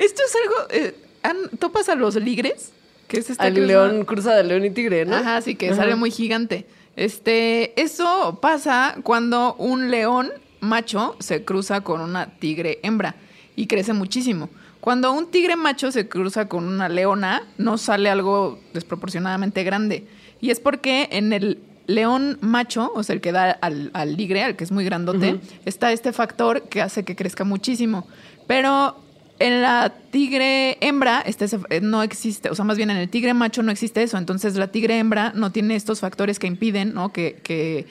Esto 0.00 0.22
es 0.26 0.36
algo. 0.42 0.54
eh, 0.70 0.94
¿han- 1.22 1.48
¿Topas 1.58 1.88
a 1.88 1.94
los 1.94 2.16
ligres? 2.16 2.72
Que 3.08 3.18
es 3.20 3.30
este 3.30 3.44
Al 3.44 3.54
león, 3.66 4.04
cruza 4.04 4.34
de 4.34 4.42
león 4.44 4.64
y 4.64 4.70
tigre, 4.70 5.04
¿no? 5.04 5.16
Ajá, 5.16 5.40
sí, 5.40 5.54
que 5.54 5.68
Ajá. 5.68 5.76
sale 5.76 5.94
muy 5.94 6.10
gigante. 6.10 6.66
Este, 6.96 7.80
eso 7.80 8.38
pasa 8.42 8.96
cuando 9.02 9.54
un 9.54 9.90
león 9.90 10.30
macho 10.60 11.16
se 11.20 11.44
cruza 11.44 11.80
con 11.82 12.00
una 12.00 12.26
tigre 12.38 12.80
hembra 12.82 13.14
y 13.56 13.66
crece 13.66 13.92
muchísimo. 13.92 14.48
Cuando 14.82 15.12
un 15.12 15.30
tigre 15.30 15.54
macho 15.54 15.92
se 15.92 16.08
cruza 16.08 16.48
con 16.48 16.66
una 16.66 16.88
leona, 16.88 17.44
no 17.56 17.78
sale 17.78 18.10
algo 18.10 18.58
desproporcionadamente 18.74 19.62
grande. 19.62 20.08
Y 20.40 20.50
es 20.50 20.58
porque 20.58 21.08
en 21.12 21.32
el 21.32 21.60
león 21.86 22.36
macho, 22.40 22.90
o 22.92 23.04
sea, 23.04 23.14
el 23.14 23.20
que 23.20 23.30
da 23.30 23.52
al, 23.52 23.92
al 23.94 24.16
ligre, 24.16 24.42
al 24.42 24.56
que 24.56 24.64
es 24.64 24.72
muy 24.72 24.84
grandote, 24.84 25.38
está 25.66 25.92
este 25.92 26.12
factor 26.12 26.62
que 26.62 26.82
hace 26.82 27.04
que 27.04 27.14
crezca 27.14 27.44
muchísimo. 27.44 28.08
Pero 28.48 28.96
en 29.38 29.62
la 29.62 29.94
tigre 30.10 30.78
hembra 30.80 31.20
este 31.20 31.46
eh, 31.70 31.80
no 31.80 32.02
existe, 32.02 32.50
o 32.50 32.56
sea, 32.56 32.64
más 32.64 32.76
bien 32.76 32.90
en 32.90 32.96
el 32.96 33.08
tigre 33.08 33.34
macho 33.34 33.62
no 33.62 33.70
existe 33.70 34.02
eso. 34.02 34.18
Entonces 34.18 34.56
la 34.56 34.72
tigre 34.72 34.98
hembra 34.98 35.30
no 35.36 35.52
tiene 35.52 35.76
estos 35.76 36.00
factores 36.00 36.40
que 36.40 36.48
impiden, 36.48 36.92
¿no? 36.92 37.12
Que, 37.12 37.38
que 37.44 37.86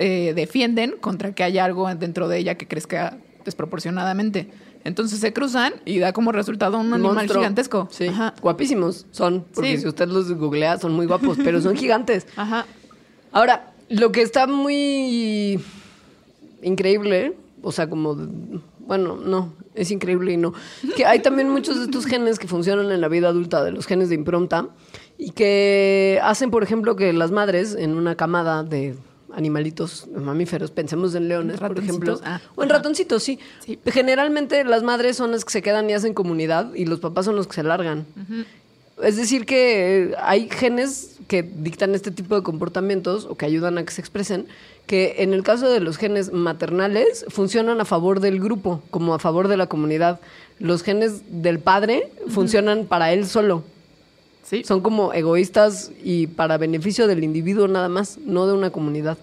eh, 0.00 0.32
defienden 0.34 0.96
contra 1.00 1.36
que 1.36 1.44
haya 1.44 1.64
algo 1.64 1.94
dentro 1.94 2.26
de 2.26 2.38
ella 2.38 2.56
que 2.56 2.66
crezca 2.66 3.16
desproporcionadamente. 3.44 4.48
Entonces 4.84 5.20
se 5.20 5.32
cruzan 5.32 5.74
y 5.84 5.98
da 5.98 6.12
como 6.12 6.32
resultado 6.32 6.78
un 6.78 6.92
animal 6.94 7.14
Monstruo. 7.14 7.40
gigantesco. 7.42 7.88
Sí, 7.90 8.06
Ajá. 8.08 8.34
guapísimos 8.40 9.06
son. 9.10 9.44
Porque 9.54 9.76
Sí. 9.76 9.82
si 9.82 9.88
usted 9.88 10.08
los 10.08 10.32
googlea, 10.32 10.78
son 10.78 10.92
muy 10.92 11.06
guapos, 11.06 11.36
pero 11.42 11.60
son 11.60 11.76
gigantes. 11.76 12.26
Ajá. 12.36 12.66
Ahora, 13.32 13.72
lo 13.88 14.10
que 14.12 14.22
está 14.22 14.46
muy 14.46 15.60
increíble, 16.62 17.36
o 17.62 17.72
sea, 17.72 17.88
como, 17.88 18.16
bueno, 18.86 19.16
no, 19.16 19.52
es 19.74 19.90
increíble 19.90 20.32
y 20.32 20.36
no, 20.36 20.52
que 20.96 21.06
hay 21.06 21.20
también 21.20 21.48
muchos 21.50 21.76
de 21.78 21.84
estos 21.84 22.06
genes 22.06 22.38
que 22.38 22.48
funcionan 22.48 22.90
en 22.90 23.00
la 23.00 23.08
vida 23.08 23.28
adulta, 23.28 23.62
de 23.62 23.72
los 23.72 23.86
genes 23.86 24.08
de 24.08 24.14
impronta, 24.14 24.68
y 25.18 25.30
que 25.32 26.18
hacen, 26.22 26.50
por 26.50 26.62
ejemplo, 26.62 26.96
que 26.96 27.12
las 27.12 27.30
madres 27.30 27.74
en 27.78 27.94
una 27.94 28.14
camada 28.16 28.62
de 28.64 28.96
animalitos 29.34 30.06
mamíferos, 30.08 30.70
pensemos 30.70 31.14
en 31.14 31.28
leones, 31.28 31.60
por 31.60 31.78
ejemplo. 31.78 32.20
Ah, 32.24 32.40
o 32.54 32.62
en 32.62 32.70
ajá. 32.70 32.78
ratoncitos, 32.78 33.22
sí. 33.22 33.38
Sí. 33.64 33.78
Generalmente 33.86 34.64
las 34.64 34.82
madres 34.82 35.16
son 35.16 35.32
las 35.32 35.44
que 35.44 35.52
se 35.52 35.62
quedan 35.62 35.88
y 35.90 35.92
hacen 35.94 36.14
comunidad 36.14 36.74
y 36.74 36.86
los 36.86 37.00
papás 37.00 37.24
son 37.24 37.36
los 37.36 37.46
que 37.46 37.54
se 37.54 37.62
largan. 37.62 38.06
Es 39.02 39.16
decir, 39.16 39.46
que 39.46 40.02
eh, 40.02 40.14
hay 40.20 40.48
genes 40.50 41.16
que 41.26 41.42
dictan 41.42 41.94
este 41.94 42.10
tipo 42.10 42.34
de 42.34 42.42
comportamientos 42.42 43.24
o 43.24 43.36
que 43.36 43.46
ayudan 43.46 43.78
a 43.78 43.84
que 43.84 43.92
se 43.92 44.00
expresen, 44.00 44.46
que 44.86 45.16
en 45.18 45.32
el 45.32 45.42
caso 45.42 45.70
de 45.70 45.80
los 45.80 45.96
genes 45.96 46.32
maternales 46.32 47.24
funcionan 47.28 47.80
a 47.80 47.84
favor 47.84 48.20
del 48.20 48.40
grupo, 48.40 48.82
como 48.90 49.14
a 49.14 49.18
favor 49.18 49.48
de 49.48 49.56
la 49.56 49.68
comunidad. 49.68 50.20
Los 50.58 50.82
genes 50.82 51.22
del 51.30 51.60
padre 51.60 52.10
funcionan 52.28 52.86
para 52.86 53.12
él 53.12 53.26
solo. 53.26 53.64
Sí. 54.50 54.64
Son 54.64 54.80
como 54.80 55.12
egoístas 55.12 55.92
y 56.02 56.26
para 56.26 56.58
beneficio 56.58 57.06
del 57.06 57.22
individuo 57.22 57.68
nada 57.68 57.88
más, 57.88 58.18
no 58.18 58.48
de 58.48 58.52
una 58.52 58.70
comunidad. 58.70 59.16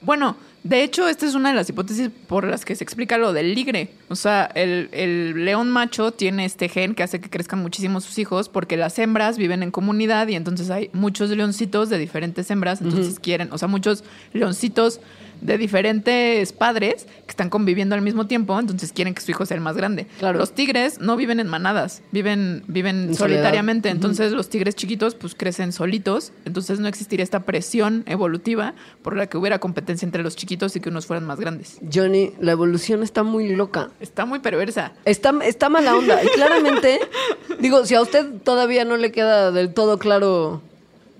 Bueno, 0.00 0.36
de 0.62 0.84
hecho, 0.84 1.08
esta 1.08 1.26
es 1.26 1.34
una 1.34 1.48
de 1.48 1.56
las 1.56 1.68
hipótesis 1.68 2.08
por 2.28 2.44
las 2.44 2.64
que 2.64 2.76
se 2.76 2.84
explica 2.84 3.18
lo 3.18 3.32
del 3.32 3.52
ligre. 3.52 3.88
O 4.08 4.14
sea, 4.14 4.44
el, 4.54 4.88
el 4.92 5.44
león 5.44 5.70
macho 5.70 6.12
tiene 6.12 6.44
este 6.44 6.68
gen 6.68 6.94
que 6.94 7.02
hace 7.02 7.20
que 7.20 7.28
crezcan 7.28 7.60
muchísimo 7.60 8.00
sus 8.00 8.16
hijos 8.18 8.48
porque 8.48 8.76
las 8.76 8.96
hembras 9.00 9.38
viven 9.38 9.64
en 9.64 9.72
comunidad 9.72 10.28
y 10.28 10.36
entonces 10.36 10.70
hay 10.70 10.88
muchos 10.92 11.30
leoncitos 11.30 11.88
de 11.88 11.98
diferentes 11.98 12.48
hembras, 12.48 12.80
entonces 12.80 13.18
quieren, 13.18 13.48
o 13.50 13.58
sea, 13.58 13.66
muchos 13.66 14.04
leoncitos 14.32 15.00
de 15.42 15.58
diferentes 15.58 16.52
padres 16.52 17.06
que 17.26 17.30
están 17.30 17.50
conviviendo 17.50 17.94
al 17.94 18.02
mismo 18.02 18.26
tiempo, 18.26 18.58
entonces 18.58 18.92
quieren 18.92 19.14
que 19.14 19.20
su 19.20 19.30
hijo 19.32 19.44
sea 19.44 19.56
el 19.56 19.60
más 19.60 19.76
grande. 19.76 20.06
Claro. 20.18 20.38
Los 20.38 20.54
tigres 20.54 21.00
no 21.00 21.16
viven 21.16 21.40
en 21.40 21.48
manadas, 21.48 22.02
viven, 22.12 22.62
viven 22.66 23.08
En 23.08 23.14
solitariamente, 23.14 23.90
entonces 23.90 24.32
los 24.32 24.48
tigres 24.48 24.74
chiquitos 24.76 25.14
pues 25.14 25.34
crecen 25.34 25.72
solitos, 25.72 26.32
entonces 26.44 26.80
no 26.80 26.88
existiría 26.88 27.24
esta 27.24 27.40
presión 27.40 28.04
evolutiva 28.06 28.74
por 29.02 29.16
la 29.16 29.26
que 29.26 29.36
hubiera 29.36 29.58
competencia 29.58 30.06
entre 30.06 30.22
los 30.22 30.36
chiquitos 30.36 30.74
y 30.76 30.80
que 30.80 30.88
unos 30.88 31.06
fueran 31.06 31.26
más 31.26 31.40
grandes. 31.40 31.78
Johnny, 31.92 32.32
la 32.40 32.52
evolución 32.52 33.02
está 33.02 33.22
muy 33.22 33.54
loca. 33.54 33.90
Está 34.00 34.24
muy 34.24 34.38
perversa. 34.38 34.92
Está, 35.04 35.34
está 35.44 35.68
mala 35.68 35.96
onda. 35.96 36.22
Y 36.22 36.28
claramente, 36.28 37.00
digo, 37.60 37.84
si 37.84 37.94
a 37.94 38.00
usted 38.02 38.26
todavía 38.44 38.84
no 38.84 38.96
le 38.96 39.12
queda 39.12 39.50
del 39.50 39.74
todo 39.74 39.98
claro 39.98 40.62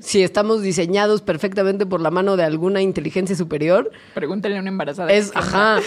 si 0.02 0.22
estamos 0.22 0.62
diseñados 0.62 1.22
perfectamente 1.22 1.86
por 1.86 2.00
la 2.00 2.10
mano 2.10 2.36
de 2.36 2.44
alguna 2.44 2.82
inteligencia 2.82 3.36
superior, 3.36 3.90
Pregúntale 4.14 4.56
a 4.56 4.60
una 4.60 4.68
embarazada. 4.70 5.12
es, 5.12 5.30
ajá. 5.34 5.78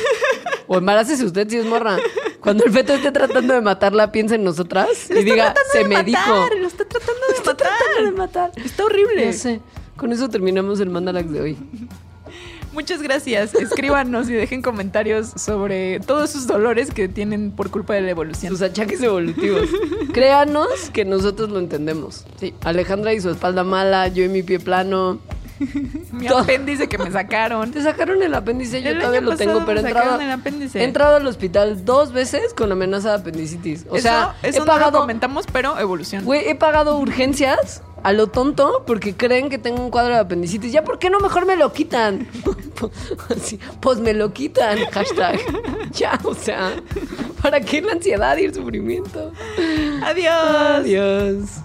O 0.67 0.77
embarácese 0.77 1.23
usted 1.25 1.47
si 1.49 1.57
es 1.57 1.65
morra. 1.65 1.97
Cuando 2.39 2.63
el 2.63 2.71
feto 2.71 2.93
esté 2.93 3.11
tratando 3.11 3.53
de 3.53 3.61
matarla, 3.61 4.11
piensa 4.11 4.35
en 4.35 4.43
nosotras 4.43 5.09
y 5.11 5.23
diga, 5.23 5.53
se 5.71 5.83
me 5.83 6.03
dijo. 6.03 6.47
Lo 6.59 6.67
está 6.67 6.85
tratando 6.85 7.21
de 7.29 7.33
Está 7.35 7.51
matar. 7.51 7.67
tratando 7.77 8.11
de 8.11 8.17
matar. 8.17 8.51
Está 8.55 8.85
horrible. 8.85 9.33
Sé. 9.33 9.59
Con 9.97 10.11
eso 10.11 10.29
terminamos 10.29 10.79
el 10.79 10.89
Mandalax 10.89 11.31
de 11.31 11.41
hoy. 11.41 11.57
Muchas 12.75 13.01
gracias. 13.01 13.55
Escríbanos 13.55 14.29
y 14.29 14.33
dejen 14.33 14.61
comentarios 14.61 15.31
sobre 15.37 16.01
todos 16.01 16.29
sus 16.29 16.45
dolores 16.45 16.91
que 16.91 17.07
tienen 17.07 17.51
por 17.51 17.71
culpa 17.71 17.93
de 17.93 18.01
la 18.01 18.09
evolución. 18.11 18.51
Sus 18.51 18.61
achaques 18.61 19.01
evolutivos. 19.01 19.69
Créanos 20.13 20.67
que 20.91 21.05
nosotros 21.05 21.49
lo 21.49 21.59
entendemos. 21.59 22.25
Sí. 22.37 22.53
Alejandra 22.65 23.13
y 23.13 23.21
su 23.21 23.29
espalda 23.29 23.63
mala, 23.63 24.09
yo 24.09 24.25
y 24.25 24.29
mi 24.29 24.43
pie 24.43 24.59
plano. 24.59 25.19
Mi 26.11 26.27
todo. 26.27 26.39
apéndice 26.39 26.89
que 26.89 26.97
me 26.97 27.09
sacaron. 27.11 27.71
Te 27.71 27.81
sacaron 27.81 28.21
el 28.21 28.33
apéndice, 28.33 28.81
yo 28.81 28.89
El 28.89 28.99
todavía 28.99 29.21
lo 29.21 29.37
tengo, 29.37 29.65
pero 29.65 29.79
he 29.79 29.83
entrado, 29.83 30.05
sacaron 30.07 30.21
el 30.25 30.31
apéndice. 30.31 30.81
he 30.81 30.83
entrado 30.83 31.15
al 31.15 31.25
hospital 31.25 31.85
dos 31.85 32.11
veces 32.11 32.53
con 32.53 32.73
amenaza 32.73 33.11
de 33.11 33.15
apendicitis. 33.21 33.85
O 33.89 33.95
eso, 33.95 34.03
sea, 34.03 34.35
eso 34.43 34.63
he 34.63 34.65
no 34.65 34.77
lo 34.77 34.91
comentamos, 34.91 35.45
pero 35.51 35.79
evolución. 35.79 36.25
güey, 36.25 36.45
he 36.49 36.55
pagado 36.55 36.97
urgencias 36.99 37.81
a 38.05 38.13
lo 38.13 38.27
tonto 38.27 38.83
porque 38.85 39.15
creen 39.15 39.49
que 39.49 39.57
tengo 39.57 39.83
un 39.83 39.89
cuadro 39.89 40.13
de 40.13 40.19
apendicitis. 40.19 40.71
¿Ya 40.71 40.83
por 40.83 40.99
qué 40.99 41.09
no 41.09 41.19
mejor 41.19 41.47
me 41.47 41.55
lo 41.55 41.73
quitan? 41.73 42.27
Así, 43.35 43.59
pues 43.79 43.97
me 43.99 44.13
lo 44.13 44.31
quitan, 44.31 44.77
hashtag. 44.91 45.39
Ya, 45.91 46.19
o 46.23 46.35
sea, 46.35 46.73
¿para 47.41 47.61
qué 47.61 47.81
la 47.81 47.93
ansiedad 47.93 48.35
y 48.37 48.45
el 48.45 48.53
sufrimiento? 48.53 49.31
Adiós. 50.03 50.81
Adiós. 50.81 51.64